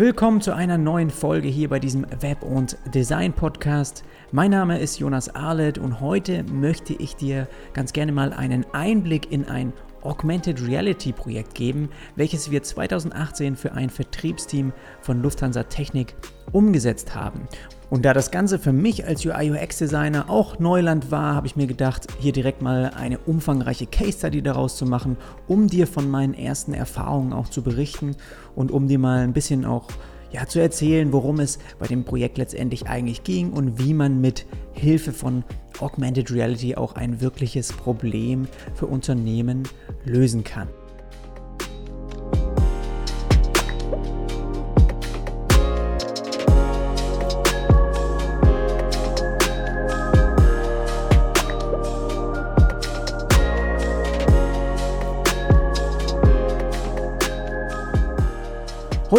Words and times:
Willkommen 0.00 0.40
zu 0.40 0.54
einer 0.54 0.78
neuen 0.78 1.10
Folge 1.10 1.48
hier 1.48 1.68
bei 1.68 1.78
diesem 1.78 2.06
Web- 2.22 2.42
und 2.42 2.78
Design-Podcast. 2.94 4.02
Mein 4.32 4.50
Name 4.50 4.78
ist 4.78 4.98
Jonas 4.98 5.34
Arlet 5.34 5.76
und 5.76 6.00
heute 6.00 6.42
möchte 6.44 6.94
ich 6.94 7.16
dir 7.16 7.46
ganz 7.74 7.92
gerne 7.92 8.10
mal 8.10 8.32
einen 8.32 8.64
Einblick 8.72 9.30
in 9.30 9.44
ein 9.44 9.74
Augmented 10.02 10.66
Reality 10.66 11.12
Projekt 11.12 11.54
geben, 11.54 11.90
welches 12.16 12.50
wir 12.50 12.62
2018 12.62 13.56
für 13.56 13.72
ein 13.72 13.90
Vertriebsteam 13.90 14.72
von 15.00 15.22
Lufthansa 15.22 15.64
Technik 15.64 16.14
umgesetzt 16.52 17.14
haben. 17.14 17.48
Und 17.90 18.04
da 18.04 18.14
das 18.14 18.30
Ganze 18.30 18.58
für 18.58 18.72
mich 18.72 19.04
als 19.04 19.26
UI-UX-Designer 19.26 20.30
auch 20.30 20.60
Neuland 20.60 21.10
war, 21.10 21.34
habe 21.34 21.48
ich 21.48 21.56
mir 21.56 21.66
gedacht, 21.66 22.06
hier 22.20 22.32
direkt 22.32 22.62
mal 22.62 22.92
eine 22.96 23.18
umfangreiche 23.18 23.86
Case-Study 23.86 24.42
daraus 24.42 24.76
zu 24.76 24.86
machen, 24.86 25.16
um 25.48 25.66
dir 25.66 25.88
von 25.88 26.08
meinen 26.08 26.34
ersten 26.34 26.72
Erfahrungen 26.72 27.32
auch 27.32 27.48
zu 27.48 27.62
berichten 27.62 28.16
und 28.54 28.70
um 28.70 28.86
dir 28.86 29.00
mal 29.00 29.18
ein 29.18 29.32
bisschen 29.32 29.64
auch 29.64 29.88
ja, 30.32 30.46
zu 30.46 30.60
erzählen, 30.60 31.12
worum 31.12 31.40
es 31.40 31.58
bei 31.78 31.86
dem 31.86 32.04
Projekt 32.04 32.38
letztendlich 32.38 32.86
eigentlich 32.86 33.24
ging 33.24 33.52
und 33.52 33.78
wie 33.78 33.94
man 33.94 34.20
mit 34.20 34.46
Hilfe 34.72 35.12
von 35.12 35.44
Augmented 35.80 36.30
Reality 36.30 36.76
auch 36.76 36.94
ein 36.94 37.20
wirkliches 37.20 37.72
Problem 37.72 38.46
für 38.74 38.86
Unternehmen 38.86 39.64
lösen 40.04 40.44
kann. 40.44 40.68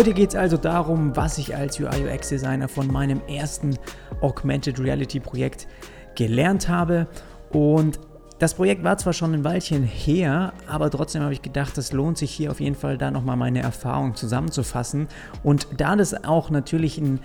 Heute 0.01 0.15
geht 0.15 0.29
es 0.29 0.35
also 0.35 0.57
darum, 0.57 1.15
was 1.15 1.37
ich 1.37 1.55
als 1.55 1.79
UI-UX-Designer 1.79 2.67
von 2.67 2.87
meinem 2.87 3.21
ersten 3.27 3.77
Augmented 4.21 4.79
Reality-Projekt 4.79 5.67
gelernt 6.15 6.67
habe. 6.67 7.05
Und 7.51 7.99
das 8.39 8.55
Projekt 8.55 8.83
war 8.83 8.97
zwar 8.97 9.13
schon 9.13 9.35
ein 9.35 9.43
Weilchen 9.43 9.83
her, 9.83 10.53
aber 10.65 10.89
trotzdem 10.89 11.21
habe 11.21 11.33
ich 11.33 11.43
gedacht, 11.43 11.77
es 11.77 11.91
lohnt 11.91 12.17
sich 12.17 12.31
hier 12.31 12.49
auf 12.49 12.59
jeden 12.59 12.75
Fall 12.75 12.97
da 12.97 13.11
nochmal 13.11 13.37
meine 13.37 13.61
Erfahrung 13.61 14.15
zusammenzufassen. 14.15 15.07
Und 15.43 15.67
da 15.77 15.95
das 15.95 16.23
auch 16.23 16.49
natürlich 16.49 16.97
ein, 16.97 17.19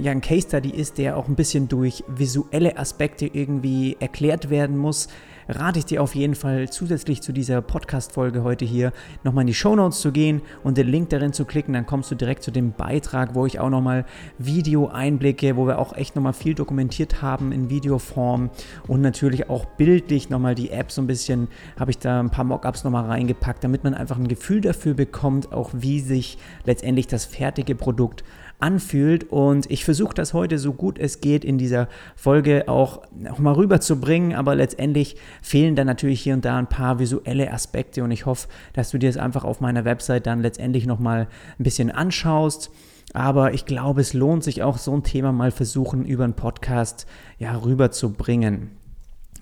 ja, 0.00 0.12
ein 0.12 0.20
Case 0.20 0.46
Study 0.46 0.70
ist, 0.70 0.98
der 0.98 1.16
auch 1.16 1.26
ein 1.26 1.34
bisschen 1.34 1.66
durch 1.66 2.04
visuelle 2.06 2.78
Aspekte 2.78 3.26
irgendwie 3.26 3.96
erklärt 3.98 4.50
werden 4.50 4.78
muss, 4.78 5.08
rate 5.50 5.80
ich 5.80 5.84
dir 5.84 6.02
auf 6.02 6.14
jeden 6.14 6.34
Fall 6.34 6.68
zusätzlich 6.68 7.22
zu 7.22 7.32
dieser 7.32 7.60
Podcast-Folge 7.60 8.42
heute 8.42 8.64
hier 8.64 8.92
nochmal 9.24 9.42
in 9.42 9.48
die 9.48 9.54
Show 9.54 9.74
Notes 9.74 10.00
zu 10.00 10.12
gehen 10.12 10.42
und 10.62 10.78
den 10.78 10.86
Link 10.86 11.10
darin 11.10 11.32
zu 11.32 11.44
klicken. 11.44 11.74
Dann 11.74 11.86
kommst 11.86 12.10
du 12.10 12.14
direkt 12.14 12.42
zu 12.42 12.50
dem 12.50 12.72
Beitrag, 12.72 13.34
wo 13.34 13.46
ich 13.46 13.58
auch 13.58 13.70
nochmal 13.70 14.04
Video-Einblicke, 14.38 15.56
wo 15.56 15.66
wir 15.66 15.78
auch 15.78 15.94
echt 15.96 16.14
nochmal 16.14 16.32
viel 16.32 16.54
dokumentiert 16.54 17.22
haben 17.22 17.52
in 17.52 17.70
Videoform 17.70 18.50
und 18.86 19.00
natürlich 19.00 19.50
auch 19.50 19.64
bildlich 19.64 20.30
nochmal 20.30 20.54
die 20.54 20.70
App 20.70 20.92
so 20.92 21.02
ein 21.02 21.06
bisschen, 21.06 21.48
habe 21.78 21.90
ich 21.90 21.98
da 21.98 22.20
ein 22.20 22.30
paar 22.30 22.44
Mockups 22.44 22.84
nochmal 22.84 23.06
reingepackt, 23.06 23.64
damit 23.64 23.84
man 23.84 23.94
einfach 23.94 24.18
ein 24.18 24.28
Gefühl 24.28 24.60
dafür 24.60 24.94
bekommt, 24.94 25.52
auch 25.52 25.70
wie 25.72 26.00
sich 26.00 26.38
letztendlich 26.64 27.06
das 27.06 27.24
fertige 27.24 27.74
Produkt 27.74 28.24
anfühlt. 28.60 29.24
Und 29.30 29.70
ich 29.70 29.84
versuche 29.84 30.14
das 30.14 30.34
heute 30.34 30.58
so 30.58 30.72
gut 30.72 30.98
es 30.98 31.20
geht 31.20 31.44
in 31.44 31.58
dieser 31.58 31.88
Folge 32.16 32.68
auch, 32.68 33.02
auch 33.30 33.38
mal 33.38 33.54
rüberzubringen, 33.54 34.34
aber 34.34 34.54
letztendlich 34.54 35.16
fehlen 35.42 35.76
dann 35.76 35.86
natürlich 35.86 36.20
hier 36.20 36.34
und 36.34 36.44
da 36.44 36.58
ein 36.58 36.68
paar 36.68 36.98
visuelle 36.98 37.52
Aspekte 37.52 38.04
und 38.04 38.10
ich 38.10 38.26
hoffe, 38.26 38.48
dass 38.72 38.90
du 38.90 38.98
dir 38.98 39.08
das 39.08 39.16
einfach 39.16 39.44
auf 39.44 39.60
meiner 39.60 39.84
Website 39.84 40.26
dann 40.26 40.40
letztendlich 40.40 40.86
nochmal 40.86 41.28
ein 41.58 41.64
bisschen 41.64 41.90
anschaust. 41.90 42.70
Aber 43.12 43.54
ich 43.54 43.66
glaube, 43.66 44.00
es 44.00 44.12
lohnt 44.12 44.44
sich 44.44 44.62
auch 44.62 44.78
so 44.78 44.94
ein 44.94 45.02
Thema 45.02 45.32
mal 45.32 45.50
versuchen, 45.50 46.04
über 46.04 46.24
einen 46.24 46.34
Podcast 46.34 47.06
ja 47.38 47.56
rüberzubringen. 47.56 48.79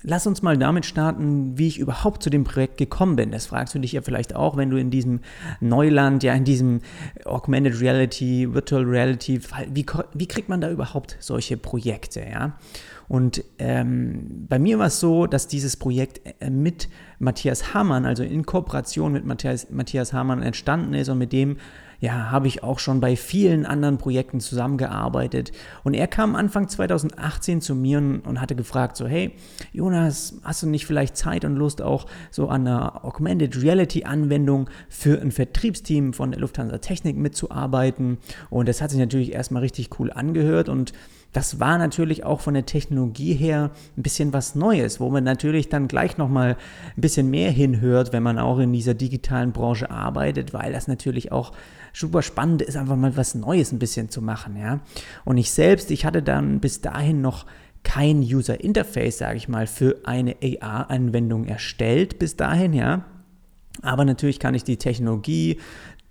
Lass 0.03 0.27
uns 0.27 0.43
mal 0.43 0.57
damit 0.57 0.87
starten, 0.87 1.59
wie 1.59 1.67
ich 1.67 1.79
überhaupt 1.79 2.23
zu 2.23 2.31
dem 2.31 2.45
Projekt 2.45 2.77
gekommen 2.77 3.17
bin. 3.17 3.31
Das 3.31 3.47
fragst 3.47 3.75
du 3.75 3.79
dich 3.79 3.93
ja 3.93 4.03
vielleicht 4.03 4.35
auch, 4.35 4.57
wenn 4.57 4.71
du 4.71 4.77
in 4.77 4.91
diesem 4.91 5.21
Neuland, 5.61 6.23
ja 6.23 6.35
in 6.35 6.45
diesem 6.45 6.81
Augmented 7.25 7.81
Reality, 7.81 8.53
Virtual 8.53 8.85
Reality, 8.85 9.41
wie, 9.73 9.87
wie 10.15 10.27
kriegt 10.27 10.49
man 10.49 10.61
da 10.61 10.71
überhaupt 10.71 11.17
solche 11.21 11.57
Projekte, 11.57 12.21
ja? 12.21 12.57
Und 13.09 13.43
ähm, 13.59 14.47
bei 14.49 14.59
mir 14.59 14.79
war 14.79 14.89
es 14.89 15.01
so, 15.01 15.27
dass 15.27 15.49
dieses 15.49 15.79
Projekt 15.79 16.21
äh, 16.41 16.51
mit 16.51 16.89
Matthias 17.19 17.73
Hamann, 17.73 18.05
also 18.05 18.23
in 18.23 18.45
Kooperation 18.45 19.13
mit 19.13 19.25
Matthias, 19.25 19.71
Matthias 19.71 20.13
Hamann 20.13 20.43
entstanden 20.43 20.93
ist 20.93 21.09
und 21.09 21.17
mit 21.17 21.33
dem 21.33 21.57
ja, 22.01 22.31
habe 22.31 22.47
ich 22.47 22.63
auch 22.63 22.79
schon 22.79 23.01
bei 23.01 23.17
vielen 23.17 23.67
anderen 23.67 23.99
Projekten 23.99 24.41
zusammengearbeitet. 24.41 25.53
Und 25.83 25.95
er 25.95 26.07
kam 26.07 26.37
Anfang 26.37 26.69
2018 26.69 27.61
zu 27.61 27.75
mir 27.75 27.99
und, 27.99 28.41
hatte 28.41 28.55
gefragt, 28.55 28.97
so, 28.97 29.07
hey, 29.07 29.33
Jonas, 29.73 30.35
hast 30.45 30.63
du 30.63 30.69
nicht 30.69 30.87
vielleicht 30.87 31.17
Zeit 31.17 31.45
und 31.45 31.57
Lust 31.57 31.83
auch 31.83 32.07
so 32.31 32.49
an 32.49 32.67
einer 32.67 33.05
Augmented 33.05 33.61
Reality 33.61 34.05
Anwendung 34.05 34.71
für 34.89 35.21
ein 35.21 35.33
Vertriebsteam 35.33 36.13
von 36.13 36.31
der 36.31 36.41
Lufthansa 36.41 36.79
Technik 36.79 37.17
mitzuarbeiten? 37.17 38.19
Und 38.49 38.69
das 38.69 38.81
hat 38.81 38.91
sich 38.91 39.01
natürlich 39.01 39.33
erstmal 39.33 39.63
richtig 39.63 39.99
cool 39.99 40.13
angehört 40.13 40.69
und 40.69 40.93
das 41.33 41.61
war 41.61 41.77
natürlich 41.79 42.25
auch 42.25 42.41
von 42.41 42.55
der 42.55 42.67
Technologie 42.67 43.35
her 43.35 43.71
ein 43.97 44.03
bisschen 44.03 44.33
was 44.33 44.55
Neues, 44.55 44.99
wo 44.99 45.11
man 45.11 45.25
natürlich 45.25 45.69
dann 45.69 45.87
gleich 45.87 46.17
nochmal 46.17 46.57
ein 46.97 47.01
bisschen 47.01 47.31
mehr 47.31 47.51
hinhört, 47.51 48.13
wenn 48.13 48.23
man 48.23 48.39
auch 48.39 48.59
in 48.59 48.73
dieser 48.73 48.95
digitalen 48.95 49.53
Branche 49.53 49.91
arbeitet, 49.91 50.55
weil 50.55 50.73
das 50.73 50.89
natürlich 50.89 51.31
auch 51.31 51.53
super 51.93 52.23
spannend 52.23 52.63
ist, 52.63 52.77
einfach 52.77 52.97
mal 52.97 53.17
was 53.17 53.35
Neues 53.35 53.73
ein 53.73 53.79
bisschen 53.79 54.09
zu 54.09 54.23
machen, 54.23 54.57
ja. 54.57 54.81
Und 55.25 55.37
ich 55.37 55.51
selbst, 55.51 55.91
ich 55.91 56.05
hatte 56.05 56.23
dann 56.23 56.61
bis 56.61 56.81
dahin 56.81 57.21
noch 57.21 57.45
kein 57.83 58.21
User 58.21 58.61
Interface, 58.61 59.19
sage 59.19 59.37
ich 59.37 59.49
mal, 59.49 59.67
für 59.67 59.97
eine 60.05 60.37
AR-Anwendung 60.43 61.45
erstellt 61.45 62.19
bis 62.19 62.37
dahin, 62.37 62.73
ja. 62.73 63.05
Aber 63.83 64.05
natürlich 64.05 64.41
kann 64.41 64.55
ich 64.55 64.65
die 64.65 64.77
Technologie 64.77 65.61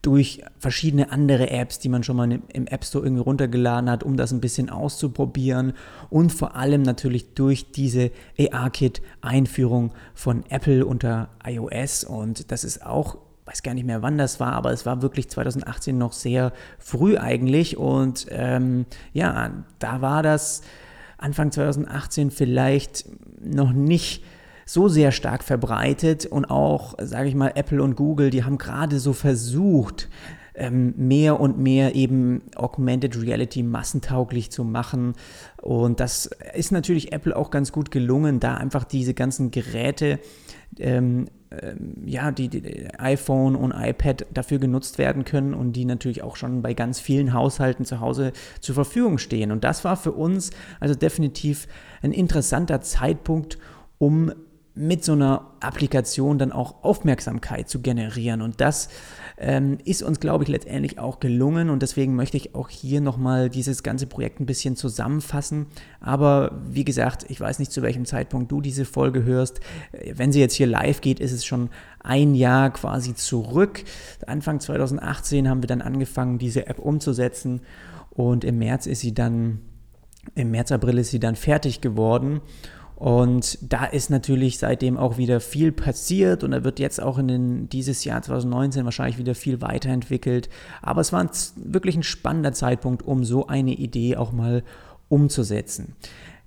durch 0.01 0.43
verschiedene 0.59 1.11
andere 1.11 1.49
Apps, 1.49 1.79
die 1.79 1.89
man 1.89 2.03
schon 2.03 2.15
mal 2.15 2.39
im 2.53 2.67
App 2.67 2.85
Store 2.85 3.03
irgendwie 3.03 3.23
runtergeladen 3.23 3.89
hat, 3.89 4.03
um 4.03 4.15
das 4.15 4.31
ein 4.31 4.41
bisschen 4.41 4.69
auszuprobieren 4.69 5.73
und 6.09 6.31
vor 6.31 6.55
allem 6.55 6.81
natürlich 6.83 7.33
durch 7.33 7.71
diese 7.71 8.11
AR-Kit-Einführung 8.39 9.91
von 10.13 10.43
Apple 10.49 10.85
unter 10.85 11.29
iOS 11.45 12.03
und 12.03 12.51
das 12.51 12.63
ist 12.63 12.85
auch 12.85 13.17
weiß 13.47 13.63
gar 13.63 13.73
nicht 13.73 13.85
mehr, 13.85 14.01
wann 14.01 14.17
das 14.17 14.41
war, 14.41 14.51
aber 14.51 14.73
es 14.73 14.85
war 14.85 15.01
wirklich 15.01 15.29
2018 15.29 15.97
noch 15.97 16.11
sehr 16.11 16.51
früh 16.79 17.17
eigentlich. 17.17 17.77
Und 17.77 18.27
ähm, 18.29 18.85
ja, 19.13 19.63
da 19.79 20.01
war 20.01 20.21
das 20.21 20.63
Anfang 21.17 21.51
2018 21.51 22.29
vielleicht 22.29 23.05
noch 23.41 23.71
nicht 23.71 24.23
so 24.67 24.89
sehr 24.89 25.11
stark 25.11 25.43
verbreitet 25.43 26.25
und 26.25 26.45
auch, 26.45 26.95
sage 26.99 27.29
ich 27.29 27.35
mal, 27.35 27.53
Apple 27.55 27.81
und 27.81 27.95
Google, 27.95 28.29
die 28.29 28.43
haben 28.43 28.57
gerade 28.57 28.99
so 28.99 29.13
versucht, 29.13 30.09
ähm, 30.55 30.93
mehr 30.97 31.39
und 31.39 31.57
mehr 31.57 31.95
eben 31.95 32.41
Augmented 32.55 33.19
Reality 33.19 33.63
massentauglich 33.63 34.51
zu 34.51 34.63
machen. 34.63 35.13
Und 35.61 35.99
das 36.01 36.29
ist 36.53 36.71
natürlich 36.71 37.13
Apple 37.13 37.35
auch 37.35 37.49
ganz 37.49 37.71
gut 37.71 37.91
gelungen, 37.91 38.39
da 38.39 38.55
einfach 38.55 38.83
diese 38.83 39.13
ganzen 39.13 39.51
Geräte 39.51 40.19
ähm, 40.79 41.27
ähm, 41.49 41.93
ja, 42.05 42.31
die, 42.31 42.49
die, 42.49 42.89
iPhone 42.97 43.55
und 43.55 43.71
iPad 43.71 44.25
dafür 44.33 44.59
genutzt 44.59 44.97
werden 44.97 45.23
können 45.23 45.53
und 45.53 45.73
die 45.73 45.85
natürlich 45.85 46.23
auch 46.23 46.35
schon 46.35 46.61
bei 46.61 46.73
ganz 46.73 46.99
vielen 46.99 47.31
Haushalten 47.31 47.85
zu 47.85 48.01
Hause 48.01 48.33
zur 48.59 48.75
Verfügung 48.75 49.17
stehen. 49.17 49.53
Und 49.53 49.63
das 49.63 49.85
war 49.85 49.95
für 49.95 50.11
uns 50.11 50.51
also 50.81 50.93
definitiv 50.93 51.67
ein 52.01 52.11
interessanter 52.11 52.81
Zeitpunkt, 52.81 53.59
um 53.97 54.33
mit 54.77 55.03
so 55.03 55.13
einer 55.13 55.51
Applikation 55.59 56.37
dann 56.37 56.51
auch 56.51 56.83
Aufmerksamkeit 56.83 57.67
zu 57.67 57.81
generieren. 57.81 58.41
Und 58.41 58.61
das 58.61 58.89
ähm, 59.37 59.77
ist 59.85 60.03
uns, 60.03 60.19
glaube 60.19 60.43
ich, 60.43 60.49
letztendlich 60.49 60.99
auch 60.99 61.19
gelungen. 61.19 61.69
Und 61.69 61.81
deswegen 61.81 62.15
möchte 62.15 62.37
ich 62.37 62.55
auch 62.55 62.69
hier 62.69 63.01
nochmal 63.01 63.49
dieses 63.49 63.83
ganze 63.83 64.07
Projekt 64.07 64.39
ein 64.39 64.45
bisschen 64.45 64.75
zusammenfassen. 64.75 65.67
Aber 65.99 66.61
wie 66.69 66.85
gesagt, 66.85 67.25
ich 67.29 67.41
weiß 67.41 67.59
nicht, 67.59 67.71
zu 67.71 67.81
welchem 67.81 68.05
Zeitpunkt 68.05 68.51
du 68.51 68.61
diese 68.61 68.85
Folge 68.85 69.23
hörst. 69.23 69.59
Wenn 70.13 70.31
sie 70.31 70.39
jetzt 70.39 70.53
hier 70.53 70.67
live 70.67 71.01
geht, 71.01 71.19
ist 71.19 71.31
es 71.31 71.45
schon 71.45 71.69
ein 71.99 72.35
Jahr 72.35 72.69
quasi 72.71 73.15
zurück. 73.15 73.83
Anfang 74.25 74.59
2018 74.59 75.49
haben 75.49 75.63
wir 75.63 75.67
dann 75.67 75.81
angefangen, 75.81 76.37
diese 76.37 76.67
App 76.67 76.79
umzusetzen. 76.79 77.61
Und 78.11 78.43
im 78.43 78.59
März 78.59 78.85
ist 78.85 79.01
sie 79.01 79.13
dann, 79.13 79.59
im 80.35 80.51
März, 80.51 80.71
April 80.71 80.97
ist 80.97 81.11
sie 81.11 81.19
dann 81.19 81.35
fertig 81.35 81.81
geworden. 81.81 82.41
Und 82.97 83.59
da 83.61 83.85
ist 83.85 84.09
natürlich 84.09 84.57
seitdem 84.57 84.97
auch 84.97 85.19
wieder 85.19 85.39
viel 85.39 85.71
passiert 85.71 86.43
und 86.43 86.49
da 86.49 86.63
wird 86.63 86.79
jetzt 86.79 86.99
auch 86.99 87.19
in 87.19 87.27
den, 87.27 87.69
dieses 87.69 88.03
Jahr 88.03 88.23
2019 88.23 88.85
wahrscheinlich 88.85 89.19
wieder 89.19 89.35
viel 89.35 89.61
weiterentwickelt. 89.61 90.49
Aber 90.81 91.01
es 91.01 91.13
war 91.13 91.19
ein, 91.19 91.29
wirklich 91.57 91.95
ein 91.95 92.01
spannender 92.01 92.53
Zeitpunkt, 92.53 93.03
um 93.03 93.23
so 93.23 93.45
eine 93.45 93.73
Idee 93.73 94.17
auch 94.17 94.31
mal 94.31 94.63
umzusetzen. 95.09 95.93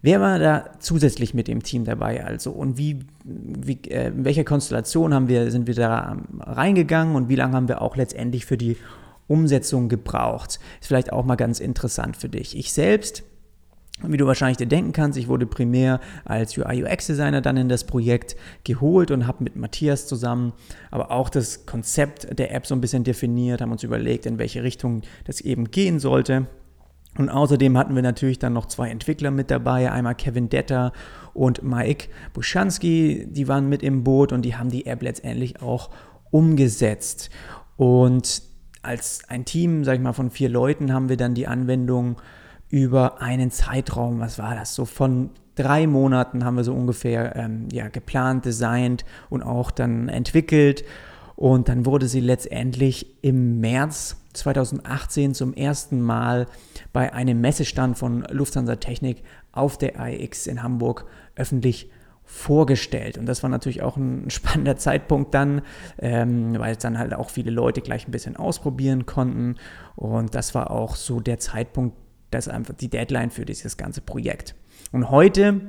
Wer 0.03 0.21
war 0.21 0.41
da 0.41 0.71
zusätzlich 0.81 1.35
mit 1.35 1.47
dem 1.47 1.63
Team 1.63 1.85
dabei 1.85 2.25
also 2.25 2.51
und 2.51 2.77
wie, 2.77 2.99
wie 3.23 3.79
äh, 3.89 4.09
in 4.09 4.25
welcher 4.25 4.45
Konstellation 4.45 5.15
haben 5.15 5.29
wir, 5.29 5.53
sind 5.53 5.69
wir 5.69 5.75
da 5.75 6.17
reingegangen 6.41 7.15
und 7.15 7.29
wie 7.29 7.37
lange 7.37 7.55
haben 7.55 7.69
wir 7.69 7.81
auch 7.81 7.95
letztendlich 7.95 8.45
für 8.45 8.57
die 8.57 8.77
Umsetzung 9.29 9.89
gebraucht. 9.89 10.59
Ist 10.81 10.89
vielleicht 10.89 11.13
auch 11.13 11.25
mal 11.25 11.37
ganz 11.37 11.61
interessant 11.61 12.17
für 12.17 12.29
dich. 12.29 12.59
Ich 12.59 12.73
selbst 12.73 13.23
wie 14.07 14.17
du 14.17 14.27
wahrscheinlich 14.27 14.57
dir 14.57 14.67
denken 14.67 14.93
kannst, 14.93 15.19
ich 15.19 15.29
wurde 15.29 15.47
primär 15.47 16.01
als 16.25 16.57
UI-UX-Designer 16.57 17.41
dann 17.41 17.57
in 17.57 17.69
das 17.69 17.85
Projekt 17.85 18.37
geholt 18.65 19.11
und 19.11 19.27
habe 19.27 19.45
mit 19.45 19.57
Matthias 19.57 20.07
zusammen 20.07 20.53
aber 20.91 21.11
auch 21.11 21.29
das 21.29 21.67
Konzept 21.67 22.39
der 22.39 22.55
App 22.55 22.67
so 22.67 22.75
ein 22.75 22.81
bisschen 22.81 23.05
definiert, 23.05 23.61
haben 23.61 23.73
uns 23.73 23.83
überlegt, 23.83 24.27
in 24.27 24.39
welche 24.39 24.63
Richtung 24.63 25.03
das 25.25 25.41
eben 25.41 25.71
gehen 25.71 25.99
sollte. 25.99 26.47
Und 27.19 27.29
außerdem 27.29 27.77
hatten 27.77 27.95
wir 27.95 28.03
natürlich 28.03 28.39
dann 28.39 28.53
noch 28.53 28.67
zwei 28.67 28.89
Entwickler 28.89 29.31
mit 29.31 29.51
dabei, 29.51 29.91
einmal 29.91 30.15
Kevin 30.15 30.49
Detter 30.49 30.93
und 31.35 31.63
Mike 31.63 32.09
Buschanski, 32.33 33.27
die 33.29 33.49
waren 33.49 33.69
mit 33.69 33.83
im 33.83 34.05
Boot 34.05 34.33
und 34.33 34.43
die 34.43 34.55
haben 34.55 34.71
die 34.71 34.87
App 34.87 35.03
letztendlich 35.03 35.61
auch 35.61 35.91
umgesetzt. 36.31 37.31
Und 37.77 38.43
als 38.83 39.23
ein 39.29 39.45
Team, 39.45 39.85
sag 39.85 39.95
ich 39.95 40.01
mal, 40.01 40.13
von 40.13 40.31
vier 40.31 40.49
Leuten 40.49 40.93
haben 40.93 41.09
wir 41.09 41.17
dann 41.17 41.35
die 41.35 41.49
Anwendung 41.49 42.17
über 42.71 43.21
einen 43.21 43.51
Zeitraum, 43.51 44.21
was 44.21 44.39
war 44.39 44.55
das, 44.55 44.75
so 44.75 44.85
von 44.85 45.31
drei 45.57 45.87
Monaten 45.87 46.45
haben 46.45 46.57
wir 46.57 46.65
so 46.65 46.75
ungefähr 46.75 47.37
ähm, 47.37 47.69
ja, 47.73 47.89
geplant, 47.89 48.45
designt 48.45 49.05
und 49.29 49.43
auch 49.43 49.71
dann 49.71 50.09
entwickelt. 50.09 50.85
Und 51.37 51.69
dann 51.69 51.87
wurde 51.87 52.07
sie 52.07 52.21
letztendlich 52.21 53.07
im 53.23 53.61
März 53.61 54.17
2018 54.35 55.35
zum 55.35 55.55
ersten 55.55 56.01
Mal 56.01 56.47
bei 56.93 57.13
einem 57.13 57.41
Messestand 57.41 57.99
von 57.99 58.25
Lufthansa 58.31 58.77
Technik 58.77 59.23
auf 59.53 59.79
der 59.79 59.99
AIX 59.99 60.47
in 60.47 60.63
Hamburg 60.63 61.07
öffentlich 61.37 61.91
vorgestellt. 62.25 63.19
Und 63.19 63.27
das 63.27 63.43
war 63.43 63.51
natürlich 63.51 63.83
auch 63.83 63.97
ein 63.97 64.31
spannender 64.31 64.77
Zeitpunkt 64.77 65.35
dann, 65.35 65.63
ähm, 65.99 66.59
weil 66.59 66.73
es 66.73 66.79
dann 66.79 66.99
halt 66.99 67.13
auch 67.15 67.31
viele 67.31 67.51
Leute 67.51 67.81
gleich 67.81 68.07
ein 68.07 68.13
bisschen 68.13 68.37
ausprobieren 68.37 69.05
konnten. 69.05 69.57
Und 69.97 70.35
das 70.35 70.55
war 70.55 70.71
auch 70.71 70.95
so 70.95 71.21
der 71.21 71.39
Zeitpunkt, 71.39 71.97
das 72.31 72.47
ist 72.47 72.53
einfach 72.53 72.75
die 72.75 72.89
Deadline 72.89 73.31
für 73.31 73.45
dieses 73.45 73.77
ganze 73.77 74.01
Projekt. 74.01 74.55
Und 74.93 75.11
heute 75.11 75.61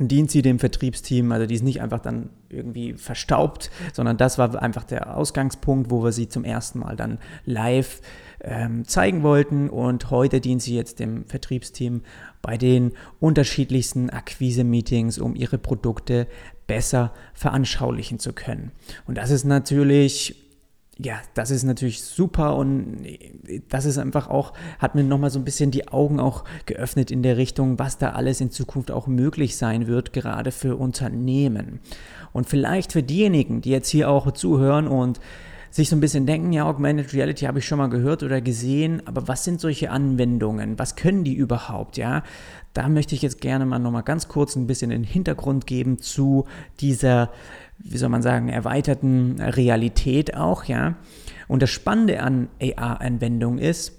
dient 0.00 0.30
sie 0.30 0.42
dem 0.42 0.58
Vertriebsteam, 0.58 1.32
also 1.32 1.46
die 1.46 1.54
ist 1.54 1.64
nicht 1.64 1.80
einfach 1.80 2.00
dann 2.00 2.30
irgendwie 2.48 2.94
verstaubt, 2.94 3.70
sondern 3.92 4.16
das 4.16 4.38
war 4.38 4.60
einfach 4.62 4.84
der 4.84 5.16
Ausgangspunkt, 5.16 5.90
wo 5.90 6.04
wir 6.04 6.12
sie 6.12 6.28
zum 6.28 6.44
ersten 6.44 6.80
Mal 6.80 6.96
dann 6.96 7.18
live 7.44 8.00
ähm, 8.40 8.86
zeigen 8.86 9.22
wollten 9.22 9.68
und 9.68 10.10
heute 10.10 10.40
dient 10.40 10.62
sie 10.62 10.76
jetzt 10.76 11.00
dem 11.00 11.24
Vertriebsteam 11.26 12.02
bei 12.42 12.56
den 12.56 12.92
unterschiedlichsten 13.18 14.10
Akquise-Meetings, 14.10 15.18
um 15.18 15.34
ihre 15.34 15.58
Produkte 15.58 16.28
besser 16.68 17.12
veranschaulichen 17.34 18.20
zu 18.20 18.32
können. 18.32 18.70
Und 19.06 19.18
das 19.18 19.30
ist 19.30 19.44
natürlich 19.44 20.47
ja, 21.00 21.20
das 21.34 21.50
ist 21.52 21.62
natürlich 21.62 22.02
super 22.02 22.56
und 22.56 23.06
das 23.68 23.84
ist 23.84 23.98
einfach 23.98 24.28
auch, 24.28 24.52
hat 24.80 24.96
mir 24.96 25.04
nochmal 25.04 25.30
so 25.30 25.38
ein 25.38 25.44
bisschen 25.44 25.70
die 25.70 25.88
Augen 25.88 26.18
auch 26.18 26.44
geöffnet 26.66 27.12
in 27.12 27.22
der 27.22 27.36
Richtung, 27.36 27.78
was 27.78 27.98
da 27.98 28.10
alles 28.10 28.40
in 28.40 28.50
Zukunft 28.50 28.90
auch 28.90 29.06
möglich 29.06 29.56
sein 29.56 29.86
wird, 29.86 30.12
gerade 30.12 30.50
für 30.50 30.76
Unternehmen. 30.76 31.78
Und 32.32 32.48
vielleicht 32.48 32.92
für 32.92 33.04
diejenigen, 33.04 33.60
die 33.60 33.70
jetzt 33.70 33.88
hier 33.88 34.10
auch 34.10 34.32
zuhören 34.32 34.88
und 34.88 35.20
sich 35.70 35.88
so 35.88 35.96
ein 35.96 36.00
bisschen 36.00 36.26
denken, 36.26 36.52
ja, 36.52 36.64
Augmented 36.64 37.12
Reality 37.12 37.44
habe 37.44 37.58
ich 37.58 37.66
schon 37.66 37.78
mal 37.78 37.88
gehört 37.88 38.22
oder 38.22 38.40
gesehen, 38.40 39.02
aber 39.06 39.28
was 39.28 39.44
sind 39.44 39.60
solche 39.60 39.90
Anwendungen? 39.90 40.78
Was 40.78 40.96
können 40.96 41.24
die 41.24 41.34
überhaupt, 41.34 41.96
ja? 41.96 42.22
Da 42.72 42.88
möchte 42.88 43.14
ich 43.14 43.22
jetzt 43.22 43.40
gerne 43.40 43.66
mal 43.66 43.78
nochmal 43.78 44.02
ganz 44.02 44.28
kurz 44.28 44.56
ein 44.56 44.66
bisschen 44.66 44.90
den 44.90 45.04
Hintergrund 45.04 45.66
geben 45.66 45.98
zu 45.98 46.46
dieser 46.80 47.30
wie 47.78 47.98
soll 47.98 48.08
man 48.08 48.22
sagen, 48.22 48.48
erweiterten 48.48 49.40
Realität 49.40 50.34
auch, 50.34 50.64
ja. 50.64 50.96
Und 51.46 51.62
das 51.62 51.70
Spannende 51.70 52.22
an 52.22 52.48
AR-Anwendungen 52.60 53.58
ist, 53.58 53.92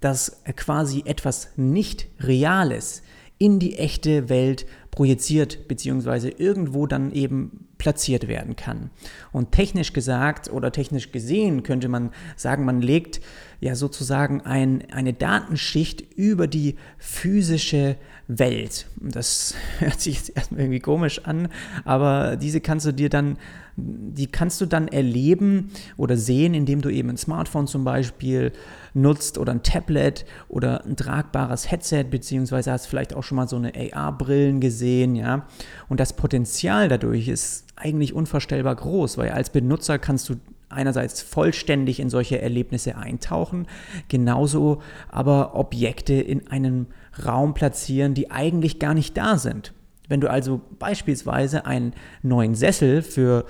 dass 0.00 0.42
quasi 0.56 1.02
etwas 1.06 1.50
nicht 1.56 2.06
Reales 2.20 3.02
in 3.38 3.58
die 3.58 3.76
echte 3.76 4.28
Welt 4.28 4.66
projiziert 4.90 5.66
bzw. 5.68 6.28
irgendwo 6.36 6.86
dann 6.86 7.12
eben 7.12 7.68
platziert 7.84 8.28
werden 8.28 8.56
kann. 8.56 8.88
Und 9.30 9.52
technisch 9.52 9.92
gesagt 9.92 10.50
oder 10.50 10.72
technisch 10.72 11.12
gesehen 11.12 11.62
könnte 11.62 11.88
man 11.88 12.12
sagen, 12.34 12.64
man 12.64 12.80
legt 12.80 13.20
ja 13.60 13.74
sozusagen 13.74 14.40
ein, 14.40 14.90
eine 14.90 15.12
Datenschicht 15.12 16.00
über 16.16 16.46
die 16.46 16.76
physische 16.96 17.96
Welt. 18.26 18.86
Das 18.96 19.54
hört 19.80 20.00
sich 20.00 20.16
jetzt 20.16 20.34
erstmal 20.34 20.60
irgendwie 20.60 20.80
komisch 20.80 21.26
an, 21.26 21.48
aber 21.84 22.36
diese 22.36 22.62
kannst 22.62 22.86
du 22.86 22.92
dir 22.92 23.10
dann, 23.10 23.36
die 23.76 24.28
kannst 24.28 24.62
du 24.62 24.66
dann 24.66 24.88
erleben 24.88 25.70
oder 25.98 26.16
sehen, 26.16 26.54
indem 26.54 26.80
du 26.80 26.88
eben 26.88 27.10
ein 27.10 27.18
Smartphone 27.18 27.66
zum 27.66 27.84
Beispiel 27.84 28.52
nutzt 28.94 29.36
oder 29.36 29.52
ein 29.52 29.62
Tablet 29.62 30.24
oder 30.48 30.86
ein 30.86 30.96
tragbares 30.96 31.70
Headset, 31.70 32.04
beziehungsweise 32.04 32.72
hast 32.72 32.86
vielleicht 32.86 33.14
auch 33.14 33.24
schon 33.24 33.36
mal 33.36 33.48
so 33.48 33.56
eine 33.56 33.72
AR-Brillen 33.74 34.60
gesehen, 34.60 35.16
ja. 35.16 35.46
Und 35.88 36.00
das 36.00 36.14
Potenzial 36.14 36.88
dadurch 36.88 37.28
ist 37.28 37.64
eigentlich 37.76 38.14
unvorstellbar 38.14 38.76
groß, 38.76 39.18
weil 39.18 39.30
als 39.30 39.50
Benutzer 39.50 39.98
kannst 39.98 40.28
du 40.28 40.36
einerseits 40.68 41.22
vollständig 41.22 42.00
in 42.00 42.10
solche 42.10 42.40
Erlebnisse 42.40 42.96
eintauchen, 42.96 43.66
genauso 44.08 44.82
aber 45.08 45.54
Objekte 45.54 46.14
in 46.14 46.48
einem 46.48 46.86
Raum 47.24 47.54
platzieren, 47.54 48.14
die 48.14 48.30
eigentlich 48.30 48.78
gar 48.78 48.94
nicht 48.94 49.16
da 49.16 49.38
sind. 49.38 49.72
Wenn 50.08 50.20
du 50.20 50.28
also 50.28 50.60
beispielsweise 50.78 51.66
einen 51.66 51.94
neuen 52.22 52.54
Sessel 52.54 53.02
für 53.02 53.46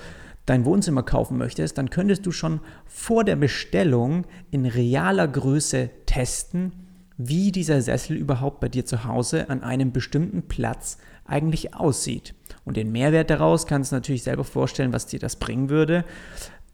dein 0.47 0.65
Wohnzimmer 0.65 1.03
kaufen 1.03 1.38
möchtest, 1.38 1.79
dann 1.79 1.91
könntest 1.91 2.26
du 2.26 2.32
schon 2.32 2.61
vor 2.87 3.25
der 3.25 3.37
Bestellung 3.37 4.26
in 4.50 4.67
realer 4.67 5.26
Größe 5.26 5.91
testen, 6.06 6.73
wie 7.17 7.53
dieser 7.53 7.81
Sessel 7.81 8.17
überhaupt 8.17 8.61
bei 8.61 8.69
dir 8.69 8.85
zu 8.85 9.05
Hause 9.05 9.49
an 9.49 9.62
einem 9.62 9.93
bestimmten 9.93 10.43
Platz 10.43 10.99
eigentlich 11.25 11.75
aussieht. 11.75 12.35
Und 12.64 12.76
den 12.76 12.93
Mehrwert 12.93 13.31
daraus 13.31 13.66
kannst 13.66 13.93
du 13.93 13.96
natürlich 13.96 14.22
selber 14.22 14.44
vorstellen, 14.44 14.93
was 14.93 15.06
dir 15.06 15.19
das 15.19 15.37
bringen 15.37 15.69
würde. 15.69 16.05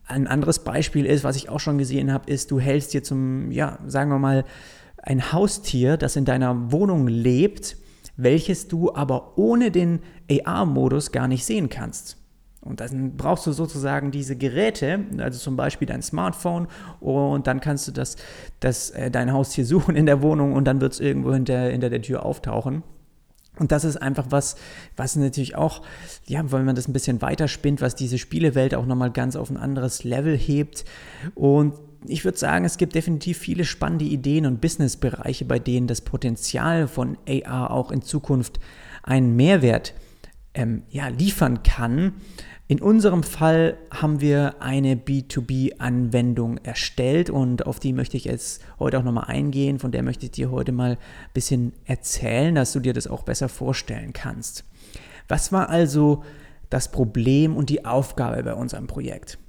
Ein 0.06 0.26
anderes 0.26 0.60
Beispiel 0.60 1.06
ist, 1.06 1.24
was 1.24 1.36
ich 1.36 1.48
auch 1.48 1.60
schon 1.60 1.78
gesehen 1.78 2.12
habe, 2.12 2.30
ist, 2.30 2.50
du 2.50 2.60
hältst 2.60 2.94
dir 2.94 3.02
zum, 3.02 3.50
ja, 3.50 3.78
sagen 3.86 4.10
wir 4.10 4.18
mal, 4.18 4.44
ein 5.02 5.32
Haustier, 5.32 5.96
das 5.96 6.16
in 6.16 6.24
deiner 6.24 6.72
Wohnung 6.72 7.08
lebt, 7.08 7.76
welches 8.16 8.68
du 8.68 8.94
aber 8.94 9.38
ohne 9.38 9.70
den 9.70 10.00
AR-Modus 10.30 11.12
gar 11.12 11.26
nicht 11.26 11.44
sehen 11.44 11.68
kannst. 11.68 12.16
Und 12.60 12.80
dann 12.80 13.16
brauchst 13.16 13.46
du 13.46 13.52
sozusagen 13.52 14.10
diese 14.10 14.36
Geräte, 14.36 15.06
also 15.18 15.38
zum 15.38 15.56
Beispiel 15.56 15.88
dein 15.88 16.02
Smartphone, 16.02 16.68
und 17.00 17.46
dann 17.46 17.60
kannst 17.60 17.88
du 17.88 17.92
das, 17.92 18.16
das, 18.60 18.90
äh, 18.90 19.10
dein 19.10 19.32
Haustier 19.32 19.64
suchen 19.66 19.96
in 19.96 20.06
der 20.06 20.20
Wohnung 20.22 20.52
und 20.52 20.64
dann 20.64 20.80
wird 20.80 20.92
es 20.92 21.00
irgendwo 21.00 21.32
hinter, 21.32 21.70
hinter 21.70 21.88
der 21.88 22.02
Tür 22.02 22.24
auftauchen. 22.24 22.82
Und 23.58 23.72
das 23.72 23.84
ist 23.84 23.96
einfach 23.96 24.26
was, 24.30 24.56
was 24.96 25.16
natürlich 25.16 25.56
auch, 25.56 25.82
ja, 26.26 26.50
wenn 26.50 26.64
man 26.64 26.76
das 26.76 26.88
ein 26.88 26.92
bisschen 26.92 27.20
weiterspinnt, 27.20 27.80
was 27.80 27.94
diese 27.94 28.18
Spielewelt 28.18 28.74
auch 28.74 28.86
nochmal 28.86 29.10
ganz 29.10 29.36
auf 29.36 29.50
ein 29.50 29.56
anderes 29.56 30.04
Level 30.04 30.36
hebt. 30.36 30.84
Und 31.34 31.74
ich 32.06 32.24
würde 32.24 32.38
sagen, 32.38 32.64
es 32.64 32.78
gibt 32.78 32.94
definitiv 32.94 33.38
viele 33.38 33.64
spannende 33.64 34.04
Ideen 34.04 34.46
und 34.46 34.60
Businessbereiche, 34.60 35.44
bei 35.44 35.58
denen 35.58 35.86
das 35.86 36.00
Potenzial 36.00 36.88
von 36.88 37.18
AR 37.28 37.70
auch 37.70 37.90
in 37.90 38.02
Zukunft 38.02 38.60
einen 39.02 39.36
Mehrwert 39.36 39.94
ähm, 40.54 40.82
ja, 40.88 41.08
liefern 41.08 41.62
kann. 41.62 42.14
In 42.70 42.80
unserem 42.80 43.24
Fall 43.24 43.76
haben 43.90 44.20
wir 44.20 44.62
eine 44.62 44.94
B2B-Anwendung 44.94 46.58
erstellt 46.58 47.28
und 47.28 47.66
auf 47.66 47.80
die 47.80 47.92
möchte 47.92 48.16
ich 48.16 48.26
jetzt 48.26 48.62
heute 48.78 48.96
auch 48.96 49.02
nochmal 49.02 49.24
eingehen. 49.24 49.80
Von 49.80 49.90
der 49.90 50.04
möchte 50.04 50.26
ich 50.26 50.30
dir 50.30 50.52
heute 50.52 50.70
mal 50.70 50.92
ein 50.92 50.98
bisschen 51.34 51.72
erzählen, 51.84 52.54
dass 52.54 52.70
du 52.70 52.78
dir 52.78 52.92
das 52.92 53.08
auch 53.08 53.24
besser 53.24 53.48
vorstellen 53.48 54.12
kannst. 54.12 54.62
Was 55.26 55.50
war 55.50 55.68
also 55.68 56.22
das 56.68 56.92
Problem 56.92 57.56
und 57.56 57.70
die 57.70 57.84
Aufgabe 57.84 58.40
bei 58.44 58.54
unserem 58.54 58.86
Projekt? 58.86 59.40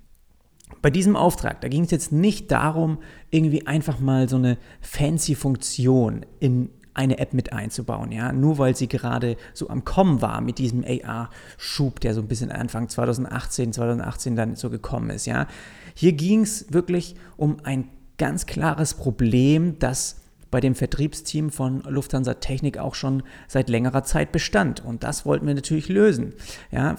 Bei 0.82 0.90
diesem 0.90 1.16
Auftrag, 1.16 1.62
da 1.62 1.68
ging 1.68 1.84
es 1.84 1.92
jetzt 1.92 2.12
nicht 2.12 2.52
darum, 2.52 3.04
irgendwie 3.30 3.68
einfach 3.68 4.00
mal 4.00 4.30
so 4.30 4.38
eine 4.38 4.58
fancy 4.80 5.36
Funktion 5.36 6.26
in 6.40 6.72
eine 6.94 7.20
App 7.20 7.34
mit 7.34 7.54
einzubauen, 7.54 8.12
ja, 8.12 8.32
nur 8.34 8.58
weil 8.58 8.76
sie 8.76 8.88
gerade 8.88 9.38
so 9.54 9.70
am 9.70 9.86
Kommen 9.86 10.22
war 10.22 10.42
mit 10.42 10.58
diesem 10.58 10.84
AR-Schub, 10.84 12.00
der 12.00 12.14
so 12.14 12.22
ein 12.22 12.28
bisschen 12.28 12.52
Anfang 12.52 12.90
2018, 12.90 13.74
2018 13.74 14.36
dann 14.36 14.56
so 14.56 14.70
gekommen 14.70 15.10
ist, 15.10 15.26
ja. 15.26 15.48
Hier 15.94 16.14
ging 16.14 16.42
es 16.42 16.72
wirklich 16.74 17.16
um 17.38 17.58
ein 17.64 17.88
ganz 18.18 18.46
klares 18.46 18.94
Problem, 18.94 19.80
das 19.80 20.18
bei 20.52 20.60
dem 20.60 20.76
Vertriebsteam 20.76 21.50
von 21.50 21.82
Lufthansa 21.88 22.36
Technik 22.36 22.78
auch 22.78 22.94
schon 22.94 23.24
seit 23.48 23.70
längerer 23.70 24.04
Zeit 24.04 24.34
bestand. 24.34 24.84
Und 24.84 25.04
das 25.04 25.26
wollten 25.26 25.48
wir 25.48 25.56
natürlich 25.56 25.88
lösen. 25.88 26.34
Ja, 26.72 26.98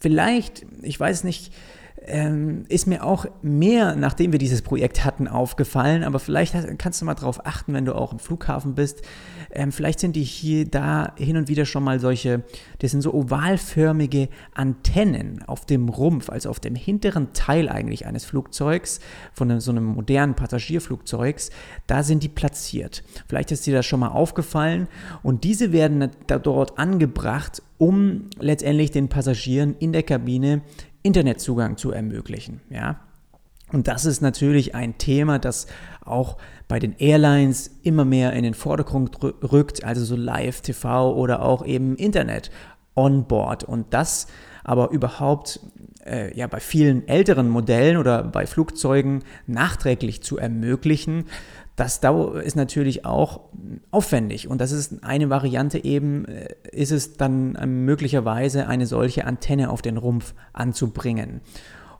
vielleicht, 0.00 0.64
ich 0.80 0.98
weiß 0.98 1.24
nicht, 1.24 1.52
ähm, 2.06 2.64
ist 2.68 2.86
mir 2.86 3.04
auch 3.04 3.26
mehr, 3.42 3.94
nachdem 3.94 4.32
wir 4.32 4.38
dieses 4.38 4.62
Projekt 4.62 5.04
hatten, 5.04 5.28
aufgefallen. 5.28 6.02
Aber 6.02 6.18
vielleicht 6.18 6.54
kannst 6.78 7.00
du 7.00 7.04
mal 7.04 7.14
darauf 7.14 7.46
achten, 7.46 7.74
wenn 7.74 7.84
du 7.84 7.94
auch 7.94 8.12
im 8.12 8.18
Flughafen 8.18 8.74
bist. 8.74 9.02
Ähm, 9.52 9.72
vielleicht 9.72 10.00
sind 10.00 10.16
die 10.16 10.22
hier 10.22 10.64
da 10.64 11.12
hin 11.16 11.36
und 11.36 11.48
wieder 11.48 11.66
schon 11.66 11.84
mal 11.84 12.00
solche, 12.00 12.42
das 12.78 12.92
sind 12.92 13.02
so 13.02 13.12
ovalförmige 13.12 14.28
Antennen 14.54 15.42
auf 15.46 15.66
dem 15.66 15.88
Rumpf, 15.88 16.30
also 16.30 16.50
auf 16.50 16.60
dem 16.60 16.74
hinteren 16.74 17.32
Teil 17.32 17.68
eigentlich 17.68 18.06
eines 18.06 18.24
Flugzeugs, 18.24 19.00
von 19.32 19.50
einem, 19.50 19.60
so 19.60 19.70
einem 19.70 19.84
modernen 19.84 20.34
Passagierflugzeugs. 20.34 21.50
Da 21.86 22.02
sind 22.02 22.22
die 22.22 22.28
platziert. 22.28 23.02
Vielleicht 23.28 23.52
ist 23.52 23.66
dir 23.66 23.74
das 23.74 23.86
schon 23.86 24.00
mal 24.00 24.08
aufgefallen. 24.08 24.88
Und 25.22 25.44
diese 25.44 25.72
werden 25.72 26.10
dort 26.26 26.78
angebracht, 26.78 27.62
um 27.78 28.28
letztendlich 28.38 28.90
den 28.90 29.08
Passagieren 29.08 29.74
in 29.78 29.92
der 29.92 30.02
Kabine 30.02 30.60
Internetzugang 31.02 31.76
zu 31.76 31.92
ermöglichen. 31.92 32.60
Ja? 32.70 33.00
Und 33.72 33.88
das 33.88 34.04
ist 34.04 34.20
natürlich 34.20 34.74
ein 34.74 34.98
Thema, 34.98 35.38
das 35.38 35.66
auch 36.04 36.38
bei 36.66 36.78
den 36.78 36.96
Airlines 36.98 37.70
immer 37.82 38.04
mehr 38.04 38.32
in 38.32 38.42
den 38.42 38.54
Vordergrund 38.54 39.22
rückt, 39.22 39.84
also 39.84 40.04
so 40.04 40.16
Live-TV 40.16 41.14
oder 41.14 41.42
auch 41.42 41.64
eben 41.64 41.96
Internet 41.96 42.50
on 42.96 43.26
board. 43.26 43.64
Und 43.64 43.94
das 43.94 44.26
aber 44.64 44.90
überhaupt 44.90 45.60
äh, 46.04 46.36
ja 46.36 46.46
bei 46.46 46.60
vielen 46.60 47.06
älteren 47.08 47.48
Modellen 47.48 47.96
oder 47.96 48.22
bei 48.22 48.46
Flugzeugen 48.46 49.24
nachträglich 49.46 50.22
zu 50.22 50.38
ermöglichen, 50.38 51.24
das 51.80 52.00
ist 52.44 52.56
natürlich 52.56 53.06
auch 53.06 53.40
aufwendig 53.90 54.48
und 54.48 54.60
das 54.60 54.70
ist 54.70 55.02
eine 55.02 55.30
Variante 55.30 55.82
eben, 55.82 56.26
äh, 56.26 56.48
ist 56.72 56.92
es 56.92 57.16
dann 57.16 57.56
ähm, 57.58 57.86
möglicherweise 57.86 58.66
eine 58.68 58.86
solche 58.86 59.24
Antenne 59.24 59.70
auf 59.70 59.80
den 59.80 59.96
Rumpf 59.96 60.34
anzubringen. 60.52 61.40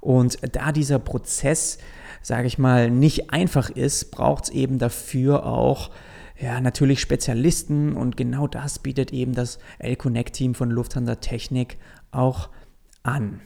Und 0.00 0.38
da 0.54 0.72
dieser 0.72 0.98
Prozess, 0.98 1.78
sage 2.20 2.46
ich 2.46 2.58
mal, 2.58 2.90
nicht 2.90 3.32
einfach 3.32 3.70
ist, 3.70 4.10
braucht 4.10 4.44
es 4.44 4.50
eben 4.50 4.78
dafür 4.78 5.46
auch 5.46 5.90
ja, 6.38 6.60
natürlich 6.60 7.00
Spezialisten 7.00 7.94
und 7.94 8.18
genau 8.18 8.46
das 8.46 8.80
bietet 8.80 9.14
eben 9.14 9.34
das 9.34 9.58
L-Connect-Team 9.78 10.54
von 10.54 10.70
Lufthansa 10.70 11.16
Technik 11.16 11.78
auch 12.10 12.50
an. 13.02 13.40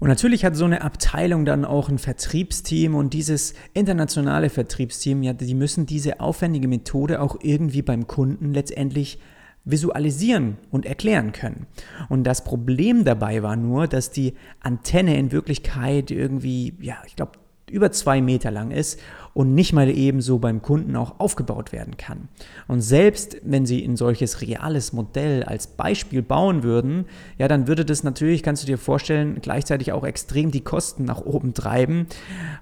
Und 0.00 0.08
natürlich 0.08 0.44
hat 0.44 0.54
so 0.54 0.64
eine 0.64 0.82
Abteilung 0.82 1.44
dann 1.44 1.64
auch 1.64 1.88
ein 1.88 1.98
Vertriebsteam 1.98 2.94
und 2.94 3.14
dieses 3.14 3.54
internationale 3.74 4.48
Vertriebsteam, 4.48 5.22
ja, 5.22 5.32
die 5.32 5.54
müssen 5.54 5.86
diese 5.86 6.20
aufwendige 6.20 6.68
Methode 6.68 7.20
auch 7.20 7.36
irgendwie 7.42 7.82
beim 7.82 8.06
Kunden 8.06 8.54
letztendlich 8.54 9.18
visualisieren 9.64 10.56
und 10.70 10.86
erklären 10.86 11.32
können. 11.32 11.66
Und 12.08 12.24
das 12.24 12.44
Problem 12.44 13.04
dabei 13.04 13.42
war 13.42 13.56
nur, 13.56 13.86
dass 13.86 14.10
die 14.10 14.34
Antenne 14.60 15.18
in 15.18 15.32
Wirklichkeit 15.32 16.10
irgendwie, 16.10 16.74
ja, 16.80 16.96
ich 17.06 17.16
glaube, 17.16 17.32
über 17.70 17.90
zwei 17.92 18.20
Meter 18.20 18.50
lang 18.50 18.70
ist 18.70 18.98
und 19.34 19.54
nicht 19.54 19.72
mal 19.72 19.88
ebenso 19.88 20.38
beim 20.38 20.62
Kunden 20.62 20.96
auch 20.96 21.20
aufgebaut 21.20 21.70
werden 21.72 21.96
kann. 21.96 22.28
Und 22.66 22.80
selbst 22.80 23.36
wenn 23.44 23.66
Sie 23.66 23.84
ein 23.84 23.96
solches 23.96 24.40
reales 24.40 24.92
Modell 24.92 25.44
als 25.44 25.68
Beispiel 25.68 26.22
bauen 26.22 26.62
würden, 26.62 27.04
ja, 27.38 27.46
dann 27.46 27.68
würde 27.68 27.84
das 27.84 28.02
natürlich, 28.02 28.42
kannst 28.42 28.62
du 28.62 28.66
dir 28.66 28.78
vorstellen, 28.78 29.38
gleichzeitig 29.40 29.92
auch 29.92 30.04
extrem 30.04 30.50
die 30.50 30.62
Kosten 30.62 31.04
nach 31.04 31.20
oben 31.20 31.54
treiben, 31.54 32.06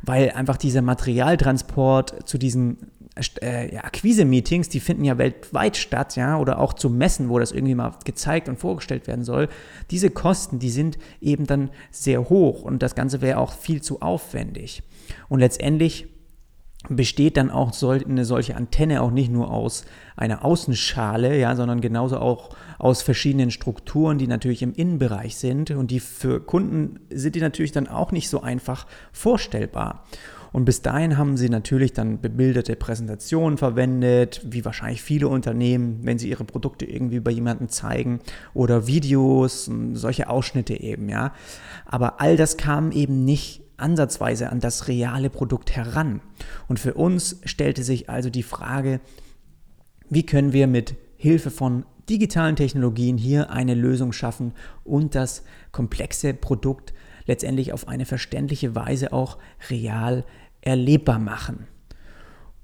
weil 0.02 0.32
einfach 0.32 0.56
dieser 0.56 0.82
Materialtransport 0.82 2.28
zu 2.28 2.36
diesen 2.36 2.78
äh, 3.40 3.74
ja, 3.74 3.84
Akquise-Meetings, 3.84 4.68
die 4.68 4.80
finden 4.80 5.04
ja 5.04 5.16
weltweit 5.16 5.76
statt, 5.76 6.16
ja, 6.16 6.38
oder 6.38 6.58
auch 6.58 6.74
zu 6.74 6.90
Messen, 6.90 7.30
wo 7.30 7.38
das 7.38 7.52
irgendwie 7.52 7.74
mal 7.74 7.94
gezeigt 8.04 8.48
und 8.48 8.58
vorgestellt 8.58 9.06
werden 9.06 9.24
soll. 9.24 9.48
Diese 9.90 10.10
Kosten, 10.10 10.58
die 10.58 10.70
sind 10.70 10.98
eben 11.20 11.46
dann 11.46 11.70
sehr 11.90 12.28
hoch 12.28 12.62
und 12.62 12.82
das 12.82 12.94
Ganze 12.94 13.22
wäre 13.22 13.38
auch 13.38 13.52
viel 13.52 13.80
zu 13.80 14.02
aufwendig. 14.02 14.82
Und 15.28 15.40
letztendlich 15.40 16.08
besteht 16.88 17.36
dann 17.36 17.50
auch 17.50 17.72
eine 17.82 18.24
solche 18.24 18.56
Antenne 18.56 19.02
auch 19.02 19.10
nicht 19.10 19.30
nur 19.30 19.50
aus 19.50 19.84
einer 20.16 20.44
Außenschale, 20.44 21.38
ja, 21.38 21.56
sondern 21.56 21.80
genauso 21.80 22.18
auch 22.18 22.50
aus 22.78 23.02
verschiedenen 23.02 23.50
Strukturen, 23.50 24.18
die 24.18 24.26
natürlich 24.26 24.62
im 24.62 24.74
Innenbereich 24.74 25.36
sind 25.36 25.70
und 25.70 25.90
die 25.90 26.00
für 26.00 26.40
Kunden 26.40 27.00
sind 27.10 27.34
die 27.34 27.40
natürlich 27.40 27.72
dann 27.72 27.88
auch 27.88 28.12
nicht 28.12 28.28
so 28.28 28.40
einfach 28.42 28.86
vorstellbar. 29.12 30.04
Und 30.52 30.64
bis 30.64 30.80
dahin 30.80 31.18
haben 31.18 31.36
sie 31.36 31.50
natürlich 31.50 31.92
dann 31.92 32.20
bebilderte 32.20 32.76
Präsentationen 32.76 33.58
verwendet, 33.58 34.40
wie 34.44 34.64
wahrscheinlich 34.64 35.02
viele 35.02 35.28
Unternehmen, 35.28 35.98
wenn 36.02 36.18
sie 36.18 36.30
ihre 36.30 36.44
Produkte 36.44 36.86
irgendwie 36.86 37.20
bei 37.20 37.30
jemandem 37.30 37.68
zeigen 37.68 38.20
oder 38.54 38.86
Videos, 38.86 39.70
solche 39.92 40.30
Ausschnitte 40.30 40.80
eben, 40.80 41.10
ja. 41.10 41.34
Aber 41.84 42.22
all 42.22 42.38
das 42.38 42.56
kam 42.56 42.90
eben 42.90 43.24
nicht 43.24 43.65
ansatzweise 43.76 44.50
an 44.50 44.60
das 44.60 44.88
reale 44.88 45.30
Produkt 45.30 45.74
heran. 45.74 46.20
Und 46.68 46.80
für 46.80 46.94
uns 46.94 47.40
stellte 47.44 47.82
sich 47.82 48.08
also 48.08 48.30
die 48.30 48.42
Frage, 48.42 49.00
wie 50.08 50.24
können 50.24 50.52
wir 50.52 50.66
mit 50.66 50.94
Hilfe 51.16 51.50
von 51.50 51.84
digitalen 52.08 52.56
Technologien 52.56 53.18
hier 53.18 53.50
eine 53.50 53.74
Lösung 53.74 54.12
schaffen 54.12 54.52
und 54.84 55.14
das 55.14 55.44
komplexe 55.72 56.34
Produkt 56.34 56.94
letztendlich 57.26 57.72
auf 57.72 57.88
eine 57.88 58.06
verständliche 58.06 58.74
Weise 58.74 59.12
auch 59.12 59.38
real 59.70 60.24
erlebbar 60.60 61.18
machen. 61.18 61.66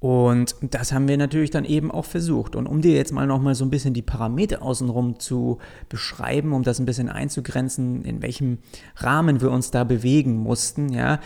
Und 0.03 0.57
das 0.63 0.91
haben 0.91 1.07
wir 1.07 1.17
natürlich 1.17 1.51
dann 1.51 1.65
eben 1.65 1.93
auch 1.93 2.05
versucht. 2.05 2.57
Und 2.57 2.67
um 2.67 2.81
dir 2.81 2.93
jetzt 2.93 3.13
mal 3.13 3.29
nochmal 3.29 3.55
so 3.55 3.65
ein 3.65 3.71
bisschen 3.71 3.95
die 3.95 4.03
Parameter 4.03 4.61
außenrum 4.61 5.21
zu 5.21 5.59
beschreiben, 5.89 6.55
um 6.55 6.65
das 6.65 6.81
ein 6.81 6.87
bisschen 6.87 7.09
einzugrenzen, 7.09 8.05
in 8.05 8.21
welchem 8.21 8.59
Rahmen 8.97 9.41
wir 9.41 9.53
uns 9.53 9.71
da 9.71 9.85
bewegen 9.85 10.35
mussten, 10.35 10.93
ja, 10.93 11.21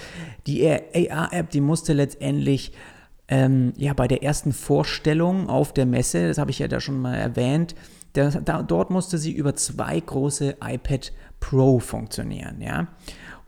die 0.46 0.68
AR-App, 0.68 1.48
die 1.48 1.62
musste 1.62 1.94
letztendlich 1.94 2.72
ähm, 3.28 3.72
ja, 3.78 3.94
bei 3.94 4.08
der 4.08 4.22
ersten 4.22 4.52
Vorstellung 4.52 5.48
auf 5.48 5.72
der 5.72 5.86
Messe, 5.86 6.28
das 6.28 6.36
habe 6.36 6.50
ich 6.50 6.58
ja 6.58 6.68
da 6.68 6.78
schon 6.78 7.00
mal 7.00 7.14
erwähnt, 7.14 7.74
der, 8.14 8.30
da, 8.42 8.62
dort 8.62 8.90
musste 8.90 9.16
sie 9.16 9.32
über 9.32 9.54
zwei 9.54 9.98
große 9.98 10.56
iPad 10.62 11.12
Pro 11.40 11.78
funktionieren, 11.78 12.60
ja. 12.60 12.88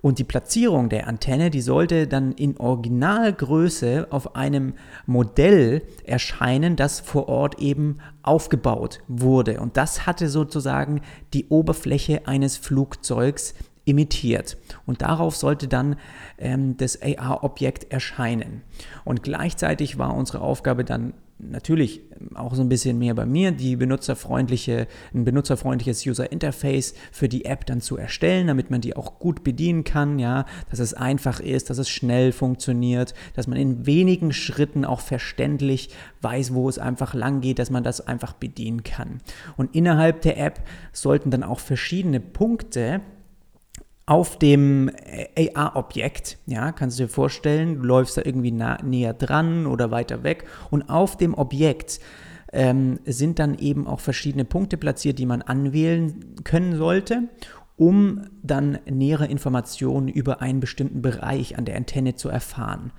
Und 0.01 0.21
die 0.21 0.25
Platzierung 0.25 0.89
der 0.89 1.09
Antenne, 1.09 1.51
die 1.51 1.61
sollte 1.61 2.07
dann 2.07 2.33
in 2.33 2.57
Originalgröße 2.57 4.07
auf 4.11 4.37
einem 4.37 4.75
Modell 5.07 5.83
erscheinen, 6.05 6.77
das 6.77 7.01
vor 7.01 7.29
Ort 7.29 7.59
eben 7.59 7.99
aufgebaut 8.23 9.01
wurde. 9.09 9.61
Und 9.61 9.77
das 9.77 10.07
hatte 10.07 10.29
sozusagen 10.29 11.01
die 11.35 11.49
Oberfläche 11.49 12.29
eines 12.29 12.57
Flugzeugs 12.57 13.55
imitiert. 13.85 14.57
Und 14.87 15.03
darauf 15.03 15.35
sollte 15.35 15.67
dann 15.67 15.97
ähm, 16.39 16.77
das 16.77 17.01
AR-Objekt 17.03 17.91
erscheinen. 17.91 18.63
Und 19.05 19.25
gleichzeitig 19.25 19.99
war 19.99 20.15
unsere 20.15 20.43
Aufgabe 20.43 20.85
dann 20.85 21.15
natürlich 21.39 22.03
auch 22.35 22.55
so 22.55 22.63
ein 22.63 22.69
bisschen 22.69 22.99
mehr 22.99 23.15
bei 23.15 23.25
mir, 23.25 23.53
die 23.53 23.77
benutzerfreundliche, 23.77 24.87
ein 25.15 25.25
benutzerfreundliches 25.25 26.05
User 26.05 26.31
Interface 26.33 26.95
für 27.13 27.29
die 27.29 27.45
App 27.45 27.65
dann 27.67 27.81
zu 27.81 27.97
erstellen, 27.97 28.49
damit 28.49 28.71
man 28.71 28.81
die 28.81 28.97
auch 28.97 29.19
gut 29.19 29.45
bedienen 29.45 29.85
kann, 29.85 30.19
ja, 30.19 30.47
dass 30.71 30.81
es 30.81 30.95
einfach 30.95 31.41
ist, 31.41 31.71
dass 31.71 31.79
es 31.79 31.89
schnell 31.89 32.33
funktioniert, 32.33 33.15
dass 33.35 33.47
man 33.47 33.59
in 33.59 33.87
wenigen 33.87 34.33
Schritten 34.33 34.85
auch 34.85 35.01
verständlich 35.01 35.91
weiß, 36.23 36.55
wo 36.55 36.69
es 36.69 36.79
einfach 36.79 37.15
lang 37.15 37.41
geht, 37.41 37.59
dass 37.59 37.71
man 37.71 37.85
das 37.85 38.01
einfach 38.01 38.33
bedienen 38.33 38.83
kann. 38.83 39.21
Und 39.57 39.75
innerhalb 39.75 40.23
der 40.23 40.39
App 40.39 40.61
sollten 40.93 41.31
dann 41.31 41.45
auch 41.45 41.61
verschiedene 41.61 42.21
Punkte 42.21 43.01
auf 44.09 44.39
dem 44.39 44.91
AR-Objekt, 45.37 46.39
ja, 46.47 46.73
kannst 46.73 46.99
du 46.99 47.05
dir 47.05 47.09
vorstellen, 47.11 47.77
du 47.77 47.83
läufst 47.83 48.17
da 48.17 48.23
irgendwie 48.25 48.53
nah, 48.53 48.83
näher 48.83 49.13
dran 49.13 49.67
oder 49.67 49.91
weiter 49.91 50.23
weg 50.23 50.45
und 50.71 50.89
auf 50.89 51.19
dem 51.19 51.35
Objekt 51.35 52.01
ähm, 52.51 53.01
sind 53.05 53.39
dann 53.39 53.59
eben 53.59 53.87
auch 53.87 54.01
verschiedene 54.01 54.47
Punkte 54.47 54.79
platziert, 54.79 55.19
die 55.19 55.27
man 55.27 55.43
anwählen 55.43 56.25
können 56.45 56.79
sollte, 56.79 57.25
um 57.77 58.23
dann 58.43 58.79
nähere 58.89 59.27
Informationen 59.27 60.09
über 60.09 60.41
einen 60.41 60.61
bestimmten 60.61 61.03
Bereich 61.03 61.59
an 61.59 61.67
der 61.67 61.77
Antenne 61.77 62.15
zu 62.15 62.31
erfahren. 62.31 62.93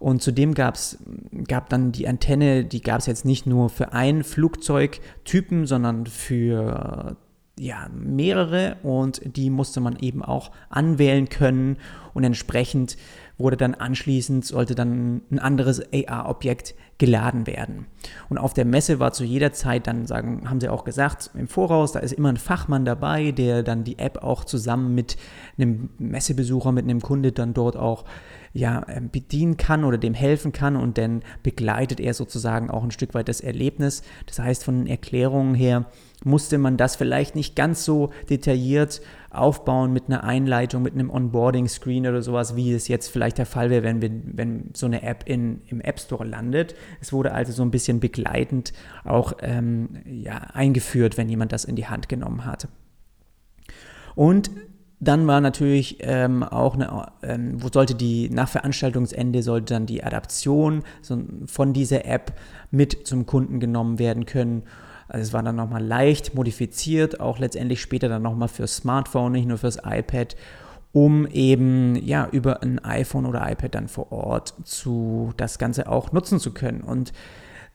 Und 0.00 0.20
zudem 0.20 0.54
gab's, 0.54 0.98
gab 1.46 1.68
dann 1.68 1.92
die 1.92 2.08
Antenne, 2.08 2.64
die 2.64 2.82
gab 2.82 2.98
es 2.98 3.06
jetzt 3.06 3.24
nicht 3.24 3.46
nur 3.46 3.68
für 3.68 3.92
einen 3.92 4.24
Flugzeugtypen, 4.24 5.66
sondern 5.66 6.06
für 6.06 7.16
ja, 7.60 7.88
mehrere 7.92 8.76
und 8.82 9.20
die 9.36 9.50
musste 9.50 9.80
man 9.80 9.98
eben 9.98 10.24
auch 10.24 10.50
anwählen 10.70 11.28
können 11.28 11.76
und 12.14 12.24
entsprechend 12.24 12.96
wurde 13.36 13.56
dann 13.56 13.74
anschließend, 13.74 14.44
sollte 14.44 14.74
dann 14.74 15.22
ein 15.30 15.38
anderes 15.38 15.82
AR-Objekt 15.92 16.74
geladen 16.98 17.46
werden. 17.46 17.86
Und 18.28 18.38
auf 18.38 18.54
der 18.54 18.64
Messe 18.64 18.98
war 18.98 19.12
zu 19.12 19.24
jeder 19.24 19.52
Zeit 19.52 19.86
dann, 19.86 20.06
sagen, 20.06 20.48
haben 20.48 20.60
sie 20.60 20.68
auch 20.68 20.84
gesagt, 20.84 21.30
im 21.34 21.48
Voraus, 21.48 21.92
da 21.92 22.00
ist 22.00 22.12
immer 22.12 22.30
ein 22.30 22.36
Fachmann 22.36 22.84
dabei, 22.84 23.32
der 23.32 23.62
dann 23.62 23.84
die 23.84 23.98
App 23.98 24.22
auch 24.22 24.44
zusammen 24.44 24.94
mit 24.94 25.16
einem 25.58 25.90
Messebesucher, 25.98 26.72
mit 26.72 26.84
einem 26.84 27.00
Kunde 27.00 27.32
dann 27.32 27.54
dort 27.54 27.76
auch 27.76 28.04
ja, 28.52 28.84
ähm, 28.88 29.10
bedienen 29.10 29.56
kann 29.56 29.84
oder 29.84 29.98
dem 29.98 30.14
helfen 30.14 30.52
kann 30.52 30.76
und 30.76 30.98
dann 30.98 31.22
begleitet 31.42 32.00
er 32.00 32.14
sozusagen 32.14 32.70
auch 32.70 32.82
ein 32.82 32.90
Stück 32.90 33.14
weit 33.14 33.28
das 33.28 33.40
Erlebnis. 33.40 34.02
Das 34.26 34.38
heißt, 34.38 34.64
von 34.64 34.78
den 34.78 34.86
Erklärungen 34.86 35.54
her 35.54 35.86
musste 36.24 36.58
man 36.58 36.76
das 36.76 36.96
vielleicht 36.96 37.34
nicht 37.34 37.56
ganz 37.56 37.84
so 37.84 38.10
detailliert 38.28 39.00
aufbauen 39.30 39.92
mit 39.92 40.08
einer 40.08 40.24
Einleitung, 40.24 40.82
mit 40.82 40.94
einem 40.94 41.10
Onboarding-Screen 41.10 42.06
oder 42.06 42.22
sowas, 42.22 42.56
wie 42.56 42.72
es 42.72 42.88
jetzt 42.88 43.08
vielleicht 43.08 43.38
der 43.38 43.46
Fall 43.46 43.70
wäre, 43.70 43.84
wenn, 43.84 44.02
wir, 44.02 44.10
wenn 44.24 44.70
so 44.74 44.86
eine 44.86 45.02
App 45.02 45.22
in, 45.26 45.62
im 45.68 45.80
App 45.80 46.00
Store 46.00 46.24
landet. 46.24 46.74
Es 47.00 47.12
wurde 47.12 47.32
also 47.32 47.52
so 47.52 47.62
ein 47.62 47.70
bisschen 47.70 48.00
begleitend 48.00 48.72
auch 49.04 49.34
ähm, 49.40 50.00
ja, 50.04 50.34
eingeführt, 50.52 51.16
wenn 51.16 51.28
jemand 51.28 51.52
das 51.52 51.64
in 51.64 51.76
die 51.76 51.86
Hand 51.86 52.08
genommen 52.08 52.44
hat. 52.44 52.68
Und 54.16 54.50
dann 55.00 55.26
war 55.26 55.40
natürlich 55.40 55.96
ähm, 56.00 56.42
auch 56.42 56.74
eine, 56.74 57.08
ähm, 57.22 57.62
wo 57.62 57.68
sollte 57.72 57.94
die, 57.94 58.28
nach 58.28 58.48
Veranstaltungsende 58.48 59.42
sollte 59.42 59.74
dann 59.74 59.86
die 59.86 60.04
Adaption 60.04 60.82
von 61.46 61.72
dieser 61.72 62.04
App 62.04 62.34
mit 62.70 63.06
zum 63.06 63.24
Kunden 63.24 63.60
genommen 63.60 63.98
werden 63.98 64.26
können. 64.26 64.62
Also 65.08 65.22
es 65.22 65.32
war 65.32 65.42
dann 65.42 65.56
nochmal 65.56 65.82
leicht 65.82 66.34
modifiziert, 66.34 67.18
auch 67.18 67.38
letztendlich 67.38 67.80
später 67.80 68.08
dann 68.08 68.22
nochmal 68.22 68.48
fürs 68.48 68.76
Smartphone, 68.76 69.32
nicht 69.32 69.48
nur 69.48 69.58
fürs 69.58 69.78
iPad, 69.84 70.36
um 70.92 71.26
eben 71.26 71.96
ja 71.96 72.28
über 72.30 72.62
ein 72.62 72.78
iPhone 72.84 73.24
oder 73.24 73.50
iPad 73.50 73.74
dann 73.74 73.88
vor 73.88 74.12
Ort 74.12 74.54
zu 74.64 75.32
das 75.38 75.58
Ganze 75.58 75.88
auch 75.88 76.12
nutzen 76.12 76.38
zu 76.38 76.52
können. 76.52 76.82
Und 76.82 77.12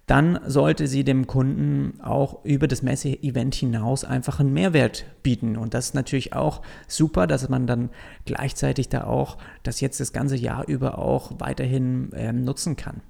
dann 0.08 0.40
sollte 0.46 0.88
sie 0.88 1.04
dem 1.04 1.26
Kunden 1.26 2.00
auch 2.02 2.46
über 2.46 2.68
das 2.68 2.84
Messe-Event 2.84 3.56
hinaus 3.56 4.04
einfach 4.04 4.40
einen 4.40 4.54
Mehrwert 4.54 5.06
bieten. 5.24 5.58
Und 5.58 5.74
das 5.74 5.88
ist 5.88 5.96
natürlich 5.96 6.34
auch 6.34 6.62
super, 6.88 7.26
dass 7.26 7.50
man 7.50 7.66
dann 7.66 7.90
gleichzeitig 8.26 8.90
da 8.90 9.06
auch 9.06 9.38
das 9.64 9.82
jetzt 9.82 10.00
das 10.00 10.14
ganze 10.14 10.36
Jahr 10.36 10.68
über 10.68 11.00
auch 11.00 11.34
weiterhin 11.40 12.14
äh, 12.14 12.32
nutzen 12.32 12.76
kann. 12.76 13.02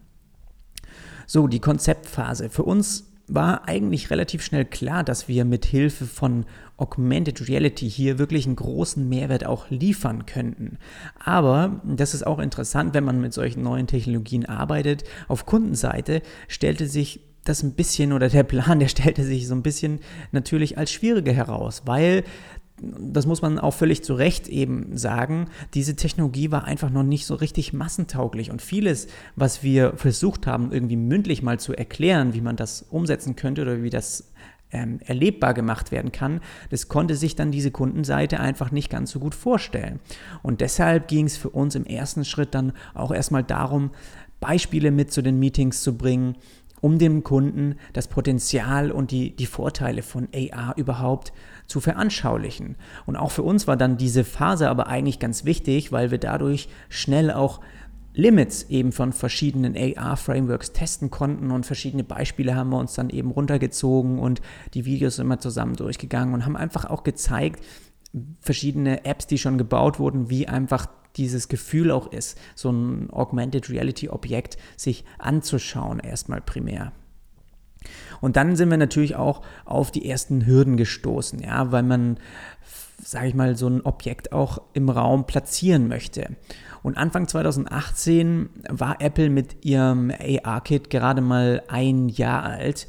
So, 1.28 1.48
die 1.48 1.60
Konzeptphase. 1.60 2.50
Für 2.50 2.64
uns 2.64 3.12
war 3.28 3.68
eigentlich 3.68 4.10
relativ 4.12 4.44
schnell 4.44 4.66
klar, 4.66 5.04
dass 5.04 5.28
wir 5.28 5.46
mit 5.46 5.66
Hilfe 5.66 6.06
von 6.06 6.46
Augmented 6.78 7.48
Reality 7.48 7.90
hier 7.90 8.20
wirklich 8.20 8.46
einen 8.46 8.56
großen 8.56 9.08
Mehrwert 9.08 9.46
auch 9.46 9.70
liefern 9.70 10.26
könnten. 10.26 10.78
Aber 11.24 11.82
das 11.84 12.14
ist 12.14 12.28
auch 12.28 12.40
interessant, 12.40 12.94
wenn 12.94 13.04
man 13.04 13.22
mit 13.22 13.34
solchen 13.34 13.64
neuen 13.64 13.88
Technologien 13.88 14.46
arbeitet. 14.46 15.04
Auf 15.28 15.46
Kundenseite 15.46 16.22
stellte 16.48 16.88
sich 16.88 17.22
das 17.46 17.64
ein 17.64 17.74
bisschen 17.74 18.12
oder 18.12 18.28
der 18.28 18.44
Plan, 18.44 18.80
der 18.80 18.88
stellte 18.90 19.24
sich 19.24 19.48
so 19.48 19.56
ein 19.56 19.64
bisschen 19.64 20.00
natürlich 20.32 20.78
als 20.78 20.92
schwieriger 20.92 21.32
heraus, 21.32 21.84
weil 21.86 22.24
das 22.82 23.26
muss 23.26 23.42
man 23.42 23.58
auch 23.58 23.74
völlig 23.74 24.04
zu 24.04 24.16
Recht 24.16 24.48
eben 24.48 24.98
sagen, 24.98 25.48
diese 25.74 25.96
Technologie 25.96 26.52
war 26.52 26.66
einfach 26.66 26.90
noch 26.90 27.04
nicht 27.04 27.26
so 27.26 27.36
richtig 27.36 27.72
massentauglich 27.72 28.52
und 28.52 28.62
vieles, 28.62 29.08
was 29.36 29.64
wir 29.64 29.94
versucht 29.96 30.46
haben, 30.46 30.72
irgendwie 30.72 30.98
mündlich 30.98 31.42
mal 31.42 31.60
zu 31.60 31.74
erklären, 31.74 32.34
wie 32.34 32.42
man 32.42 32.58
das 32.58 32.86
umsetzen 32.90 33.36
könnte 33.36 33.62
oder 33.62 33.82
wie 33.82 33.90
das 33.90 34.32
ähm, 34.72 35.00
erlebbar 35.06 35.54
gemacht 35.54 35.92
werden 35.92 36.12
kann, 36.12 36.42
das 36.70 36.90
konnte 36.90 37.16
sich 37.16 37.36
dann 37.36 37.52
diese 37.52 37.72
Kundenseite 37.72 38.40
einfach 38.40 38.72
nicht 38.72 38.90
ganz 38.90 39.12
so 39.12 39.20
gut 39.20 39.36
vorstellen. 39.36 40.00
Und 40.44 40.60
deshalb 40.60 41.08
ging 41.08 41.26
es 41.26 41.38
für 41.38 41.50
uns 41.50 41.76
im 41.76 41.86
ersten 41.86 42.26
Schritt 42.26 42.54
dann 42.54 42.74
auch 42.94 43.12
erstmal 43.12 43.44
darum, 43.44 43.92
Beispiele 44.42 44.92
mit 44.92 45.12
zu 45.14 45.22
den 45.22 45.40
Meetings 45.40 45.82
zu 45.82 45.98
bringen, 45.98 46.36
um 46.82 47.00
dem 47.00 47.24
Kunden 47.24 47.78
das 47.94 48.08
Potenzial 48.08 48.92
und 48.92 49.12
die, 49.12 49.36
die 49.36 49.46
Vorteile 49.46 50.04
von 50.04 50.28
AR 50.36 50.78
überhaupt 50.78 51.32
zu 51.68 51.80
veranschaulichen. 51.80 52.76
Und 53.06 53.16
auch 53.16 53.32
für 53.32 53.44
uns 53.44 53.68
war 53.68 53.78
dann 53.78 53.98
diese 53.98 54.24
Phase 54.24 54.70
aber 54.70 54.88
eigentlich 54.88 55.20
ganz 55.20 55.46
wichtig, 55.46 55.92
weil 55.92 56.12
wir 56.12 56.18
dadurch 56.18 56.70
schnell 56.90 57.32
auch 57.32 57.62
Limits 58.14 58.64
eben 58.70 58.92
von 58.94 59.12
verschiedenen 59.12 59.76
AR-Frameworks 59.76 60.72
testen 60.72 61.12
konnten 61.12 61.52
und 61.52 61.66
verschiedene 61.66 62.04
Beispiele 62.04 62.56
haben 62.56 62.70
wir 62.70 62.80
uns 62.80 62.94
dann 62.94 63.10
eben 63.10 63.32
runtergezogen 63.32 64.20
und 64.20 64.42
die 64.74 64.86
Videos 64.86 65.20
immer 65.20 65.40
zusammen 65.40 65.76
durchgegangen 65.76 66.34
und 66.34 66.46
haben 66.46 66.56
einfach 66.56 66.86
auch 66.86 67.04
gezeigt, 67.04 67.62
verschiedene 68.40 69.04
Apps, 69.04 69.28
die 69.28 69.38
schon 69.38 69.58
gebaut 69.58 70.00
wurden, 70.00 70.30
wie 70.30 70.48
einfach 70.48 70.88
dieses 71.18 71.50
Gefühl 71.50 71.92
auch 71.92 72.12
ist, 72.12 72.38
so 72.56 72.72
ein 72.72 73.10
Augmented 73.10 73.70
Reality 73.70 74.10
Objekt 74.10 74.58
sich 74.78 75.04
anzuschauen, 75.18 76.00
erstmal 76.00 76.42
primär. 76.42 76.94
Und 78.22 78.36
dann 78.36 78.56
sind 78.56 78.70
wir 78.70 78.78
natürlich 78.78 79.16
auch 79.16 79.42
auf 79.66 79.92
die 79.92 80.10
ersten 80.10 80.46
Hürden 80.46 80.78
gestoßen, 80.78 81.40
ja, 81.40 81.72
weil 81.72 81.84
man, 81.84 82.18
sage 83.04 83.28
ich 83.28 83.34
mal, 83.36 83.56
so 83.56 83.68
ein 83.68 83.82
Objekt 83.82 84.32
auch 84.32 84.62
im 84.74 84.90
Raum 84.90 85.26
platzieren 85.26 85.88
möchte. 85.88 86.36
Und 86.84 86.98
Anfang 86.98 87.28
2018 87.28 88.50
war 88.70 89.02
Apple 89.02 89.30
mit 89.30 89.66
ihrem 89.66 90.12
AR-Kit 90.12 90.90
gerade 90.90 91.22
mal 91.22 91.64
ein 91.68 92.10
Jahr 92.10 92.44
alt 92.44 92.88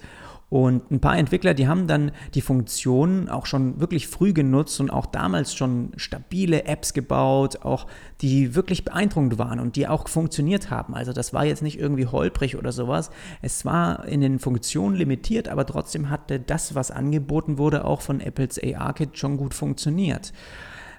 und 0.49 0.93
ein 0.93 1.01
paar 1.01 1.19
Entwickler, 1.19 1.55
die 1.55 1.67
haben 1.67 1.89
dann 1.89 2.13
die 2.35 2.41
Funktion 2.41 3.29
auch 3.29 3.47
schon 3.47 3.81
wirklich 3.81 4.07
früh 4.07 4.33
genutzt 4.33 4.79
und 4.79 4.91
auch 4.91 5.07
damals 5.07 5.57
schon 5.57 5.91
stabile 5.97 6.67
Apps 6.67 6.93
gebaut, 6.93 7.63
auch 7.63 7.89
die 8.21 8.55
wirklich 8.55 8.85
beeindruckend 8.85 9.39
waren 9.39 9.59
und 9.59 9.75
die 9.75 9.89
auch 9.89 10.07
funktioniert 10.07 10.71
haben. 10.71 10.95
Also 10.95 11.13
das 11.13 11.35
war 11.35 11.45
jetzt 11.45 11.63
nicht 11.63 11.81
irgendwie 11.81 12.07
holprig 12.07 12.57
oder 12.57 12.71
sowas. 12.71 13.11
Es 13.43 13.65
war 13.65 14.07
in 14.07 14.21
den 14.21 14.39
Funktionen 14.39 14.95
limitiert, 14.95 15.49
aber 15.49 15.67
trotzdem 15.67 16.11
hatte 16.11 16.39
das, 16.39 16.77
was 16.77 16.93
angeboten 16.93 17.59
wurde, 17.59 17.85
auch 17.85 18.01
von 18.01 18.21
Apples 18.21 18.61
AR-Kit 18.63 19.19
schon 19.19 19.39
gut 19.39 19.53
funktioniert. 19.53 20.33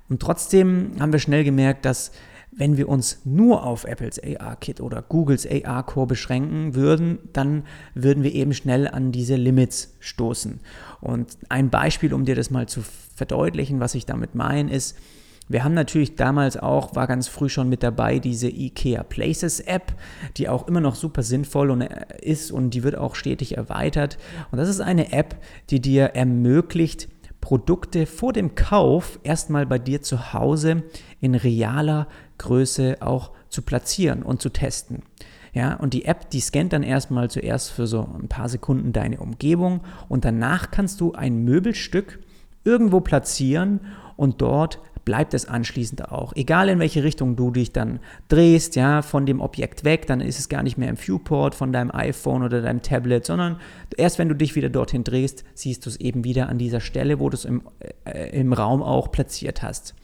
Und 0.09 0.21
trotzdem 0.21 0.91
haben 0.99 1.13
wir 1.13 1.19
schnell 1.19 1.45
gemerkt, 1.45 1.85
dass 1.85 2.11
wenn 2.57 2.75
wir 2.75 2.89
uns 2.89 3.21
nur 3.23 3.63
auf 3.63 3.85
Apples 3.85 4.19
AR-Kit 4.21 4.81
oder 4.81 5.03
Googles 5.03 5.47
AR-Core 5.47 6.07
beschränken 6.07 6.73
würden, 6.73 7.19
dann 7.31 7.63
würden 7.93 8.23
wir 8.23 8.33
eben 8.33 8.53
schnell 8.53 8.87
an 8.87 9.11
diese 9.11 9.35
Limits 9.35 9.95
stoßen. 9.99 10.59
Und 10.99 11.37
ein 11.49 11.69
Beispiel, 11.69 12.13
um 12.13 12.25
dir 12.25 12.35
das 12.35 12.49
mal 12.49 12.67
zu 12.67 12.81
verdeutlichen, 13.15 13.79
was 13.79 13.93
ich 13.95 14.05
damit 14.05 14.33
meine, 14.33 14.71
ist, 14.71 14.97
wir 15.49 15.63
haben 15.63 15.75
natürlich 15.75 16.15
damals 16.15 16.57
auch, 16.57 16.95
war 16.95 17.07
ganz 17.07 17.29
früh 17.29 17.47
schon 17.47 17.69
mit 17.69 17.81
dabei, 17.81 18.19
diese 18.19 18.49
IKEA 18.49 19.03
Places 19.03 19.61
App, 19.61 19.93
die 20.35 20.49
auch 20.49 20.67
immer 20.67 20.81
noch 20.81 20.95
super 20.95 21.23
sinnvoll 21.23 21.71
und, 21.71 21.81
äh, 21.81 22.05
ist 22.21 22.51
und 22.51 22.71
die 22.71 22.83
wird 22.83 22.97
auch 22.97 23.15
stetig 23.15 23.55
erweitert. 23.55 24.17
Und 24.51 24.57
das 24.57 24.67
ist 24.67 24.81
eine 24.81 25.13
App, 25.13 25.37
die 25.69 25.79
dir 25.79 26.07
ermöglicht, 26.15 27.07
Produkte 27.39 28.07
vor 28.07 28.33
dem 28.33 28.55
Kauf 28.55 29.19
erstmal 29.23 29.65
bei 29.65 29.79
dir 29.79 30.01
zu 30.01 30.33
Hause 30.33 30.83
in 31.21 31.33
realer 31.33 32.07
Größe 32.37 32.97
auch 33.01 33.31
zu 33.49 33.61
platzieren 33.61 34.23
und 34.23 34.41
zu 34.41 34.49
testen. 34.49 35.03
Ja, 35.53 35.75
und 35.75 35.93
die 35.93 36.05
App, 36.05 36.29
die 36.29 36.39
scannt 36.39 36.73
dann 36.73 36.83
erstmal 36.83 37.31
zuerst 37.31 37.71
für 37.71 37.87
so 37.87 38.07
ein 38.21 38.27
paar 38.27 38.49
Sekunden 38.49 38.93
deine 38.93 39.19
Umgebung 39.19 39.81
und 40.07 40.23
danach 40.23 40.69
kannst 40.69 41.01
du 41.01 41.13
ein 41.13 41.43
Möbelstück 41.43 42.19
irgendwo 42.63 42.99
platzieren 42.99 43.79
und 44.17 44.41
dort 44.41 44.79
bleibt 45.07 45.33
es 45.33 45.47
anschließend 45.47 46.11
auch. 46.11 46.33
Egal 46.35 46.67
in 46.67 46.79
welche 46.79 47.01
Richtung 47.01 47.37
du 47.37 47.49
dich 47.49 47.71
dann 47.71 48.01
drehst, 48.27 48.75
ja, 48.75 49.01
von 49.01 49.25
dem 49.25 49.39
Objekt 49.39 49.85
weg, 49.85 50.05
dann 50.05 50.19
ist 50.19 50.37
es 50.37 50.49
gar 50.49 50.63
nicht 50.63 50.77
mehr 50.77 50.89
im 50.89 50.97
Viewport 50.97 51.55
von 51.55 51.71
deinem 51.71 51.91
iPhone 51.91 52.43
oder 52.43 52.61
deinem 52.61 52.81
Tablet, 52.81 53.25
sondern 53.25 53.55
erst 53.95 54.19
wenn 54.19 54.27
du 54.27 54.35
dich 54.35 54.55
wieder 54.55 54.67
dorthin 54.67 55.05
drehst, 55.05 55.45
siehst 55.53 55.85
du 55.85 55.89
es 55.89 55.95
eben 55.95 56.25
wieder 56.25 56.49
an 56.49 56.57
dieser 56.57 56.81
Stelle, 56.81 57.21
wo 57.21 57.29
du 57.29 57.35
es 57.35 57.45
im, 57.45 57.61
äh, 58.03 58.37
im 58.37 58.51
Raum 58.51 58.83
auch 58.83 59.09
platziert 59.09 59.63
hast. 59.63 59.95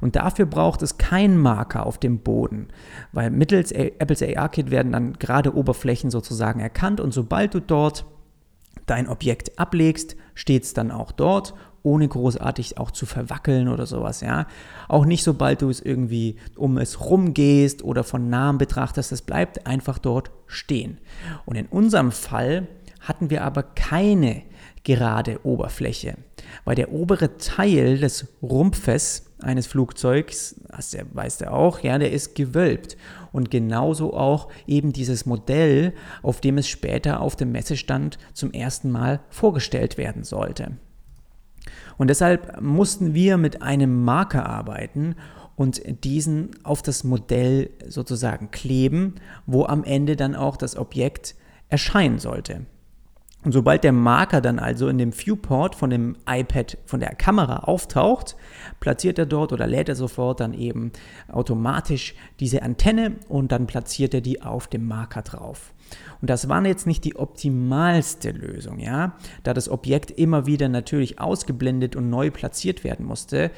Und 0.00 0.16
dafür 0.16 0.46
braucht 0.46 0.82
es 0.82 0.98
keinen 0.98 1.38
Marker 1.38 1.86
auf 1.86 1.98
dem 1.98 2.20
Boden, 2.20 2.68
weil 3.12 3.30
mittels 3.30 3.72
Apples 3.72 4.22
AR-Kit 4.22 4.70
werden 4.70 4.92
dann 4.92 5.14
gerade 5.14 5.54
Oberflächen 5.54 6.10
sozusagen 6.10 6.60
erkannt 6.60 7.00
und 7.00 7.12
sobald 7.12 7.54
du 7.54 7.60
dort 7.60 8.04
dein 8.86 9.08
Objekt 9.08 9.58
ablegst, 9.58 10.16
steht 10.34 10.64
es 10.64 10.74
dann 10.74 10.90
auch 10.90 11.12
dort, 11.12 11.54
ohne 11.82 12.08
großartig 12.08 12.78
auch 12.78 12.90
zu 12.90 13.06
verwackeln 13.06 13.68
oder 13.68 13.86
sowas, 13.86 14.20
ja. 14.20 14.46
Auch 14.88 15.04
nicht 15.06 15.24
sobald 15.24 15.62
du 15.62 15.70
es 15.70 15.80
irgendwie 15.80 16.36
um 16.56 16.76
es 16.76 17.00
rumgehst 17.00 17.82
oder 17.82 18.04
von 18.04 18.28
nahem 18.28 18.58
betrachtest, 18.58 19.12
es 19.12 19.22
bleibt 19.22 19.66
einfach 19.66 19.98
dort 19.98 20.30
stehen. 20.46 20.98
Und 21.46 21.56
in 21.56 21.66
unserem 21.66 22.12
Fall 22.12 22.68
hatten 23.00 23.30
wir 23.30 23.44
aber 23.44 23.62
keine 23.62 24.42
gerade 24.84 25.40
Oberfläche, 25.44 26.16
weil 26.64 26.74
der 26.74 26.92
obere 26.92 27.36
Teil 27.36 27.98
des 27.98 28.26
Rumpfes 28.42 29.26
eines 29.40 29.66
Flugzeugs, 29.66 30.56
das 30.68 30.96
weißt 31.12 31.42
du 31.42 31.52
auch, 31.52 31.80
ja, 31.80 31.98
der 31.98 32.12
ist 32.12 32.34
gewölbt. 32.34 32.96
Und 33.32 33.50
genauso 33.50 34.14
auch 34.14 34.48
eben 34.66 34.92
dieses 34.92 35.24
Modell, 35.26 35.94
auf 36.22 36.40
dem 36.40 36.58
es 36.58 36.68
später 36.68 37.20
auf 37.20 37.36
dem 37.36 37.52
Messestand 37.52 38.18
zum 38.34 38.52
ersten 38.52 38.90
Mal 38.90 39.20
vorgestellt 39.30 39.98
werden 39.98 40.24
sollte. 40.24 40.72
Und 41.96 42.08
deshalb 42.08 42.60
mussten 42.60 43.14
wir 43.14 43.36
mit 43.36 43.62
einem 43.62 44.02
Marker 44.04 44.46
arbeiten 44.46 45.16
und 45.56 45.82
diesen 46.04 46.50
auf 46.64 46.80
das 46.80 47.04
Modell 47.04 47.70
sozusagen 47.86 48.50
kleben, 48.50 49.16
wo 49.46 49.66
am 49.66 49.84
Ende 49.84 50.16
dann 50.16 50.34
auch 50.34 50.56
das 50.56 50.76
Objekt 50.76 51.34
erscheinen 51.68 52.18
sollte. 52.18 52.64
Und 53.42 53.52
sobald 53.52 53.84
der 53.84 53.92
Marker 53.92 54.42
dann 54.42 54.58
also 54.58 54.88
in 54.88 54.98
dem 54.98 55.12
Viewport 55.12 55.74
von 55.74 55.88
dem 55.88 56.16
iPad, 56.28 56.76
von 56.84 57.00
der 57.00 57.14
Kamera 57.14 57.60
auftaucht, 57.60 58.36
platziert 58.80 59.18
er 59.18 59.24
dort 59.24 59.52
oder 59.52 59.66
lädt 59.66 59.88
er 59.88 59.96
sofort 59.96 60.40
dann 60.40 60.52
eben 60.52 60.92
automatisch 61.28 62.14
diese 62.38 62.62
Antenne 62.62 63.16
und 63.28 63.50
dann 63.50 63.66
platziert 63.66 64.12
er 64.12 64.20
die 64.20 64.42
auf 64.42 64.66
dem 64.66 64.86
Marker 64.86 65.22
drauf. 65.22 65.72
Und 66.20 66.28
das 66.28 66.48
war 66.48 66.64
jetzt 66.66 66.86
nicht 66.86 67.04
die 67.04 67.16
optimalste 67.16 68.30
Lösung, 68.32 68.78
ja, 68.78 69.14
da 69.42 69.54
das 69.54 69.68
Objekt 69.68 70.10
immer 70.10 70.46
wieder 70.46 70.68
natürlich 70.68 71.18
ausgeblendet 71.18 71.96
und 71.96 72.10
neu 72.10 72.30
platziert 72.30 72.84
werden 72.84 73.06
musste, 73.06 73.50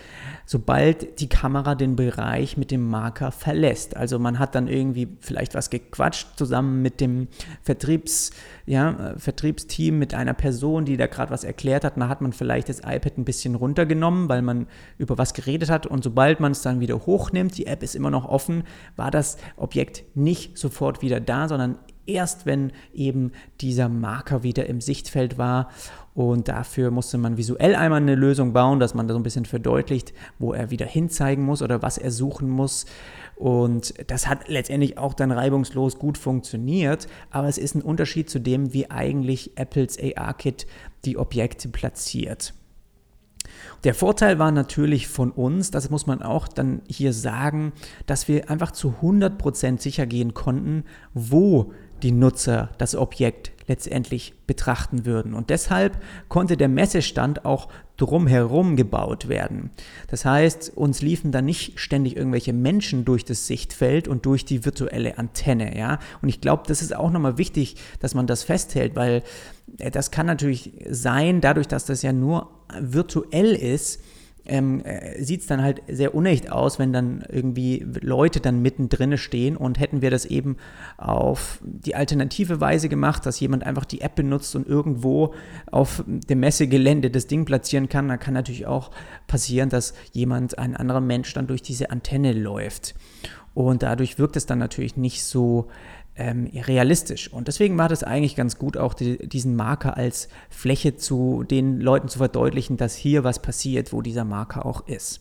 sobald 0.46 1.20
die 1.20 1.28
Kamera 1.28 1.74
den 1.74 1.96
Bereich 1.96 2.56
mit 2.56 2.70
dem 2.70 2.88
Marker 2.88 3.32
verlässt. 3.32 3.96
Also 3.96 4.18
man 4.18 4.38
hat 4.38 4.54
dann 4.54 4.68
irgendwie 4.68 5.08
vielleicht 5.20 5.54
was 5.54 5.70
gequatscht 5.70 6.36
zusammen 6.36 6.82
mit 6.82 7.00
dem 7.00 7.28
Vertriebs, 7.62 8.30
ja, 8.66 9.14
Vertriebsteam, 9.16 9.98
mit 9.98 10.14
einer 10.14 10.34
Person, 10.34 10.84
die 10.84 10.96
da 10.96 11.06
gerade 11.06 11.32
was 11.32 11.44
erklärt 11.44 11.84
hat. 11.84 11.94
Da 11.96 12.08
hat 12.08 12.20
man 12.20 12.32
vielleicht 12.32 12.68
das 12.68 12.78
iPad 12.78 13.18
ein 13.18 13.24
bisschen 13.24 13.54
runtergenommen, 13.54 14.28
weil 14.28 14.42
man 14.42 14.66
über 14.98 15.18
was 15.18 15.34
geredet 15.34 15.70
hat. 15.70 15.86
Und 15.86 16.04
sobald 16.04 16.40
man 16.40 16.52
es 16.52 16.62
dann 16.62 16.80
wieder 16.80 17.06
hochnimmt, 17.06 17.58
die 17.58 17.66
App 17.66 17.82
ist 17.82 17.94
immer 17.94 18.10
noch 18.10 18.28
offen, 18.28 18.62
war 18.96 19.10
das 19.10 19.36
Objekt 19.56 20.04
nicht 20.14 20.58
sofort 20.58 21.02
wieder 21.02 21.20
da, 21.20 21.48
sondern 21.48 21.78
erst 22.06 22.46
wenn 22.46 22.72
eben 22.92 23.32
dieser 23.60 23.88
Marker 23.88 24.42
wieder 24.42 24.66
im 24.66 24.80
Sichtfeld 24.80 25.38
war. 25.38 25.68
Und 26.14 26.48
dafür 26.48 26.90
musste 26.90 27.16
man 27.16 27.36
visuell 27.36 27.74
einmal 27.74 28.00
eine 28.00 28.14
Lösung 28.14 28.52
bauen, 28.52 28.80
dass 28.80 28.94
man 28.94 29.08
da 29.08 29.14
so 29.14 29.20
ein 29.20 29.22
bisschen 29.22 29.46
verdeutlicht, 29.46 30.12
wo 30.38 30.52
er 30.52 30.70
wieder 30.70 30.86
hinzeigen 30.86 31.44
muss 31.44 31.62
oder 31.62 31.80
was 31.80 31.96
er 31.96 32.10
suchen 32.10 32.50
muss. 32.50 32.84
Und 33.36 33.94
das 34.08 34.28
hat 34.28 34.48
letztendlich 34.48 34.98
auch 34.98 35.14
dann 35.14 35.32
reibungslos 35.32 35.98
gut 35.98 36.18
funktioniert, 36.18 37.06
aber 37.30 37.48
es 37.48 37.58
ist 37.58 37.74
ein 37.74 37.82
Unterschied 37.82 38.28
zu 38.28 38.38
dem, 38.38 38.72
wie 38.72 38.90
eigentlich 38.90 39.56
Apples 39.56 39.98
AR-Kit 39.98 40.66
die 41.04 41.16
Objekte 41.16 41.68
platziert. 41.68 42.54
Der 43.84 43.94
Vorteil 43.94 44.38
war 44.38 44.52
natürlich 44.52 45.08
von 45.08 45.32
uns, 45.32 45.70
das 45.70 45.90
muss 45.90 46.06
man 46.06 46.22
auch 46.22 46.46
dann 46.46 46.82
hier 46.88 47.12
sagen, 47.12 47.72
dass 48.06 48.28
wir 48.28 48.48
einfach 48.48 48.70
zu 48.70 48.94
100% 49.02 49.80
sicher 49.80 50.06
gehen 50.06 50.34
konnten, 50.34 50.84
wo 51.14 51.72
die 52.02 52.12
Nutzer 52.12 52.70
das 52.78 52.94
Objekt 52.94 53.52
letztendlich 53.68 54.34
betrachten 54.46 55.06
würden. 55.06 55.34
Und 55.34 55.50
deshalb 55.50 55.96
konnte 56.28 56.56
der 56.56 56.68
Messestand 56.68 57.44
auch 57.44 57.68
drumherum 57.96 58.74
gebaut 58.74 59.28
werden. 59.28 59.70
Das 60.08 60.24
heißt, 60.24 60.76
uns 60.76 61.02
liefen 61.02 61.30
da 61.30 61.40
nicht 61.40 61.78
ständig 61.78 62.16
irgendwelche 62.16 62.52
Menschen 62.52 63.04
durch 63.04 63.24
das 63.24 63.46
Sichtfeld 63.46 64.08
und 64.08 64.26
durch 64.26 64.44
die 64.44 64.64
virtuelle 64.64 65.18
Antenne. 65.18 65.76
Ja? 65.78 66.00
Und 66.20 66.28
ich 66.28 66.40
glaube, 66.40 66.64
das 66.66 66.82
ist 66.82 66.94
auch 66.94 67.10
nochmal 67.10 67.38
wichtig, 67.38 67.76
dass 68.00 68.14
man 68.14 68.26
das 68.26 68.42
festhält, 68.42 68.96
weil 68.96 69.22
äh, 69.78 69.90
das 69.90 70.10
kann 70.10 70.26
natürlich 70.26 70.72
sein, 70.90 71.40
dadurch, 71.40 71.68
dass 71.68 71.84
das 71.84 72.02
ja 72.02 72.12
nur 72.12 72.50
virtuell 72.80 73.52
ist, 73.54 74.02
ähm, 74.44 74.84
äh, 74.84 75.22
sieht 75.22 75.42
es 75.42 75.46
dann 75.46 75.62
halt 75.62 75.82
sehr 75.88 76.14
unecht 76.14 76.50
aus, 76.50 76.78
wenn 76.78 76.92
dann 76.92 77.24
irgendwie 77.28 77.86
Leute 78.00 78.40
dann 78.40 78.60
mittendrin 78.60 79.16
stehen 79.16 79.56
und 79.56 79.78
hätten 79.78 80.02
wir 80.02 80.10
das 80.10 80.24
eben 80.24 80.56
auf 80.96 81.60
die 81.62 81.94
alternative 81.94 82.60
Weise 82.60 82.88
gemacht, 82.88 83.24
dass 83.26 83.40
jemand 83.40 83.64
einfach 83.64 83.84
die 83.84 84.00
App 84.00 84.16
benutzt 84.16 84.56
und 84.56 84.66
irgendwo 84.66 85.34
auf 85.70 86.04
dem 86.06 86.40
Messegelände 86.40 87.10
das 87.10 87.26
Ding 87.26 87.44
platzieren 87.44 87.88
kann, 87.88 88.08
dann 88.08 88.18
kann 88.18 88.34
natürlich 88.34 88.66
auch 88.66 88.90
passieren, 89.26 89.68
dass 89.68 89.94
jemand, 90.12 90.58
ein 90.58 90.76
anderer 90.76 91.00
Mensch 91.00 91.32
dann 91.34 91.46
durch 91.46 91.62
diese 91.62 91.90
Antenne 91.90 92.32
läuft. 92.32 92.94
Und 93.54 93.82
dadurch 93.82 94.18
wirkt 94.18 94.36
es 94.36 94.46
dann 94.46 94.58
natürlich 94.58 94.96
nicht 94.96 95.24
so 95.24 95.68
ähm, 96.16 96.50
realistisch. 96.54 97.32
Und 97.32 97.48
deswegen 97.48 97.78
war 97.78 97.88
das 97.88 98.04
eigentlich 98.04 98.36
ganz 98.36 98.58
gut, 98.58 98.76
auch 98.76 98.94
die, 98.94 99.18
diesen 99.26 99.56
Marker 99.56 99.96
als 99.96 100.28
Fläche 100.50 100.96
zu 100.96 101.44
den 101.44 101.80
Leuten 101.80 102.08
zu 102.08 102.18
verdeutlichen, 102.18 102.76
dass 102.76 102.94
hier 102.94 103.24
was 103.24 103.40
passiert, 103.40 103.92
wo 103.92 104.02
dieser 104.02 104.24
Marker 104.24 104.66
auch 104.66 104.86
ist. 104.86 105.20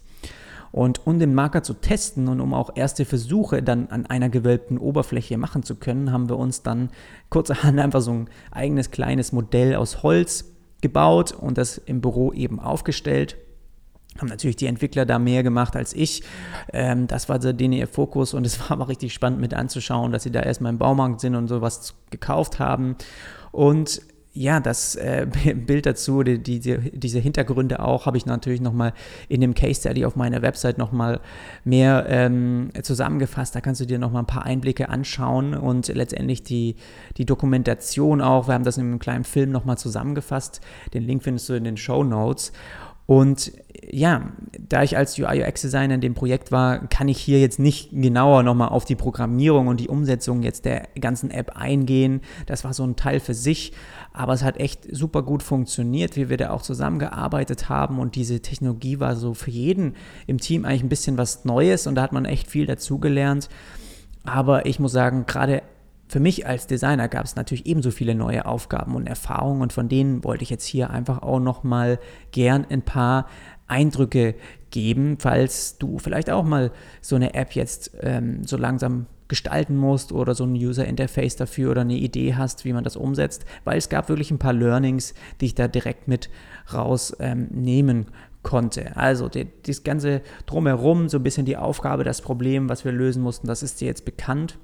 Und 0.71 1.05
um 1.05 1.19
den 1.19 1.33
Marker 1.33 1.63
zu 1.63 1.73
testen 1.73 2.29
und 2.29 2.39
um 2.39 2.53
auch 2.53 2.71
erste 2.75 3.03
Versuche 3.03 3.61
dann 3.61 3.87
an 3.87 4.05
einer 4.05 4.29
gewölbten 4.29 4.77
Oberfläche 4.77 5.37
machen 5.37 5.63
zu 5.63 5.75
können, 5.75 6.11
haben 6.11 6.29
wir 6.29 6.37
uns 6.37 6.63
dann 6.63 6.89
kurzerhand 7.29 7.79
einfach 7.81 8.01
so 8.01 8.11
ein 8.11 8.29
eigenes 8.51 8.91
kleines 8.91 9.31
Modell 9.31 9.75
aus 9.75 10.03
Holz 10.03 10.45
gebaut 10.81 11.33
und 11.33 11.57
das 11.57 11.77
im 11.77 12.01
Büro 12.01 12.33
eben 12.33 12.59
aufgestellt 12.59 13.37
haben 14.17 14.27
natürlich 14.27 14.55
die 14.55 14.67
Entwickler 14.67 15.05
da 15.05 15.19
mehr 15.19 15.43
gemacht 15.43 15.75
als 15.75 15.93
ich. 15.93 16.23
Ähm, 16.73 17.07
das 17.07 17.29
war 17.29 17.39
denen 17.39 17.73
ihr 17.73 17.87
Fokus 17.87 18.33
und 18.33 18.45
es 18.45 18.59
war 18.61 18.71
aber 18.71 18.87
richtig 18.87 19.13
spannend 19.13 19.39
mit 19.39 19.53
anzuschauen, 19.53 20.11
dass 20.11 20.23
sie 20.23 20.31
da 20.31 20.41
erstmal 20.41 20.71
im 20.71 20.77
Baumarkt 20.77 21.21
sind 21.21 21.35
und 21.35 21.47
sowas 21.47 21.95
gekauft 22.09 22.59
haben. 22.59 22.95
Und 23.51 24.01
ja, 24.33 24.61
das 24.61 24.95
äh, 24.95 25.27
Bild 25.55 25.85
dazu, 25.85 26.23
die, 26.23 26.39
die, 26.39 26.91
diese 26.91 27.19
Hintergründe 27.19 27.81
auch, 27.81 28.05
habe 28.05 28.17
ich 28.17 28.25
natürlich 28.25 28.61
nochmal 28.61 28.93
in 29.27 29.41
dem 29.41 29.53
Case 29.53 29.81
Study 29.81 30.05
auf 30.05 30.15
meiner 30.15 30.41
Website 30.41 30.77
nochmal 30.77 31.19
mehr 31.65 32.05
ähm, 32.07 32.69
zusammengefasst. 32.81 33.55
Da 33.55 33.61
kannst 33.61 33.81
du 33.81 33.85
dir 33.85 33.99
nochmal 33.99 34.23
ein 34.23 34.27
paar 34.27 34.45
Einblicke 34.45 34.89
anschauen 34.89 35.53
und 35.53 35.87
letztendlich 35.89 36.43
die, 36.43 36.75
die 37.17 37.25
Dokumentation 37.25 38.21
auch. 38.21 38.47
Wir 38.47 38.53
haben 38.53 38.63
das 38.63 38.77
in 38.77 38.85
einem 38.85 38.99
kleinen 38.99 39.25
Film 39.25 39.51
nochmal 39.51 39.77
zusammengefasst. 39.77 40.61
Den 40.93 41.03
Link 41.03 41.23
findest 41.23 41.49
du 41.49 41.53
in 41.53 41.65
den 41.65 41.77
Show 41.77 42.03
Notes. 42.03 42.53
Und 43.11 43.51
ja, 43.91 44.31
da 44.69 44.83
ich 44.83 44.95
als 44.95 45.19
UI 45.19 45.43
UX 45.43 45.59
Designer 45.59 45.95
in 45.95 45.99
dem 45.99 46.13
Projekt 46.13 46.53
war, 46.53 46.87
kann 46.87 47.09
ich 47.09 47.17
hier 47.17 47.41
jetzt 47.41 47.59
nicht 47.59 47.89
genauer 47.91 48.41
nochmal 48.41 48.69
auf 48.69 48.85
die 48.85 48.95
Programmierung 48.95 49.67
und 49.67 49.81
die 49.81 49.89
Umsetzung 49.89 50.43
jetzt 50.43 50.63
der 50.63 50.87
ganzen 50.97 51.29
App 51.29 51.57
eingehen. 51.57 52.21
Das 52.45 52.63
war 52.63 52.73
so 52.73 52.85
ein 52.85 52.95
Teil 52.95 53.19
für 53.19 53.33
sich, 53.33 53.73
aber 54.13 54.31
es 54.31 54.43
hat 54.43 54.55
echt 54.61 54.95
super 54.95 55.23
gut 55.23 55.43
funktioniert, 55.43 56.15
wie 56.15 56.29
wir 56.29 56.37
da 56.37 56.51
auch 56.51 56.61
zusammengearbeitet 56.61 57.67
haben 57.67 57.99
und 57.99 58.15
diese 58.15 58.39
Technologie 58.39 59.01
war 59.01 59.17
so 59.17 59.33
für 59.33 59.51
jeden 59.51 59.97
im 60.25 60.37
Team 60.37 60.63
eigentlich 60.63 60.83
ein 60.83 60.89
bisschen 60.89 61.17
was 61.17 61.43
Neues 61.43 61.87
und 61.87 61.95
da 61.95 62.03
hat 62.03 62.13
man 62.13 62.23
echt 62.23 62.47
viel 62.47 62.65
dazugelernt. 62.65 63.49
Aber 64.23 64.65
ich 64.65 64.79
muss 64.79 64.93
sagen, 64.93 65.25
gerade 65.25 65.63
für 66.11 66.19
mich 66.19 66.45
als 66.45 66.67
Designer 66.67 67.07
gab 67.07 67.23
es 67.23 67.37
natürlich 67.37 67.65
ebenso 67.65 67.89
viele 67.89 68.15
neue 68.15 68.45
Aufgaben 68.45 68.95
und 68.95 69.07
Erfahrungen 69.07 69.61
und 69.61 69.71
von 69.71 69.87
denen 69.87 70.25
wollte 70.25 70.43
ich 70.43 70.49
jetzt 70.49 70.65
hier 70.65 70.89
einfach 70.89 71.21
auch 71.21 71.39
nochmal 71.39 71.99
gern 72.33 72.65
ein 72.69 72.81
paar 72.81 73.27
Eindrücke 73.67 74.35
geben, 74.71 75.15
falls 75.19 75.77
du 75.77 75.99
vielleicht 75.99 76.29
auch 76.29 76.43
mal 76.43 76.71
so 76.99 77.15
eine 77.15 77.33
App 77.33 77.53
jetzt 77.53 77.91
ähm, 78.01 78.43
so 78.43 78.57
langsam 78.57 79.05
gestalten 79.29 79.77
musst 79.77 80.11
oder 80.11 80.35
so 80.35 80.43
ein 80.43 80.51
User 80.51 80.85
Interface 80.85 81.37
dafür 81.37 81.71
oder 81.71 81.79
eine 81.79 81.95
Idee 81.95 82.35
hast, 82.35 82.65
wie 82.65 82.73
man 82.73 82.83
das 82.83 82.97
umsetzt, 82.97 83.45
weil 83.63 83.77
es 83.77 83.87
gab 83.87 84.09
wirklich 84.09 84.31
ein 84.31 84.39
paar 84.39 84.51
Learnings, 84.51 85.13
die 85.39 85.45
ich 85.45 85.55
da 85.55 85.69
direkt 85.69 86.09
mit 86.09 86.29
rausnehmen 86.73 87.97
ähm, 87.97 88.05
konnte. 88.43 88.97
Also 88.97 89.29
die, 89.29 89.47
das 89.65 89.83
ganze 89.85 90.23
drumherum, 90.45 91.07
so 91.07 91.19
ein 91.19 91.23
bisschen 91.23 91.45
die 91.45 91.55
Aufgabe, 91.55 92.03
das 92.03 92.21
Problem, 92.21 92.67
was 92.67 92.83
wir 92.83 92.91
lösen 92.91 93.23
mussten, 93.23 93.47
das 93.47 93.63
ist 93.63 93.79
dir 93.79 93.87
jetzt 93.87 94.03
bekannt. 94.03 94.57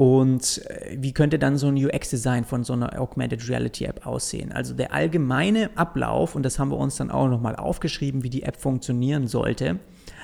Und 0.00 0.64
äh, 0.64 0.96
wie 0.98 1.12
könnte 1.12 1.38
dann 1.38 1.58
so 1.58 1.66
ein 1.66 1.76
UX-Design 1.76 2.46
von 2.46 2.64
so 2.64 2.72
einer 2.72 2.98
Augmented 2.98 3.46
Reality 3.50 3.84
App 3.84 4.06
aussehen? 4.06 4.50
Also 4.50 4.72
der 4.72 4.94
allgemeine 4.94 5.68
Ablauf, 5.76 6.34
und 6.34 6.42
das 6.42 6.58
haben 6.58 6.70
wir 6.70 6.78
uns 6.78 6.96
dann 6.96 7.10
auch 7.10 7.28
nochmal 7.28 7.54
aufgeschrieben, 7.54 8.22
wie 8.22 8.30
die 8.30 8.44
App 8.44 8.56
funktionieren 8.56 9.26
sollte, 9.26 9.78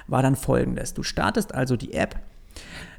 war 0.06 0.22
dann 0.22 0.34
folgendes. 0.34 0.94
Du 0.94 1.02
startest 1.02 1.54
also 1.54 1.76
die 1.76 1.92
App, 1.92 2.16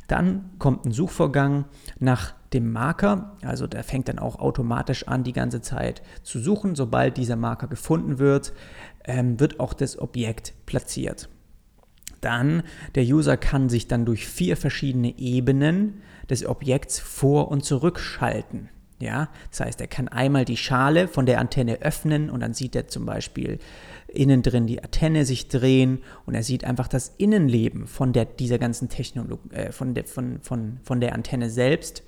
dann 0.08 0.52
kommt 0.60 0.86
ein 0.86 0.92
Suchvorgang 0.92 1.66
nach 1.98 2.36
dem 2.54 2.72
Marker, 2.72 3.36
also 3.42 3.66
der 3.66 3.84
fängt 3.84 4.08
dann 4.08 4.20
auch 4.20 4.38
automatisch 4.38 5.08
an, 5.08 5.24
die 5.24 5.34
ganze 5.34 5.62
Zeit 5.62 6.04
zu 6.22 6.38
suchen. 6.38 6.76
Sobald 6.76 7.18
dieser 7.18 7.38
Marker 7.38 7.66
gefunden 7.66 8.20
wird, 8.20 8.54
ähm, 9.04 9.40
wird 9.40 9.60
auch 9.60 9.74
das 9.74 9.98
Objekt 9.98 10.54
platziert. 10.68 11.28
Dann, 12.22 12.62
der 12.94 13.04
User 13.04 13.36
kann 13.36 13.68
sich 13.68 13.88
dann 13.88 14.06
durch 14.06 14.28
vier 14.28 14.58
verschiedene 14.58 15.18
Ebenen 15.18 16.02
des 16.30 16.46
Objekts 16.46 17.00
vor- 17.00 17.50
und 17.50 17.64
zurückschalten. 17.64 18.70
Ja, 19.00 19.30
das 19.52 19.60
heißt, 19.60 19.82
er 19.82 19.88
kann 19.88 20.08
einmal 20.08 20.44
die 20.44 20.58
Schale 20.58 21.08
von 21.08 21.28
der 21.28 21.40
Antenne 21.40 21.82
öffnen 21.82 22.32
und 22.32 22.40
dann 22.40 22.56
sieht 22.56 22.76
er 22.76 22.88
zum 22.88 23.06
Beispiel 23.06 23.60
innen 24.08 24.42
drin 24.42 24.66
die 24.66 24.82
Antenne 24.82 25.24
sich 25.24 25.50
drehen 25.50 26.00
und 26.26 26.34
er 26.34 26.42
sieht 26.42 26.64
einfach 26.64 26.88
das 26.88 27.14
Innenleben 27.18 27.86
von 27.86 28.12
der, 28.12 28.26
dieser 28.26 28.58
ganzen 28.58 28.90
Technologie, 28.90 29.54
äh, 29.54 29.72
von, 29.72 29.94
der, 29.94 30.06
von, 30.06 30.40
von, 30.42 30.80
von 30.82 31.00
der 31.00 31.14
Antenne 31.14 31.52
selbst 31.52 32.02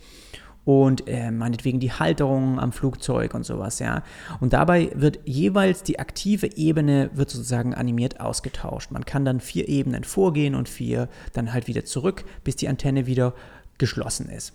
und 0.65 1.08
äh, 1.08 1.32
meinetwegen 1.32 1.79
die 1.79 1.91
Halterung 1.91 2.60
am 2.60 2.71
Flugzeug 2.71 3.34
und 3.34 3.43
sowas, 3.43 3.79
ja. 3.79 4.03
Und 4.39 4.53
dabei 4.53 4.91
wird 4.93 5.19
jeweils 5.25 5.84
die 5.84 5.99
aktive 5.99 6.58
Ebene 6.58 7.10
wird 7.13 7.29
sozusagen 7.29 7.73
animiert 7.73 8.19
ausgetauscht. 8.19 8.91
Man 8.91 9.05
kann 9.05 9.25
dann 9.25 9.39
vier 9.39 9.67
Ebenen 9.67 10.03
vorgehen 10.03 10.55
und 10.55 10.69
vier 10.69 11.10
dann 11.34 11.53
halt 11.53 11.67
wieder 11.67 11.86
zurück, 11.86 12.23
bis 12.43 12.55
die 12.55 12.67
Antenne 12.67 13.05
wieder 13.05 13.34
geschlossen 13.79 14.29
ist. 14.29 14.53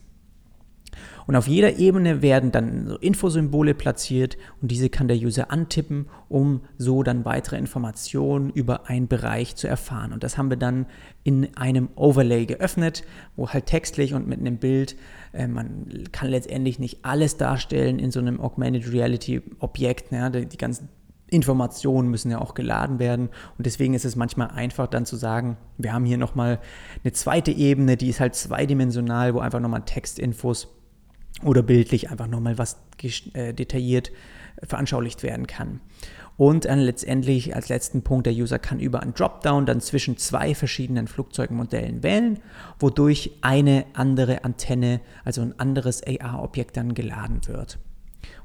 Und 1.27 1.37
auf 1.37 1.49
jeder 1.49 1.79
Ebene 1.79 2.23
werden 2.23 2.53
dann 2.53 2.87
so 2.87 2.97
Infosymbole 2.97 3.75
platziert 3.75 4.37
und 4.61 4.71
diese 4.71 4.91
kann 4.91 5.09
der 5.09 5.17
User 5.17 5.51
antippen, 5.51 6.07
um 6.29 6.61
so 6.77 7.03
dann 7.03 7.25
weitere 7.25 7.57
Informationen 7.57 8.51
über 8.51 8.89
einen 8.89 9.09
Bereich 9.09 9.57
zu 9.57 9.67
erfahren. 9.67 10.13
Und 10.13 10.23
das 10.23 10.37
haben 10.37 10.51
wir 10.51 10.57
dann 10.57 10.87
in 11.23 11.57
einem 11.57 11.89
Overlay 11.97 12.47
geöffnet, 12.47 13.05
wo 13.37 13.49
halt 13.49 13.67
textlich 13.67 14.15
und 14.15 14.29
mit 14.29 14.41
einem 14.41 14.59
Bild, 14.59 14.97
äh, 15.33 15.47
man 15.47 15.87
kann 16.13 16.29
letztendlich 16.29 16.79
nicht 16.79 17.05
alles 17.05 17.37
darstellen 17.39 17.99
in 17.99 18.11
so 18.11 18.21
einem 18.21 18.41
Augmented 18.41 18.93
Reality 18.93 19.43
Objekt, 19.61 20.13
ja, 20.13 20.29
die, 20.29 20.47
die 20.47 20.59
ganzen 20.59 20.89
Informationen 21.35 22.09
müssen 22.09 22.31
ja 22.31 22.41
auch 22.41 22.55
geladen 22.55 22.99
werden 22.99 23.29
und 23.59 23.67
deswegen 23.67 23.95
ist 23.95 24.05
es 24.05 24.17
manchmal 24.17 24.49
einfach 24.49 24.87
dann 24.87 25.05
zu 25.05 25.17
sagen, 25.17 25.57
wir 25.77 25.93
haben 25.93 26.05
hier 26.05 26.19
nochmal 26.19 26.61
eine 27.03 27.13
zweite 27.13 27.51
Ebene, 27.51 27.97
die 27.97 28.09
ist 28.09 28.21
halt 28.21 28.35
zweidimensional, 28.35 29.35
wo 29.35 29.41
einfach 29.41 29.61
nochmal 29.61 29.83
Textinfos 29.85 30.69
oder 31.43 31.63
bildlich 31.63 32.11
einfach 32.11 32.29
nochmal 32.29 32.59
was 32.59 32.79
äh, 33.35 33.53
detailliert 33.53 34.13
veranschaulicht 34.63 35.23
werden 35.23 35.47
kann. 35.47 35.81
Und 36.37 36.65
dann 36.65 36.81
letztendlich 36.81 37.55
als 37.55 37.69
letzten 37.69 38.03
Punkt, 38.03 38.27
der 38.27 38.33
User 38.33 38.59
kann 38.59 38.81
über 38.81 39.01
einen 39.01 39.15
Dropdown 39.15 39.67
dann 39.67 39.81
zwischen 39.81 40.17
zwei 40.17 40.55
verschiedenen 40.55 41.07
Flugzeugmodellen 41.07 42.03
wählen, 42.03 42.41
wodurch 42.81 43.31
eine 43.41 43.85
andere 43.95 44.45
Antenne, 44.45 45.01
also 45.25 45.43
ein 45.43 45.59
anderes 45.61 46.03
AR-Objekt 46.05 46.77
dann 46.77 46.95
geladen 46.95 47.41
wird. 47.47 47.79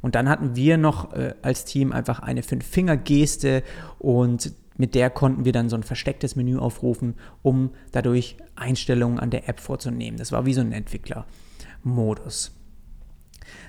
Und 0.01 0.15
dann 0.15 0.29
hatten 0.29 0.55
wir 0.55 0.77
noch 0.77 1.13
äh, 1.13 1.33
als 1.41 1.65
Team 1.65 1.91
einfach 1.91 2.19
eine 2.19 2.43
Fünf-Finger-Geste 2.43 3.63
und 3.97 4.53
mit 4.77 4.95
der 4.95 5.09
konnten 5.09 5.43
wir 5.43 5.51
dann 5.51 5.67
so 5.67 5.75
ein 5.75 5.83
verstecktes 5.83 6.37
Menü 6.37 6.57
aufrufen, 6.57 7.15
um 7.41 7.71
dadurch 7.91 8.37
Einstellungen 8.55 9.19
an 9.19 9.29
der 9.29 9.49
App 9.49 9.59
vorzunehmen. 9.59 10.17
Das 10.17 10.31
war 10.31 10.45
wie 10.45 10.53
so 10.53 10.61
ein 10.61 10.71
Entwickler-Modus. 10.71 12.51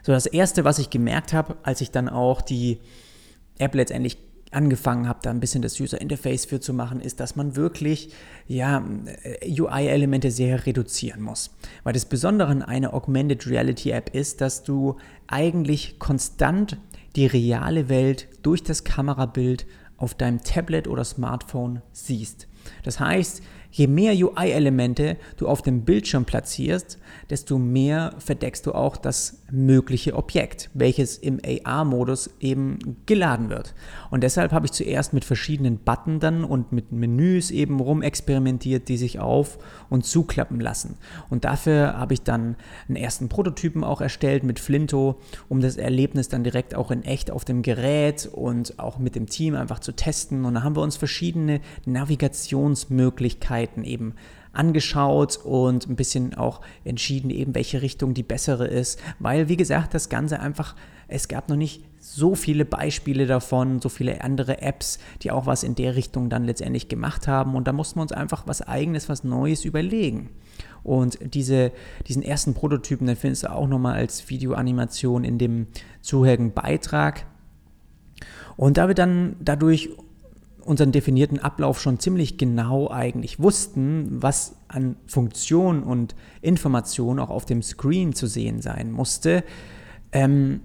So, 0.02 0.12
das 0.12 0.26
erste, 0.26 0.64
was 0.64 0.78
ich 0.78 0.88
gemerkt 0.88 1.32
habe, 1.32 1.56
als 1.64 1.80
ich 1.80 1.90
dann 1.90 2.08
auch 2.08 2.40
die 2.42 2.78
App 3.58 3.74
letztendlich 3.74 4.18
angefangen 4.50 5.08
habe, 5.08 5.20
da 5.22 5.30
ein 5.30 5.40
bisschen 5.40 5.62
das 5.62 5.78
User 5.78 6.00
Interface 6.00 6.44
für 6.44 6.60
zu 6.60 6.74
machen, 6.74 7.00
ist, 7.00 7.20
dass 7.20 7.36
man 7.36 7.56
wirklich 7.56 8.12
ja, 8.46 8.82
UI-Elemente 9.44 10.30
sehr 10.30 10.66
reduzieren 10.66 11.22
muss. 11.22 11.50
Weil 11.84 11.92
das 11.92 12.04
Besondere 12.04 12.48
an 12.48 12.62
einer 12.62 12.94
Augmented 12.94 13.46
Reality 13.46 13.90
App 13.90 14.14
ist, 14.14 14.40
dass 14.40 14.62
du 14.62 14.96
eigentlich 15.26 15.98
konstant 15.98 16.78
die 17.16 17.26
reale 17.26 17.88
Welt 17.88 18.28
durch 18.42 18.62
das 18.62 18.84
Kamerabild 18.84 19.66
auf 19.96 20.14
deinem 20.14 20.42
Tablet 20.42 20.88
oder 20.88 21.04
Smartphone 21.04 21.82
siehst. 21.92 22.48
Das 22.82 22.98
heißt, 22.98 23.42
Je 23.72 23.86
mehr 23.86 24.12
UI-Elemente 24.12 25.16
du 25.36 25.46
auf 25.46 25.62
dem 25.62 25.82
Bildschirm 25.82 26.24
platzierst, 26.24 26.98
desto 27.28 27.58
mehr 27.58 28.14
verdeckst 28.18 28.66
du 28.66 28.72
auch 28.72 28.96
das 28.96 29.42
mögliche 29.52 30.16
Objekt, 30.16 30.70
welches 30.74 31.18
im 31.18 31.40
AR-Modus 31.44 32.30
eben 32.40 32.96
geladen 33.06 33.48
wird. 33.48 33.74
Und 34.10 34.24
deshalb 34.24 34.52
habe 34.52 34.66
ich 34.66 34.72
zuerst 34.72 35.12
mit 35.12 35.24
verschiedenen 35.24 35.78
Button 35.78 36.18
dann 36.18 36.42
und 36.42 36.72
mit 36.72 36.90
Menüs 36.90 37.50
eben 37.52 37.78
rumexperimentiert, 37.78 38.88
die 38.88 38.96
sich 38.96 39.20
auf 39.20 39.58
und 39.88 40.04
zuklappen 40.04 40.60
lassen. 40.60 40.96
Und 41.28 41.44
dafür 41.44 41.96
habe 41.96 42.14
ich 42.14 42.22
dann 42.22 42.56
einen 42.88 42.96
ersten 42.96 43.28
Prototypen 43.28 43.84
auch 43.84 44.00
erstellt 44.00 44.42
mit 44.42 44.58
Flinto, 44.58 45.20
um 45.48 45.60
das 45.60 45.76
Erlebnis 45.76 46.28
dann 46.28 46.42
direkt 46.42 46.74
auch 46.74 46.90
in 46.90 47.04
echt 47.04 47.30
auf 47.30 47.44
dem 47.44 47.62
Gerät 47.62 48.28
und 48.32 48.78
auch 48.80 48.98
mit 48.98 49.14
dem 49.14 49.26
Team 49.26 49.54
einfach 49.54 49.78
zu 49.78 49.92
testen. 49.92 50.44
Und 50.44 50.54
da 50.54 50.62
haben 50.64 50.76
wir 50.76 50.82
uns 50.82 50.96
verschiedene 50.96 51.60
Navigationsmöglichkeiten 51.86 53.59
Möglichkeiten 53.60 53.84
eben 53.84 54.14
angeschaut 54.52 55.36
und 55.44 55.88
ein 55.88 55.94
bisschen 55.94 56.34
auch 56.34 56.60
entschieden, 56.84 57.30
eben 57.30 57.54
welche 57.54 57.82
Richtung 57.82 58.14
die 58.14 58.24
bessere 58.24 58.66
ist, 58.66 59.00
weil 59.20 59.48
wie 59.48 59.56
gesagt, 59.56 59.94
das 59.94 60.08
Ganze 60.08 60.40
einfach, 60.40 60.74
es 61.06 61.28
gab 61.28 61.48
noch 61.48 61.56
nicht 61.56 61.84
so 62.00 62.34
viele 62.34 62.64
Beispiele 62.64 63.26
davon, 63.26 63.80
so 63.80 63.88
viele 63.88 64.24
andere 64.24 64.60
Apps, 64.60 64.98
die 65.22 65.30
auch 65.30 65.46
was 65.46 65.62
in 65.62 65.76
der 65.76 65.94
Richtung 65.94 66.30
dann 66.30 66.44
letztendlich 66.44 66.88
gemacht 66.88 67.28
haben 67.28 67.54
und 67.54 67.68
da 67.68 67.72
mussten 67.72 67.98
wir 67.98 68.02
uns 68.02 68.12
einfach 68.12 68.48
was 68.48 68.62
eigenes, 68.62 69.08
was 69.08 69.22
Neues 69.22 69.64
überlegen. 69.64 70.30
Und 70.82 71.18
diese, 71.34 71.70
diesen 72.08 72.22
ersten 72.22 72.54
Prototypen, 72.54 73.06
den 73.06 73.16
findest 73.16 73.44
du 73.44 73.52
auch 73.52 73.68
nochmal 73.68 73.94
als 73.94 74.28
Videoanimation 74.30 75.24
in 75.24 75.38
dem 75.38 75.66
zuhörigen 76.00 76.52
Beitrag. 76.52 77.26
Und 78.56 78.78
da 78.78 78.88
wir 78.88 78.94
dann 78.94 79.36
dadurch 79.40 79.90
unseren 80.64 80.92
definierten 80.92 81.38
Ablauf 81.38 81.80
schon 81.80 81.98
ziemlich 81.98 82.38
genau 82.38 82.90
eigentlich 82.90 83.40
wussten, 83.40 84.22
was 84.22 84.56
an 84.68 84.96
Funktion 85.06 85.82
und 85.82 86.14
Information 86.42 87.18
auch 87.18 87.30
auf 87.30 87.44
dem 87.44 87.62
Screen 87.62 88.14
zu 88.14 88.26
sehen 88.26 88.60
sein 88.62 88.92
musste, 88.92 89.44
ähm, 90.12 90.60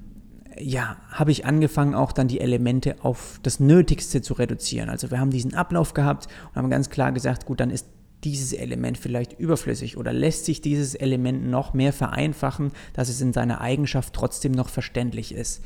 ja, 0.58 0.97
habe 1.10 1.31
ich 1.31 1.45
angefangen, 1.45 1.95
auch 1.95 2.12
dann 2.12 2.27
die 2.27 2.39
Elemente 2.39 2.95
auf 3.03 3.39
das 3.43 3.60
Nötigste 3.60 4.21
zu 4.21 4.34
reduzieren. 4.34 4.89
Also 4.89 5.12
wir 5.12 5.19
haben 5.19 5.31
diesen 5.31 5.53
Ablauf 5.53 5.93
gehabt 5.93 6.27
und 6.49 6.55
haben 6.55 6.69
ganz 6.69 6.89
klar 6.89 7.12
gesagt, 7.12 7.45
gut, 7.45 7.60
dann 7.60 7.69
ist 7.69 7.88
dieses 8.23 8.53
Element 8.53 8.97
vielleicht 8.97 9.39
überflüssig 9.39 9.97
oder 9.97 10.12
lässt 10.12 10.45
sich 10.45 10.62
dieses 10.62 10.95
Element 10.95 11.47
noch 11.47 11.73
mehr 11.73 11.93
vereinfachen, 11.93 12.71
dass 12.93 13.10
es 13.10 13.21
in 13.21 13.34
seiner 13.34 13.62
Eigenschaft 13.62 14.13
trotzdem 14.13 14.51
noch 14.51 14.69
verständlich 14.69 15.34
ist. 15.34 15.63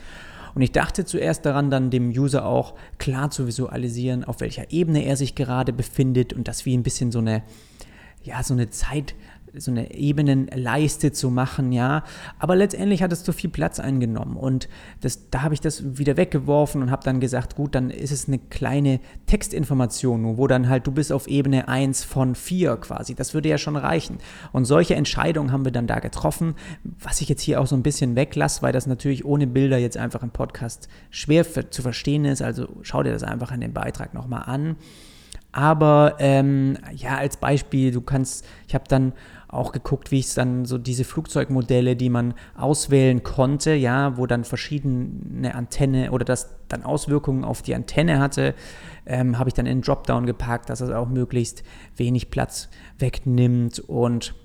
Und 0.55 0.61
ich 0.61 0.71
dachte 0.71 1.05
zuerst 1.05 1.45
daran, 1.45 1.69
dann 1.69 1.89
dem 1.89 2.09
User 2.09 2.45
auch 2.45 2.75
klar 2.97 3.31
zu 3.31 3.47
visualisieren, 3.47 4.23
auf 4.23 4.41
welcher 4.41 4.71
Ebene 4.71 5.05
er 5.05 5.15
sich 5.15 5.35
gerade 5.35 5.73
befindet 5.73 6.33
und 6.33 6.47
das 6.47 6.65
wie 6.65 6.75
ein 6.77 6.83
bisschen 6.83 7.11
so 7.11 7.19
eine, 7.19 7.43
ja, 8.23 8.43
so 8.43 8.53
eine 8.53 8.69
Zeit, 8.69 9.15
so 9.57 9.71
eine 9.71 9.93
Ebenenleiste 9.93 11.11
zu 11.11 11.29
machen, 11.29 11.71
ja. 11.71 12.03
Aber 12.37 12.55
letztendlich 12.55 13.01
hat 13.03 13.11
es 13.11 13.23
zu 13.23 13.33
viel 13.33 13.49
Platz 13.49 13.79
eingenommen 13.79 14.37
und 14.37 14.69
das, 15.01 15.29
da 15.29 15.41
habe 15.41 15.53
ich 15.53 15.61
das 15.61 15.97
wieder 15.97 16.17
weggeworfen 16.17 16.81
und 16.81 16.91
habe 16.91 17.03
dann 17.03 17.19
gesagt, 17.19 17.55
gut, 17.55 17.75
dann 17.75 17.89
ist 17.89 18.11
es 18.11 18.27
eine 18.27 18.39
kleine 18.39 18.99
Textinformation, 19.25 20.37
wo 20.37 20.47
dann 20.47 20.69
halt 20.69 20.87
du 20.87 20.91
bist 20.91 21.11
auf 21.11 21.27
Ebene 21.27 21.67
1 21.67 22.03
von 22.03 22.35
4 22.35 22.77
quasi. 22.77 23.15
Das 23.15 23.33
würde 23.33 23.49
ja 23.49 23.57
schon 23.57 23.75
reichen. 23.75 24.17
Und 24.51 24.65
solche 24.65 24.95
Entscheidungen 24.95 25.51
haben 25.51 25.65
wir 25.65 25.71
dann 25.71 25.87
da 25.87 25.99
getroffen, 25.99 26.55
was 26.83 27.21
ich 27.21 27.29
jetzt 27.29 27.41
hier 27.41 27.61
auch 27.61 27.67
so 27.67 27.75
ein 27.75 27.83
bisschen 27.83 28.15
weglasse, 28.15 28.61
weil 28.61 28.73
das 28.73 28.87
natürlich 28.87 29.25
ohne 29.25 29.47
Bilder 29.47 29.77
jetzt 29.77 29.97
einfach 29.97 30.23
im 30.23 30.31
Podcast 30.31 30.89
schwer 31.09 31.45
für, 31.45 31.69
zu 31.69 31.81
verstehen 31.81 32.25
ist. 32.25 32.41
Also 32.41 32.67
schau 32.81 33.03
dir 33.03 33.11
das 33.11 33.23
einfach 33.23 33.51
in 33.51 33.61
dem 33.61 33.73
Beitrag 33.73 34.13
nochmal 34.13 34.43
an. 34.45 34.75
Aber 35.51 36.15
ähm, 36.19 36.77
ja, 36.95 37.17
als 37.17 37.37
Beispiel, 37.37 37.91
du 37.91 38.01
kannst, 38.01 38.45
ich 38.67 38.75
habe 38.75 38.85
dann 38.87 39.13
auch 39.49 39.71
geguckt, 39.71 40.11
wie 40.11 40.19
ich 40.19 40.33
dann 40.33 40.65
so 40.65 40.77
diese 40.77 41.03
Flugzeugmodelle, 41.03 41.95
die 41.95 42.09
man 42.09 42.35
auswählen 42.55 43.23
konnte, 43.23 43.73
ja, 43.73 44.15
wo 44.17 44.27
dann 44.27 44.43
verschiedene 44.43 45.55
Antenne 45.55 46.11
oder 46.11 46.23
das 46.23 46.55
dann 46.67 46.83
Auswirkungen 46.83 47.43
auf 47.43 47.63
die 47.63 47.73
Antenne 47.73 48.19
hatte, 48.19 48.53
ähm, 49.07 49.39
habe 49.39 49.49
ich 49.49 49.55
dann 49.55 49.65
in 49.65 49.81
Dropdown 49.81 50.27
gepackt, 50.27 50.69
dass 50.69 50.81
es 50.81 50.91
auch 50.91 51.09
möglichst 51.09 51.63
wenig 51.95 52.29
Platz 52.29 52.69
wegnimmt. 52.99 53.79
Und 53.79 54.35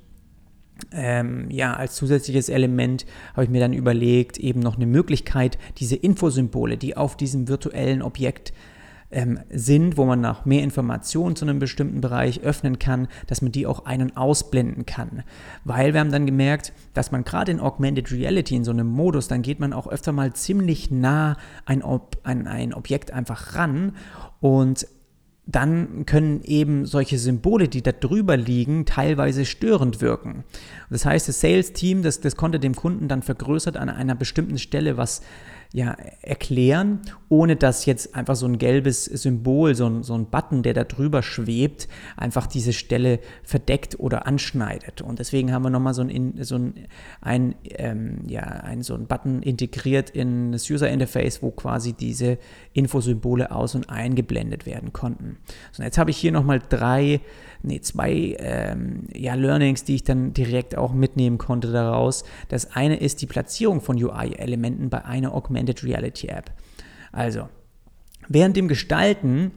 ähm, 0.91 1.51
ja, 1.51 1.75
als 1.75 1.97
zusätzliches 1.97 2.49
Element 2.49 3.05
habe 3.35 3.45
ich 3.45 3.51
mir 3.51 3.61
dann 3.61 3.75
überlegt, 3.75 4.39
eben 4.39 4.61
noch 4.61 4.77
eine 4.77 4.87
Möglichkeit, 4.87 5.59
diese 5.79 5.97
Infosymbole, 5.97 6.79
die 6.79 6.97
auf 6.97 7.17
diesem 7.17 7.47
virtuellen 7.47 8.01
Objekt 8.01 8.55
ähm, 9.15 9.39
sind, 9.51 9.97
wo 9.97 10.05
man 10.05 10.21
noch 10.21 10.45
mehr 10.45 10.63
Informationen 10.63 11.37
zu 11.37 11.45
einem 11.45 11.59
bestimmten 11.59 12.01
Bereich 12.01 12.41
öffnen 12.43 12.79
kann, 12.79 13.09
dass 13.29 13.41
man 13.41 13.53
die 13.53 13.67
auch 13.67 13.87
ein- 13.87 14.03
und 14.03 14.17
ausblenden 14.17 14.85
kann. 14.87 15.23
Weil 15.65 15.95
wir 15.95 16.01
haben 16.01 16.13
dann 16.13 16.27
gemerkt, 16.27 16.73
dass 16.93 17.13
man 17.13 17.25
gerade 17.25 17.53
in 17.53 17.61
Augmented 17.61 18.13
Reality, 18.13 18.57
in 18.57 18.65
so 18.65 18.73
einem 18.73 18.89
Modus, 18.89 19.29
dann 19.29 19.43
geht 19.43 19.61
man 19.61 19.73
auch 19.73 19.87
öfter 19.87 20.13
mal 20.13 20.33
ziemlich 20.35 20.91
nah 20.91 21.37
ein, 21.65 21.83
Ob 21.83 22.19
an 22.25 22.47
ein 22.47 22.75
Objekt 22.75 23.13
einfach 23.13 23.55
ran 23.55 23.93
und 24.41 24.87
dann 25.47 26.07
können 26.07 26.41
eben 26.43 26.87
solche 26.87 27.19
Symbole, 27.19 27.69
die 27.69 27.83
da 27.83 27.93
drüber 27.93 28.37
liegen, 28.37 28.87
teilweise 28.87 29.45
störend 29.45 30.01
wirken. 30.01 30.45
Das 30.89 31.05
heißt, 31.05 31.29
das 31.29 31.41
Sales-Team, 31.41 32.03
das, 32.03 32.21
das 32.21 32.37
konnte 32.37 32.59
dem 32.59 32.75
Kunden 32.75 33.09
dann 33.09 33.23
vergrößert 33.23 33.77
an 33.77 33.91
einer 33.91 34.15
bestimmten 34.15 34.59
Stelle 34.59 34.97
was 34.97 35.21
ja, 35.75 35.97
erklären, 36.23 37.01
ohne 37.29 37.57
dass 37.57 37.85
jetzt 37.85 38.15
einfach 38.15 38.37
so 38.37 38.47
ein 38.47 38.59
gelbes 38.59 39.07
Symbol, 39.07 39.75
so 39.75 39.87
ein, 39.87 40.05
so 40.05 40.15
ein 40.15 40.27
Button, 40.27 40.63
der 40.63 40.73
da 40.73 40.85
drüber 40.85 41.21
schwebt, 41.21 41.89
einfach 42.17 42.47
diese 42.47 42.73
Stelle 42.73 43.19
verdeckt 43.43 43.99
oder 43.99 44.25
anschneidet. 44.29 45.03
Und 45.03 45.19
deswegen 45.19 45.53
haben 45.53 45.65
wir 45.65 45.71
nochmal 45.71 45.93
so 45.93 46.03
ein, 46.03 46.35
so 46.45 46.55
ein, 46.55 46.75
ein, 47.21 47.57
ähm, 47.71 48.19
ja, 48.29 48.43
ein, 48.43 48.83
so 48.83 48.95
ein 48.95 49.09
Button 49.09 49.43
integriert 49.43 50.11
in 50.11 50.53
das 50.53 50.71
User 50.71 50.89
Interface, 50.89 51.43
wo 51.43 51.51
quasi 51.51 51.93
diese 51.93 52.39
Infosymbole 52.73 53.51
aus- 53.51 53.75
und 53.75 53.91
eingeblendet 53.91 54.67
werden 54.67 54.93
konnten. 54.93 55.39
So, 55.73 55.83
jetzt 55.83 55.99
habe 55.99 56.13
ich 56.13 56.19
hier 56.19 56.31
nochmal 56.31 56.63
drei 56.69 57.21
nee, 57.65 57.81
zwei 57.81 58.37
ähm, 58.39 59.09
ja, 59.13 59.35
Learnings, 59.35 59.85
die 59.85 59.97
ich 59.97 60.05
dann 60.05 60.33
direkt 60.33 60.77
auch 60.77 60.93
mitnehmen 60.93 61.39
konnte 61.39 61.73
daraus. 61.73 62.25
Das 62.49 62.77
eine 62.77 62.97
ist 62.97 63.23
die 63.23 63.27
Platzierung 63.27 63.81
von 63.81 64.03
UI-Elementen 64.03 64.91
bei 64.91 65.05
einer 65.05 65.35
Augmented 65.35 65.83
Reality 65.83 66.29
App. 66.29 66.53
Also, 67.13 67.49
während 68.29 68.57
dem 68.57 68.69
Gestalten 68.69 69.53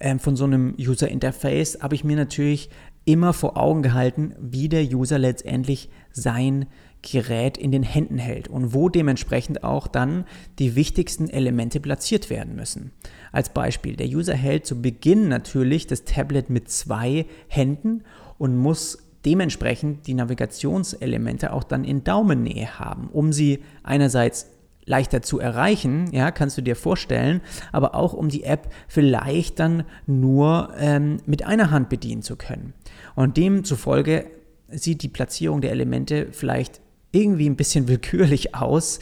ähm, 0.00 0.18
von 0.18 0.36
so 0.36 0.44
einem 0.44 0.74
User 0.78 1.08
Interface 1.08 1.78
habe 1.80 1.94
ich 1.94 2.04
mir 2.04 2.16
natürlich 2.16 2.70
immer 3.04 3.32
vor 3.32 3.56
Augen 3.56 3.82
gehalten, 3.82 4.34
wie 4.40 4.68
der 4.68 4.84
User 4.84 5.18
letztendlich 5.18 5.88
sein 6.12 6.66
Gerät 7.02 7.58
in 7.58 7.72
den 7.72 7.82
Händen 7.82 8.18
hält 8.18 8.46
und 8.46 8.74
wo 8.74 8.88
dementsprechend 8.88 9.64
auch 9.64 9.88
dann 9.88 10.24
die 10.60 10.76
wichtigsten 10.76 11.28
Elemente 11.28 11.80
platziert 11.80 12.30
werden 12.30 12.54
müssen. 12.54 12.92
Als 13.32 13.48
Beispiel, 13.48 13.96
der 13.96 14.06
User 14.06 14.34
hält 14.34 14.66
zu 14.66 14.80
Beginn 14.80 15.28
natürlich 15.28 15.86
das 15.86 16.04
Tablet 16.04 16.50
mit 16.50 16.70
zwei 16.70 17.26
Händen 17.48 18.04
und 18.38 18.56
muss 18.56 18.98
dementsprechend 19.24 20.06
die 20.06 20.14
Navigationselemente 20.14 21.52
auch 21.52 21.64
dann 21.64 21.84
in 21.84 22.04
Daumennähe 22.04 22.78
haben, 22.78 23.08
um 23.12 23.32
sie 23.32 23.62
einerseits 23.82 24.48
leichter 24.84 25.22
zu 25.22 25.38
erreichen, 25.38 26.10
ja, 26.12 26.30
kannst 26.30 26.58
du 26.58 26.62
dir 26.62 26.76
vorstellen, 26.76 27.40
aber 27.70 27.94
auch 27.94 28.12
um 28.12 28.28
die 28.28 28.44
App 28.44 28.68
vielleicht 28.88 29.60
dann 29.60 29.84
nur 30.06 30.70
ähm, 30.76 31.18
mit 31.24 31.46
einer 31.46 31.70
Hand 31.70 31.88
bedienen 31.88 32.22
zu 32.22 32.36
können. 32.36 32.74
Und 33.14 33.36
demzufolge 33.36 34.26
sieht 34.68 35.02
die 35.02 35.08
Platzierung 35.08 35.60
der 35.60 35.70
Elemente 35.70 36.28
vielleicht 36.32 36.81
irgendwie 37.12 37.48
ein 37.48 37.56
bisschen 37.56 37.88
willkürlich 37.88 38.54
aus, 38.54 38.98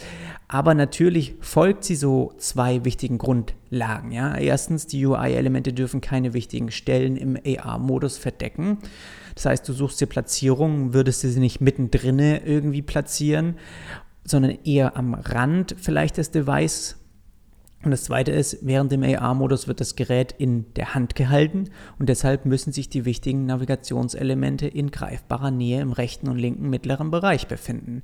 aber 0.48 0.74
natürlich 0.74 1.34
folgt 1.40 1.84
sie 1.84 1.94
so 1.94 2.34
zwei 2.38 2.84
wichtigen 2.84 3.18
Grundlagen. 3.18 4.10
Ja? 4.12 4.36
Erstens, 4.36 4.86
die 4.86 5.06
UI-Elemente 5.06 5.72
dürfen 5.72 6.00
keine 6.00 6.34
wichtigen 6.34 6.70
Stellen 6.70 7.16
im 7.16 7.36
AR-Modus 7.36 8.18
verdecken. 8.18 8.78
Das 9.36 9.46
heißt, 9.46 9.68
du 9.68 9.72
suchst 9.72 10.00
dir 10.00 10.06
Platzierungen, 10.06 10.92
würdest 10.92 11.22
du 11.22 11.28
sie 11.28 11.40
nicht 11.40 11.60
mittendrin 11.60 12.18
irgendwie 12.18 12.82
platzieren 12.82 13.54
sondern 14.24 14.58
eher 14.64 14.96
am 14.96 15.14
Rand 15.14 15.74
vielleicht 15.78 16.16
des 16.16 16.30
Device. 16.30 16.96
Und 17.82 17.92
das 17.92 18.04
zweite 18.04 18.30
ist, 18.30 18.58
während 18.60 18.92
dem 18.92 19.02
AR-Modus 19.02 19.66
wird 19.66 19.80
das 19.80 19.96
Gerät 19.96 20.34
in 20.36 20.66
der 20.74 20.94
Hand 20.94 21.14
gehalten 21.14 21.70
und 21.98 22.10
deshalb 22.10 22.44
müssen 22.44 22.72
sich 22.72 22.90
die 22.90 23.06
wichtigen 23.06 23.46
Navigationselemente 23.46 24.66
in 24.66 24.90
greifbarer 24.90 25.50
Nähe 25.50 25.80
im 25.80 25.92
rechten 25.92 26.28
und 26.28 26.36
linken 26.36 26.68
mittleren 26.68 27.10
Bereich 27.10 27.46
befinden. 27.46 28.02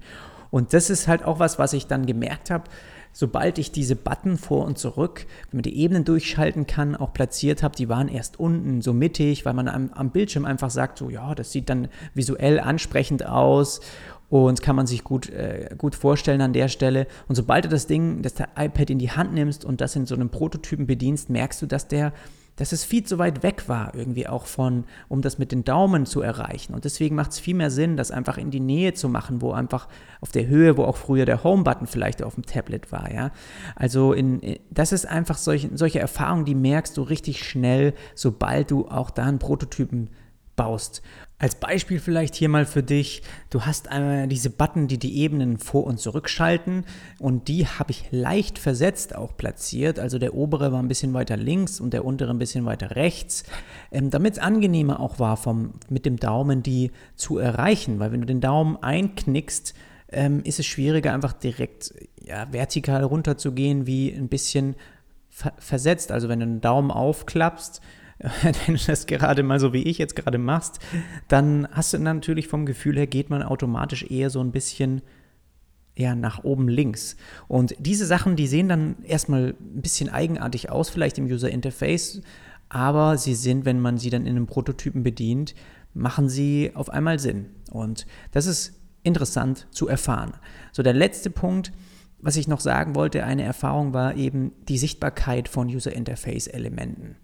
Und 0.51 0.73
das 0.73 0.89
ist 0.89 1.09
halt 1.09 1.25
auch 1.25 1.41
was, 1.41 1.59
was 1.59 1.75
ich 1.75 1.87
dann 1.87 2.07
gemerkt 2.07 2.51
habe, 2.51 2.65
sobald 3.13 3.59
ich 3.59 3.73
diese 3.73 3.97
Button 3.97 4.37
vor 4.37 4.65
und 4.65 4.79
zurück, 4.79 5.27
wenn 5.51 5.59
man 5.59 5.63
die 5.63 5.79
Ebenen 5.79 6.05
durchschalten 6.05 6.67
kann, 6.67 6.95
auch 6.95 7.13
platziert 7.13 7.63
habe, 7.63 7.75
die 7.75 7.89
waren 7.89 8.09
erst 8.09 8.39
unten 8.39 8.83
so 8.83 8.93
mittig, 8.93 9.45
weil 9.45 9.55
man 9.55 9.69
am, 9.69 9.91
am 9.95 10.11
Bildschirm 10.11 10.45
einfach 10.45 10.71
sagt, 10.71 10.99
so 10.99 11.11
ja, 11.11 11.35
das 11.35 11.51
sieht 11.53 11.69
dann 11.69 11.89
visuell 12.15 12.61
ansprechend 12.61 13.27
aus 13.27 13.81
und 14.29 14.63
kann 14.63 14.77
man 14.77 14.87
sich 14.87 15.05
gut, 15.05 15.31
äh, 15.31 15.75
gut 15.79 15.95
vorstellen 15.95 16.41
an 16.41 16.53
der 16.53 16.69
Stelle. 16.69 17.07
Und 17.29 17.35
sobald 17.35 17.65
du 17.65 17.69
das 17.69 17.87
Ding, 17.87 18.23
das 18.23 18.35
iPad 18.57 18.91
in 18.91 18.99
die 18.99 19.11
Hand 19.11 19.33
nimmst 19.35 19.65
und 19.65 19.81
das 19.81 19.97
in 19.97 20.07
so 20.07 20.15
einem 20.15 20.31
Prototypen 20.31 20.87
bedienst, 20.87 21.31
merkst 21.31 21.63
du, 21.63 21.67
dass 21.67 21.89
der 21.89 22.13
dass 22.57 22.73
es 22.73 22.85
viel 22.85 23.05
zu 23.05 23.19
weit 23.19 23.43
weg 23.43 23.69
war, 23.69 23.95
irgendwie 23.95 24.27
auch 24.27 24.47
von, 24.47 24.85
um 25.09 25.23
das 25.23 25.39
mit 25.39 25.53
den 25.53 25.65
Daumen 25.65 26.07
zu 26.07 26.23
erreichen. 26.23 26.75
Und 26.75 26.85
deswegen 26.85 27.15
macht 27.15 27.33
es 27.33 27.39
viel 27.39 27.55
mehr 27.55 27.71
Sinn, 27.71 27.97
das 27.97 28.11
einfach 28.11 28.39
in 28.39 28.51
die 28.51 28.61
Nähe 28.61 28.95
zu 28.95 29.09
machen, 29.09 29.43
wo 29.43 29.53
einfach 29.53 29.89
auf 30.21 30.33
der 30.33 30.47
Höhe, 30.47 30.77
wo 30.77 30.85
auch 30.85 30.97
früher 30.97 31.27
der 31.27 31.45
Home-Button 31.45 31.87
vielleicht 31.87 32.23
auf 32.23 32.35
dem 32.35 32.47
Tablet 32.47 32.91
war, 32.93 33.13
ja. 33.13 33.31
Also 33.77 34.15
in, 34.15 34.41
das 34.71 34.93
ist 34.93 35.07
einfach 35.07 35.37
solche, 35.37 35.77
solche 35.77 36.01
Erfahrungen, 36.01 36.47
die 36.47 36.55
merkst 36.55 36.97
du 36.97 37.03
richtig 37.03 37.45
schnell, 37.45 37.93
sobald 38.15 38.71
du 38.71 38.89
auch 38.89 39.11
da 39.11 39.25
einen 39.25 39.39
Prototypen 39.39 40.09
baust. 40.57 41.03
Als 41.39 41.55
Beispiel 41.57 42.01
vielleicht 42.01 42.35
hier 42.35 42.49
mal 42.49 42.65
für 42.65 42.83
dich, 42.83 43.21
du 43.51 43.63
hast 43.63 43.89
einmal 43.89 44.27
diese 44.27 44.49
Button, 44.49 44.89
die 44.89 44.97
die 44.97 45.19
Ebenen 45.19 45.59
vor- 45.59 45.85
und 45.85 46.01
zurückschalten 46.01 46.87
und 47.19 47.49
die 47.49 47.67
habe 47.67 47.91
ich 47.91 48.07
leicht 48.11 48.59
versetzt 48.59 49.15
auch 49.15 49.37
platziert. 49.37 49.99
Also 49.99 50.19
der 50.19 50.35
obere 50.35 50.73
war 50.73 50.79
ein 50.79 50.89
bisschen 50.89 51.13
weiter 51.13 51.37
links 51.37 51.79
und 51.79 51.93
der 51.93 52.07
untere 52.07 52.31
ein 52.31 52.39
bisschen 52.39 52.65
weiter 52.65 52.97
rechts, 52.97 53.45
ähm, 53.93 54.09
damit 54.09 54.35
es 54.35 54.39
angenehmer 54.39 54.99
auch 54.99 55.19
war, 55.19 55.37
vom, 55.37 55.75
mit 55.91 56.07
dem 56.07 56.17
Daumen 56.17 56.63
die 56.63 56.91
zu 57.17 57.37
erreichen. 57.37 57.99
Weil 57.99 58.13
wenn 58.13 58.21
du 58.23 58.27
den 58.27 58.41
Daumen 58.41 58.79
einknickst, 58.83 59.75
ähm, 60.13 60.41
ist 60.43 60.59
es 60.59 60.65
schwieriger, 60.65 61.13
einfach 61.13 61.35
direkt 61.35 61.93
ja, 62.25 62.51
vertikal 62.51 63.05
runterzugehen, 63.05 63.87
wie 63.87 64.11
ein 64.11 64.29
bisschen 64.29 64.75
ver 65.29 65.53
versetzt. 65.59 66.13
Also 66.13 66.31
wenn 66.31 66.41
du 66.41 66.47
den 66.47 66.61
Daumen 66.63 66.91
aufklappst, 66.91 67.83
wenn 68.43 68.77
du 68.77 68.81
das 68.87 69.07
gerade 69.07 69.43
mal 69.43 69.61
so 69.61 69.73
wie 69.73 69.83
ich 69.83 69.99
jetzt 69.99 70.17
gerade 70.17 70.39
machst, 70.39 70.81
dann 71.29 71.69
hast 71.73 71.93
du 71.93 71.99
natürlich 71.99 72.49
vom 72.49 72.67
Gefühl 72.67 72.97
her, 72.97 73.07
geht 73.07 73.31
man 73.31 73.43
automatisch 73.43 74.05
eher 74.11 74.31
so 74.31 74.41
ein 74.41 74.53
bisschen 74.53 75.03
ja, 75.97 76.15
nach 76.15 76.45
oben 76.45 76.69
links. 76.69 77.17
Und 77.49 77.75
diese 77.79 78.07
Sachen, 78.07 78.37
die 78.37 78.47
sehen 78.47 78.69
dann 78.69 78.97
erstmal 79.03 79.55
ein 79.59 79.83
bisschen 79.83 80.11
eigenartig 80.11 80.71
aus, 80.71 80.91
vielleicht 80.91 81.19
im 81.19 81.27
User 81.27 81.51
Interface, 81.51 82.21
aber 82.69 83.17
sie 83.17 83.35
sind, 83.35 83.65
wenn 83.65 83.81
man 83.81 83.97
sie 83.97 84.11
dann 84.11 84.27
in 84.27 84.37
einem 84.37 84.47
Prototypen 84.47 85.03
bedient, 85.03 85.55
machen 85.95 86.29
sie 86.29 86.73
auf 86.75 86.91
einmal 86.91 87.19
Sinn. 87.19 87.47
Und 87.71 88.07
das 88.33 88.47
ist 88.47 88.79
interessant 89.03 89.67
zu 89.71 89.89
erfahren. 89.89 90.33
So, 90.73 90.83
der 90.83 90.93
letzte 90.93 91.31
Punkt, 91.31 91.73
was 92.21 92.37
ich 92.37 92.49
noch 92.49 92.61
sagen 92.61 92.95
wollte, 92.95 93.25
eine 93.25 93.45
Erfahrung 93.45 93.95
war 93.95 94.17
eben 94.17 94.53
die 94.69 94.79
Sichtbarkeit 94.79 95.49
von 95.49 95.69
User 95.69 95.93
Interface 95.93 96.49
Elementen 96.49 97.17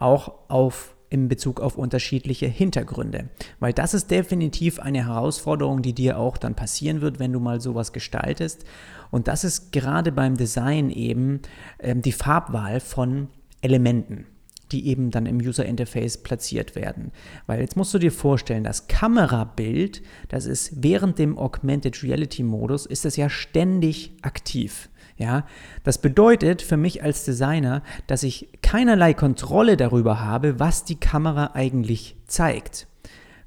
auch 0.00 0.32
auf 0.48 0.94
in 1.10 1.26
Bezug 1.26 1.60
auf 1.60 1.76
unterschiedliche 1.76 2.46
Hintergründe. 2.46 3.30
Weil 3.58 3.72
das 3.72 3.94
ist 3.94 4.12
definitiv 4.12 4.78
eine 4.78 5.06
Herausforderung, 5.06 5.82
die 5.82 5.92
dir 5.92 6.18
auch 6.18 6.36
dann 6.38 6.54
passieren 6.54 7.00
wird, 7.00 7.18
wenn 7.18 7.32
du 7.32 7.40
mal 7.40 7.60
sowas 7.60 7.92
gestaltest. 7.92 8.64
Und 9.10 9.26
das 9.26 9.42
ist 9.42 9.72
gerade 9.72 10.12
beim 10.12 10.36
Design 10.36 10.88
eben 10.88 11.40
ähm, 11.80 12.00
die 12.00 12.12
Farbwahl 12.12 12.78
von 12.78 13.28
Elementen 13.60 14.26
die 14.72 14.86
eben 14.86 15.10
dann 15.10 15.26
im 15.26 15.38
User 15.38 15.64
Interface 15.64 16.18
platziert 16.18 16.74
werden. 16.74 17.12
Weil 17.46 17.60
jetzt 17.60 17.76
musst 17.76 17.92
du 17.94 17.98
dir 17.98 18.12
vorstellen, 18.12 18.64
das 18.64 18.88
Kamerabild, 18.88 20.02
das 20.28 20.46
ist 20.46 20.82
während 20.82 21.18
dem 21.18 21.38
Augmented 21.38 22.02
Reality 22.02 22.42
Modus, 22.42 22.86
ist 22.86 23.04
es 23.04 23.16
ja 23.16 23.28
ständig 23.28 24.12
aktiv. 24.22 24.88
Ja, 25.20 25.44
das 25.84 25.98
bedeutet 25.98 26.62
für 26.62 26.78
mich 26.78 27.02
als 27.02 27.26
Designer, 27.26 27.82
dass 28.06 28.22
ich 28.22 28.48
keinerlei 28.62 29.12
Kontrolle 29.12 29.76
darüber 29.76 30.20
habe, 30.20 30.58
was 30.58 30.84
die 30.84 30.98
Kamera 30.98 31.50
eigentlich 31.52 32.16
zeigt. 32.26 32.86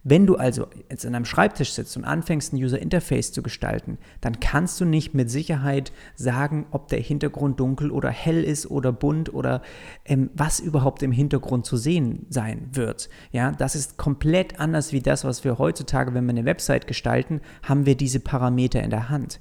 Wenn 0.03 0.27
du 0.27 0.35
also 0.35 0.67
jetzt 0.91 1.03
an 1.03 1.15
einem 1.15 1.25
Schreibtisch 1.25 1.71
sitzt 1.71 1.97
und 1.97 2.03
anfängst, 2.03 2.53
ein 2.53 2.57
User 2.57 2.79
Interface 2.79 3.31
zu 3.31 3.41
gestalten, 3.41 3.97
dann 4.21 4.39
kannst 4.39 4.79
du 4.81 4.85
nicht 4.85 5.15
mit 5.15 5.31
Sicherheit 5.31 5.91
sagen, 6.13 6.67
ob 6.69 6.89
der 6.89 6.99
Hintergrund 6.99 7.59
dunkel 7.59 7.89
oder 7.89 8.09
hell 8.11 8.43
ist 8.43 8.69
oder 8.69 8.91
bunt 8.91 9.33
oder 9.33 9.63
ähm, 10.05 10.29
was 10.35 10.59
überhaupt 10.59 11.01
im 11.01 11.11
Hintergrund 11.11 11.65
zu 11.65 11.77
sehen 11.77 12.27
sein 12.29 12.69
wird. 12.73 13.09
Ja, 13.31 13.51
das 13.51 13.73
ist 13.73 13.97
komplett 13.97 14.59
anders 14.59 14.91
wie 14.91 15.01
das, 15.01 15.23
was 15.23 15.43
wir 15.43 15.57
heutzutage, 15.57 16.13
wenn 16.13 16.25
wir 16.25 16.31
eine 16.31 16.45
Website 16.45 16.85
gestalten, 16.85 17.41
haben 17.63 17.87
wir 17.87 17.95
diese 17.95 18.19
Parameter 18.19 18.83
in 18.83 18.91
der 18.91 19.09
Hand. 19.09 19.39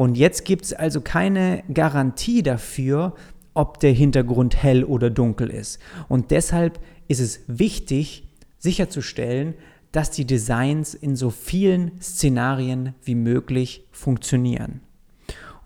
Und 0.00 0.16
jetzt 0.16 0.46
gibt 0.46 0.64
es 0.64 0.72
also 0.72 1.02
keine 1.02 1.62
Garantie 1.74 2.42
dafür, 2.42 3.12
ob 3.52 3.80
der 3.80 3.92
Hintergrund 3.92 4.56
hell 4.62 4.82
oder 4.82 5.10
dunkel 5.10 5.50
ist. 5.50 5.78
Und 6.08 6.30
deshalb 6.30 6.80
ist 7.08 7.20
es 7.20 7.40
wichtig, 7.48 8.26
sicherzustellen, 8.56 9.52
dass 9.92 10.10
die 10.10 10.24
Designs 10.24 10.94
in 10.94 11.16
so 11.16 11.28
vielen 11.28 12.00
Szenarien 12.00 12.94
wie 13.04 13.14
möglich 13.14 13.84
funktionieren. 13.92 14.80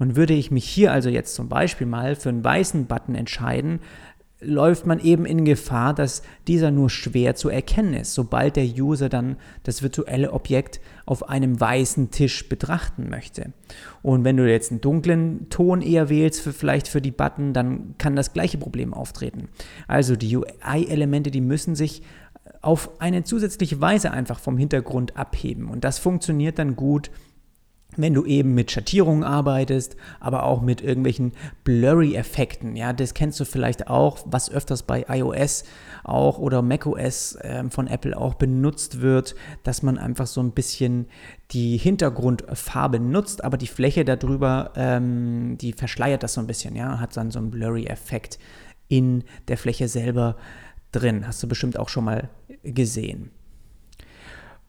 Und 0.01 0.17
würde 0.17 0.35
ich 0.35 0.51
mich 0.51 0.65
hier 0.65 0.91
also 0.91 1.11
jetzt 1.11 1.37
zum 1.37 1.49
Beispiel 1.49 1.87
mal 1.87 2.17
für 2.17 2.31
einen 2.31 2.43
weißen 2.43 2.87
Button 2.87 3.15
entscheiden, 3.15 3.79
läuft 4.41 4.87
man 4.87 5.01
eben 5.01 5.25
in 5.25 5.45
Gefahr, 5.45 5.95
dass 5.95 6.23
dieser 6.47 6.71
nur 6.71 6.91
schwer 6.91 7.35
zu 7.35 7.49
erkennen 7.49 7.95
ist, 7.95 8.15
sobald 8.15 8.57
der 8.57 8.67
User 8.67 9.09
dann 9.09 9.37
das 9.63 9.83
virtuelle 9.83 10.33
Objekt 10.33 10.81
auf 11.07 11.29
einem 11.29 11.61
weißen 11.61 12.11
Tisch 12.11 12.49
betrachten 12.49 13.09
möchte. 13.09 13.53
Und 14.03 14.25
wenn 14.25 14.37
du 14.37 14.49
jetzt 14.49 14.71
einen 14.71 14.81
dunklen 14.81 15.49
Ton 15.51 15.83
eher 15.83 16.09
wählst, 16.09 16.41
für, 16.41 16.53
vielleicht 16.53 16.89
für 16.89 17.01
die 17.01 17.11
Button, 17.11 17.53
dann 17.53 17.95
kann 17.99 18.17
das 18.17 18.33
gleiche 18.33 18.59
Problem 18.59 18.93
auftreten. 18.93 19.49
Also 19.89 20.17
die 20.17 20.37
UI-Elemente, 20.37 21.31
die 21.31 21.41
müssen 21.41 21.75
sich 21.75 22.03
auf 22.61 23.01
eine 23.01 23.25
zusätzliche 23.25 23.81
Weise 23.81 24.11
einfach 24.11 24.39
vom 24.39 24.57
Hintergrund 24.59 25.17
abheben. 25.17 25.69
Und 25.69 25.85
das 25.85 25.99
funktioniert 25.99 26.59
dann 26.59 26.77
gut 26.77 27.11
wenn 27.97 28.15
du 28.15 28.25
eben 28.25 28.55
mit 28.55 28.71
Schattierungen 28.71 29.25
arbeitest, 29.25 29.97
aber 30.21 30.45
auch 30.45 30.63
mit 30.63 30.81
irgendwelchen 30.81 31.33
Blurry-Effekten. 31.65 32.77
Ja, 32.77 32.93
das 32.93 33.15
kennst 33.15 33.41
du 33.41 33.45
vielleicht 33.45 33.89
auch, 33.89 34.19
was 34.27 34.51
öfters 34.51 34.83
bei 34.83 35.07
iOS 35.09 35.65
auch 36.03 36.39
oder 36.39 36.63
macOS 36.63 37.37
äh, 37.37 37.65
von 37.71 37.87
Apple 37.87 38.17
auch 38.17 38.35
benutzt 38.35 39.01
wird, 39.01 39.35
dass 39.63 39.83
man 39.83 39.99
einfach 39.99 40.27
so 40.27 40.43
ein 40.43 40.53
bisschen 40.53 41.07
die 41.51 41.77
Hintergrundfarbe 41.77 43.01
nutzt, 43.01 43.45
aber 43.45 43.57
die 43.57 43.67
Fläche 43.67 44.05
darüber, 44.05 44.73
ähm, 44.77 45.57
die 45.59 45.73
verschleiert 45.73 46.23
das 46.23 46.35
so 46.35 46.41
ein 46.41 46.47
bisschen, 46.47 46.77
ja, 46.77 47.01
hat 47.01 47.17
dann 47.17 47.31
so 47.31 47.39
einen 47.39 47.51
Blurry-Effekt 47.51 48.39
in 48.89 49.25
der 49.49 49.57
Fläche 49.57 49.89
selber 49.89 50.37
drin. 50.93 51.27
Hast 51.27 51.43
du 51.43 51.49
bestimmt 51.49 51.79
auch 51.79 51.89
schon 51.89 52.05
mal 52.05 52.29
gesehen. 52.63 53.31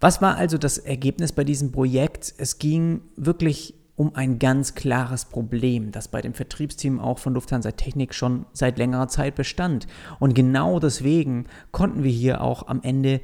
Was 0.05 0.21
war 0.21 0.37
also 0.37 0.59
das 0.59 0.77
Ergebnis 0.77 1.31
bei 1.31 1.43
diesem 1.43 1.71
Projekt? 1.71 2.31
Es 2.37 2.59
ging 2.59 3.01
wirklich 3.15 3.73
um 3.95 4.13
ein 4.13 4.37
ganz 4.37 4.75
klares 4.75 5.25
Problem, 5.25 5.91
das 5.91 6.09
bei 6.09 6.21
dem 6.21 6.35
Vertriebsteam 6.35 6.99
auch 6.99 7.17
von 7.17 7.33
Lufthansa 7.33 7.71
Technik 7.71 8.13
schon 8.13 8.45
seit 8.53 8.77
längerer 8.77 9.07
Zeit 9.07 9.33
bestand. 9.33 9.87
Und 10.19 10.35
genau 10.35 10.79
deswegen 10.79 11.47
konnten 11.71 12.03
wir 12.03 12.11
hier 12.11 12.41
auch 12.41 12.67
am 12.67 12.83
Ende 12.83 13.19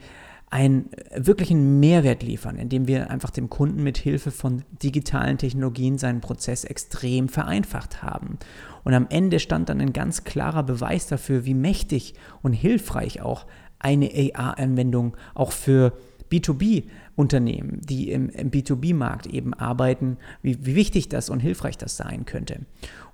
einen 0.49 0.89
wirklichen 1.15 1.79
Mehrwert 1.79 2.23
liefern, 2.23 2.55
indem 2.55 2.87
wir 2.87 3.11
einfach 3.11 3.29
dem 3.29 3.51
Kunden 3.51 3.83
mit 3.83 3.99
Hilfe 3.99 4.31
von 4.31 4.63
digitalen 4.81 5.37
Technologien 5.37 5.99
seinen 5.99 6.19
Prozess 6.19 6.63
extrem 6.63 7.29
vereinfacht 7.29 8.01
haben. 8.01 8.39
Und 8.83 8.95
am 8.95 9.05
Ende 9.11 9.39
stand 9.39 9.69
dann 9.69 9.81
ein 9.81 9.93
ganz 9.93 10.23
klarer 10.23 10.63
Beweis 10.63 11.05
dafür, 11.05 11.45
wie 11.45 11.53
mächtig 11.53 12.15
und 12.41 12.53
hilfreich 12.53 13.21
auch 13.21 13.45
eine 13.77 14.09
AR-Anwendung 14.33 15.15
auch 15.36 15.51
für 15.51 15.93
B2B-Unternehmen, 16.32 17.82
die 17.82 18.11
im, 18.11 18.29
im 18.29 18.49
B2B-Markt 18.49 19.27
eben 19.27 19.53
arbeiten, 19.53 20.17
wie, 20.41 20.65
wie, 20.65 20.75
wichtig 20.75 21.09
das 21.09 21.29
und 21.29 21.39
hilfreich 21.39 21.77
das 21.77 21.97
sein 21.97 22.25
könnte. 22.25 22.59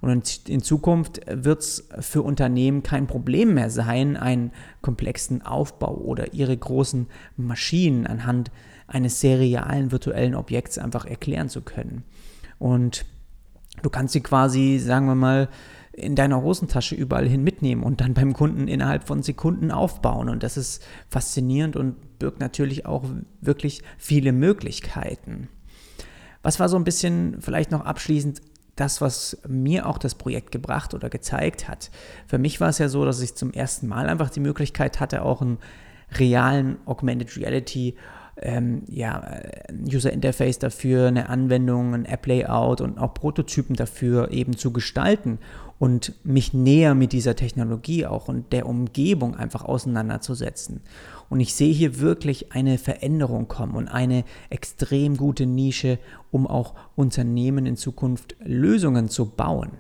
Und 0.02 0.48
in 0.48 0.62
Zukunft 0.62 1.22
wird 1.28 1.62
es 1.62 1.90
für 2.00 2.22
Unternehmen 2.22 2.84
kein 2.84 3.08
Problem 3.08 3.56
mehr 3.56 3.70
sein, 3.70 4.16
einen 4.16 4.52
komplexen 4.82 5.42
Aufbau 5.42 5.96
oder 5.96 6.34
ihre 6.34 6.56
großen 6.56 7.08
Maschinen 7.36 8.06
anhand 8.06 8.52
eines 8.88 9.20
serialen 9.20 9.92
virtuellen 9.92 10.36
Objekts 10.36 10.78
einfach 10.78 11.06
erklären 11.06 11.50
zu 11.50 11.62
können. 11.62 12.04
Und 12.60 13.06
du 13.82 13.90
kannst 13.90 14.14
sie 14.14 14.22
quasi, 14.22 14.80
sagen 14.80 15.08
wir 15.08 15.16
mal, 15.16 15.50
in 15.98 16.16
deiner 16.16 16.44
Hosentasche 16.44 16.94
überall 16.94 17.28
hin 17.28 17.44
mitnehmen 17.44 17.82
und 17.82 18.02
dann 18.02 18.14
beim 18.14 18.34
Kunden 18.34 18.68
innerhalb 18.68 19.08
von 19.08 19.24
Sekunden 19.24 19.72
aufbauen. 19.72 20.30
Und 20.30 20.44
das 20.44 20.56
ist 20.56 20.86
faszinierend 21.10 21.76
und 21.76 22.20
birgt 22.20 22.40
natürlich 22.40 22.86
auch 22.86 23.04
wirklich 23.42 23.82
viele 23.98 24.32
Möglichkeiten. 24.32 25.50
Was 26.44 26.60
war 26.60 26.70
so 26.70 26.78
ein 26.78 26.84
bisschen 26.84 27.42
vielleicht 27.42 27.72
noch 27.72 27.84
abschließend 27.84 28.42
das, 28.76 29.02
was 29.02 29.42
mir 29.48 29.88
auch 29.88 29.98
das 29.98 30.14
Projekt 30.14 30.52
gebracht 30.52 30.94
oder 30.94 31.10
gezeigt 31.10 31.68
hat? 31.68 31.90
Für 32.28 32.38
mich 32.38 32.62
war 32.62 32.70
es 32.70 32.78
ja 32.78 32.90
so, 32.90 33.04
dass 33.04 33.20
ich 33.20 33.34
zum 33.34 33.52
ersten 33.52 33.88
Mal 33.88 34.08
einfach 34.08 34.30
die 34.30 34.40
Möglichkeit 34.40 35.00
hatte, 35.00 35.24
auch 35.24 35.42
einen 35.42 35.58
realen 36.12 36.78
Augmented 36.86 37.36
Reality 37.38 37.96
ähm, 38.42 38.84
ja, 38.88 39.24
User 39.86 40.12
Interface 40.12 40.60
dafür, 40.60 41.08
eine 41.08 41.30
Anwendung, 41.30 41.94
ein 41.94 42.06
App-Layout 42.06 42.82
und 42.82 42.98
auch 42.98 43.14
Prototypen 43.14 43.76
dafür 43.76 44.32
eben 44.32 44.56
zu 44.56 44.72
gestalten 44.72 45.40
und 45.80 46.14
mich 46.24 46.54
näher 46.54 46.96
mit 46.96 47.14
dieser 47.14 47.36
Technologie 47.36 48.06
auch 48.06 48.28
und 48.28 48.52
der 48.52 48.66
Umgebung 48.66 49.36
einfach 49.36 49.64
auseinanderzusetzen. 49.64 50.82
Und 51.30 51.40
ich 51.40 51.54
sehe 51.54 51.74
hier 51.74 52.00
wirklich 52.00 52.54
eine 52.54 52.78
Veränderung 52.78 53.48
kommen 53.48 53.76
und 53.76 53.88
eine 53.88 54.24
extrem 54.50 55.18
gute 55.18 55.46
Nische, 55.46 56.00
um 56.32 56.48
auch 56.48 56.74
Unternehmen 56.96 57.66
in 57.66 57.76
Zukunft 57.76 58.36
Lösungen 58.40 59.10
zu 59.10 59.26
bauen. 59.26 59.72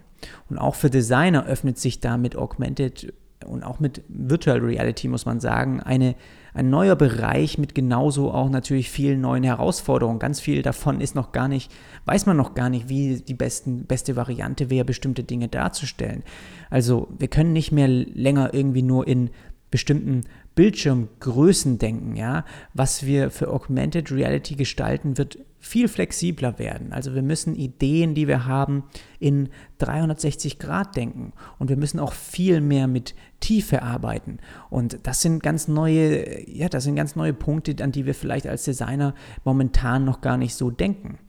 Und 0.50 0.58
auch 0.58 0.76
für 0.76 0.90
Designer 0.90 1.46
öffnet 1.46 1.78
sich 1.78 2.00
da 2.00 2.18
mit 2.18 2.36
Augmented 2.36 3.14
und 3.46 3.64
auch 3.64 3.80
mit 3.80 4.04
Virtual 4.08 4.60
Reality, 4.60 5.08
muss 5.08 5.26
man 5.26 5.40
sagen, 5.40 5.80
eine, 5.80 6.16
ein 6.54 6.70
neuer 6.70 6.96
Bereich 6.96 7.58
mit 7.58 7.76
genauso 7.76 8.32
auch 8.32 8.50
natürlich 8.50 8.90
vielen 8.90 9.22
neuen 9.22 9.44
Herausforderungen. 9.44 10.20
Ganz 10.20 10.40
viel 10.40 10.62
davon 10.62 11.02
ist 11.02 11.16
noch 11.16 11.32
gar 11.32 11.48
nicht, 11.48 11.72
weiß 12.06 12.26
man 12.26 12.38
noch 12.38 12.56
gar 12.56 12.70
nicht, 12.70 12.90
wie 12.90 13.22
die 13.22 13.34
besten, 13.34 13.86
beste 13.86 14.16
Variante 14.16 14.70
wäre, 14.70 14.86
bestimmte 14.86 15.24
Dinge 15.24 15.48
darzustellen. 15.48 16.24
Also 16.70 17.10
wir 17.18 17.28
können 17.28 17.54
nicht 17.54 17.72
mehr 17.72 17.88
länger 17.88 18.54
irgendwie 18.54 18.82
nur 18.84 19.08
in 19.08 19.30
bestimmten 19.70 20.24
Bildschirmgrößen 20.58 21.78
denken, 21.78 22.16
ja. 22.16 22.44
Was 22.74 23.06
wir 23.06 23.30
für 23.30 23.50
Augmented 23.50 24.12
Reality 24.12 24.56
gestalten, 24.56 25.20
wird 25.20 25.38
viel 25.60 25.88
flexibler 25.88 26.58
werden. 26.58 26.94
Also 26.94 27.14
wir 27.14 27.22
müssen 27.22 27.56
Ideen, 27.56 28.16
die 28.16 28.28
wir 28.28 28.46
haben, 28.48 28.84
in 29.20 29.50
360 29.78 30.58
Grad 30.58 30.96
denken 30.96 31.34
und 31.60 31.70
wir 31.70 31.78
müssen 31.78 32.00
auch 32.00 32.14
viel 32.14 32.60
mehr 32.60 32.88
mit 32.88 33.14
Tiefe 33.40 33.84
arbeiten. 33.84 34.40
Und 34.72 35.00
das 35.04 35.22
sind 35.22 35.44
ganz 35.44 35.68
neue, 35.68 36.50
ja, 36.50 36.70
das 36.70 36.86
sind 36.86 36.96
ganz 36.96 37.16
neue 37.16 37.34
Punkte, 37.34 37.76
an 37.84 37.92
die 37.92 38.08
wir 38.08 38.16
vielleicht 38.16 38.48
als 38.48 38.64
Designer 38.64 39.14
momentan 39.44 40.06
noch 40.06 40.22
gar 40.22 40.38
nicht 40.38 40.56
so 40.56 40.72
denken. 40.72 41.20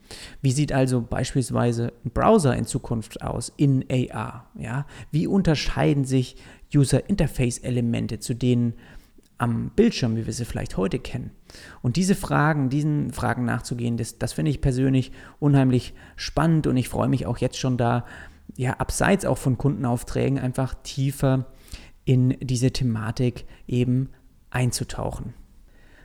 Wie 0.41 0.51
sieht 0.51 0.71
also 0.71 1.01
beispielsweise 1.01 1.93
ein 2.03 2.09
Browser 2.09 2.55
in 2.55 2.65
Zukunft 2.65 3.21
aus 3.21 3.53
in 3.57 3.85
AR? 3.91 4.47
Ja? 4.57 4.87
Wie 5.11 5.27
unterscheiden 5.27 6.05
sich 6.05 6.35
User 6.73 7.07
Interface 7.09 7.59
Elemente 7.59 8.19
zu 8.19 8.33
denen 8.33 8.73
am 9.39 9.71
Bildschirm, 9.75 10.15
wie 10.15 10.25
wir 10.25 10.33
sie 10.33 10.45
vielleicht 10.45 10.77
heute 10.77 10.99
kennen. 10.99 11.31
Und 11.81 11.95
diese 11.95 12.13
Fragen, 12.13 12.69
diesen 12.69 13.11
Fragen 13.11 13.45
nachzugehen, 13.45 13.97
das, 13.97 14.19
das 14.19 14.33
finde 14.33 14.51
ich 14.51 14.61
persönlich 14.61 15.11
unheimlich 15.39 15.93
spannend 16.15 16.67
und 16.67 16.77
ich 16.77 16.89
freue 16.89 17.09
mich 17.09 17.25
auch 17.25 17.39
jetzt 17.39 17.57
schon 17.57 17.77
da, 17.77 18.05
ja, 18.55 18.73
abseits 18.73 19.25
auch 19.25 19.37
von 19.37 19.57
Kundenaufträgen 19.57 20.37
einfach 20.37 20.75
tiefer 20.83 21.45
in 22.05 22.37
diese 22.41 22.71
Thematik 22.71 23.45
eben 23.67 24.09
einzutauchen. 24.49 25.33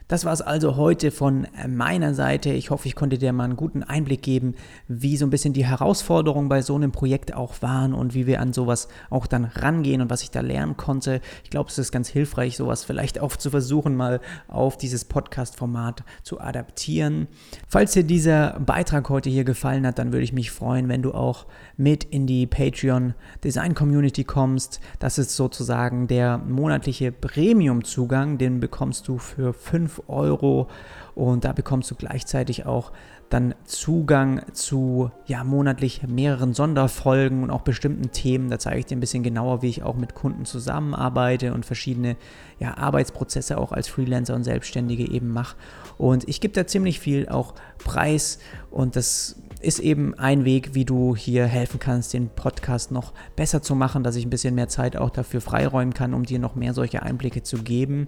Das 0.07 0.23
war 0.23 0.33
es 0.33 0.41
also 0.41 0.75
heute 0.75 1.09
von 1.09 1.47
meiner 1.67 2.13
Seite. 2.13 2.51
Ich 2.51 2.69
hoffe, 2.69 2.87
ich 2.87 2.93
konnte 2.93 3.17
dir 3.17 3.33
mal 3.33 3.45
einen 3.45 3.55
guten 3.55 3.81
Einblick 3.81 4.21
geben, 4.21 4.53
wie 4.87 5.17
so 5.17 5.25
ein 5.25 5.31
bisschen 5.31 5.53
die 5.53 5.65
Herausforderungen 5.65 6.47
bei 6.47 6.61
so 6.61 6.75
einem 6.75 6.91
Projekt 6.91 7.33
auch 7.33 7.63
waren 7.63 7.95
und 7.95 8.13
wie 8.13 8.27
wir 8.27 8.39
an 8.39 8.53
sowas 8.53 8.87
auch 9.09 9.25
dann 9.25 9.45
rangehen 9.45 10.01
und 10.01 10.11
was 10.11 10.21
ich 10.21 10.29
da 10.29 10.41
lernen 10.41 10.77
konnte. 10.77 11.21
Ich 11.43 11.49
glaube, 11.49 11.71
es 11.71 11.79
ist 11.79 11.91
ganz 11.91 12.07
hilfreich, 12.07 12.55
sowas 12.55 12.83
vielleicht 12.83 13.19
auch 13.19 13.35
zu 13.35 13.49
versuchen, 13.49 13.95
mal 13.95 14.21
auf 14.47 14.77
dieses 14.77 15.05
Podcast-Format 15.05 16.03
zu 16.21 16.39
adaptieren. 16.39 17.27
Falls 17.67 17.93
dir 17.93 18.03
dieser 18.03 18.59
Beitrag 18.59 19.09
heute 19.09 19.31
hier 19.31 19.43
gefallen 19.43 19.87
hat, 19.87 19.97
dann 19.97 20.13
würde 20.13 20.23
ich 20.23 20.33
mich 20.33 20.51
freuen, 20.51 20.87
wenn 20.87 21.01
du 21.01 21.15
auch 21.15 21.47
mit 21.77 22.03
in 22.03 22.27
die 22.27 22.45
Patreon 22.45 23.15
Design 23.43 23.73
Community 23.73 24.23
kommst. 24.23 24.81
Das 24.99 25.17
ist 25.17 25.35
sozusagen 25.35 26.05
der 26.05 26.37
monatliche 26.37 27.11
Premium-Zugang, 27.11 28.37
den 28.37 28.59
bekommst 28.59 29.07
du 29.07 29.17
für 29.17 29.51
5 29.51 29.94
Euro 30.07 30.67
und 31.15 31.45
da 31.45 31.53
bekommst 31.53 31.89
du 31.91 31.95
gleichzeitig 31.95 32.65
auch 32.65 32.91
dann 33.29 33.55
Zugang 33.65 34.41
zu 34.53 35.09
ja 35.25 35.43
monatlich 35.43 36.03
mehreren 36.07 36.53
Sonderfolgen 36.53 37.43
und 37.43 37.49
auch 37.49 37.61
bestimmten 37.61 38.11
Themen. 38.11 38.49
Da 38.49 38.59
zeige 38.59 38.79
ich 38.79 38.85
dir 38.85 38.95
ein 38.95 38.99
bisschen 38.99 39.23
genauer, 39.23 39.61
wie 39.61 39.69
ich 39.69 39.83
auch 39.83 39.95
mit 39.95 40.13
Kunden 40.13 40.45
zusammenarbeite 40.45 41.53
und 41.53 41.65
verschiedene 41.65 42.17
ja, 42.59 42.77
Arbeitsprozesse 42.77 43.57
auch 43.57 43.71
als 43.71 43.87
Freelancer 43.87 44.35
und 44.35 44.43
Selbstständige 44.43 45.09
eben 45.09 45.29
mache. 45.29 45.55
Und 45.97 46.27
ich 46.27 46.39
gebe 46.39 46.53
da 46.53 46.67
ziemlich 46.67 46.99
viel 46.99 47.27
auch 47.27 47.55
Preis 47.79 48.39
und 48.69 48.95
das 48.95 49.37
ist 49.61 49.79
eben 49.79 50.13
ein 50.15 50.45
Weg, 50.45 50.75
wie 50.75 50.85
du 50.85 51.15
hier 51.15 51.45
helfen 51.45 51.79
kannst, 51.79 52.13
den 52.13 52.29
Podcast 52.29 52.91
noch 52.91 53.13
besser 53.35 53.61
zu 53.61 53.73
machen, 53.73 54.03
dass 54.03 54.15
ich 54.15 54.25
ein 54.25 54.29
bisschen 54.29 54.53
mehr 54.53 54.67
Zeit 54.67 54.95
auch 54.95 55.09
dafür 55.09 55.41
freiräumen 55.41 55.93
kann, 55.93 56.13
um 56.13 56.23
dir 56.23 56.37
noch 56.37 56.55
mehr 56.55 56.73
solche 56.73 57.01
Einblicke 57.01 57.41
zu 57.41 57.57
geben. 57.57 58.07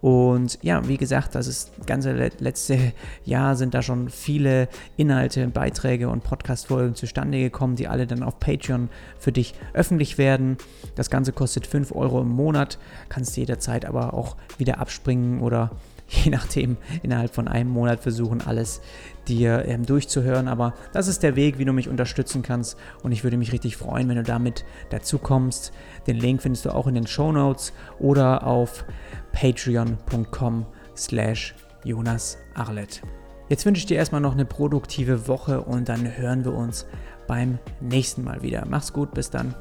Und 0.00 0.58
ja, 0.62 0.86
wie 0.86 0.96
gesagt, 0.96 1.34
das 1.34 1.46
ist 1.46 1.72
ganze 1.86 2.12
letzte 2.12 2.92
Jahr 3.24 3.56
sind 3.56 3.74
da 3.74 3.82
schon 3.82 4.10
viele 4.10 4.68
Inhalte, 4.96 5.48
Beiträge 5.48 6.08
und 6.08 6.22
Podcast-Folgen 6.22 6.94
zustande 6.94 7.38
gekommen, 7.40 7.74
die 7.74 7.88
alle 7.88 8.06
dann 8.06 8.22
auf 8.22 8.38
Patreon 8.38 8.90
für 9.18 9.32
dich 9.32 9.54
öffentlich 9.74 10.16
werden. 10.16 10.56
Das 10.94 11.10
Ganze 11.10 11.32
kostet 11.32 11.66
5 11.66 11.92
Euro 11.92 12.20
im 12.20 12.28
Monat, 12.28 12.78
kannst 13.08 13.36
jederzeit 13.36 13.84
aber 13.84 14.14
auch 14.14 14.36
wieder 14.56 14.78
abspringen 14.78 15.40
oder 15.40 15.72
je 16.24 16.30
nachdem 16.30 16.76
innerhalb 17.02 17.34
von 17.34 17.48
einem 17.48 17.70
Monat 17.70 18.00
versuchen, 18.00 18.40
alles 18.40 18.80
dir 19.28 19.64
ähm, 19.66 19.84
durchzuhören. 19.84 20.48
Aber 20.48 20.74
das 20.92 21.06
ist 21.06 21.22
der 21.22 21.36
Weg, 21.36 21.58
wie 21.58 21.64
du 21.64 21.72
mich 21.72 21.88
unterstützen 21.88 22.42
kannst. 22.42 22.78
Und 23.02 23.12
ich 23.12 23.24
würde 23.24 23.36
mich 23.36 23.52
richtig 23.52 23.76
freuen, 23.76 24.08
wenn 24.08 24.16
du 24.16 24.22
damit 24.22 24.64
dazu 24.90 25.18
kommst. 25.18 25.72
Den 26.06 26.16
Link 26.16 26.42
findest 26.42 26.64
du 26.64 26.70
auch 26.70 26.86
in 26.86 26.94
den 26.94 27.06
Show 27.06 27.30
Notes 27.30 27.72
oder 27.98 28.46
auf 28.46 28.84
patreon.com 29.32 30.66
slash 30.96 31.54
Jonas 31.84 32.38
Arlet. 32.54 33.02
Jetzt 33.48 33.64
wünsche 33.64 33.80
ich 33.80 33.86
dir 33.86 33.96
erstmal 33.96 34.20
noch 34.20 34.32
eine 34.32 34.44
produktive 34.44 35.28
Woche 35.28 35.62
und 35.62 35.88
dann 35.88 36.16
hören 36.16 36.44
wir 36.44 36.52
uns 36.52 36.86
beim 37.26 37.58
nächsten 37.80 38.24
Mal 38.24 38.42
wieder. 38.42 38.64
Mach's 38.68 38.92
gut, 38.92 39.14
bis 39.14 39.30
dann. 39.30 39.54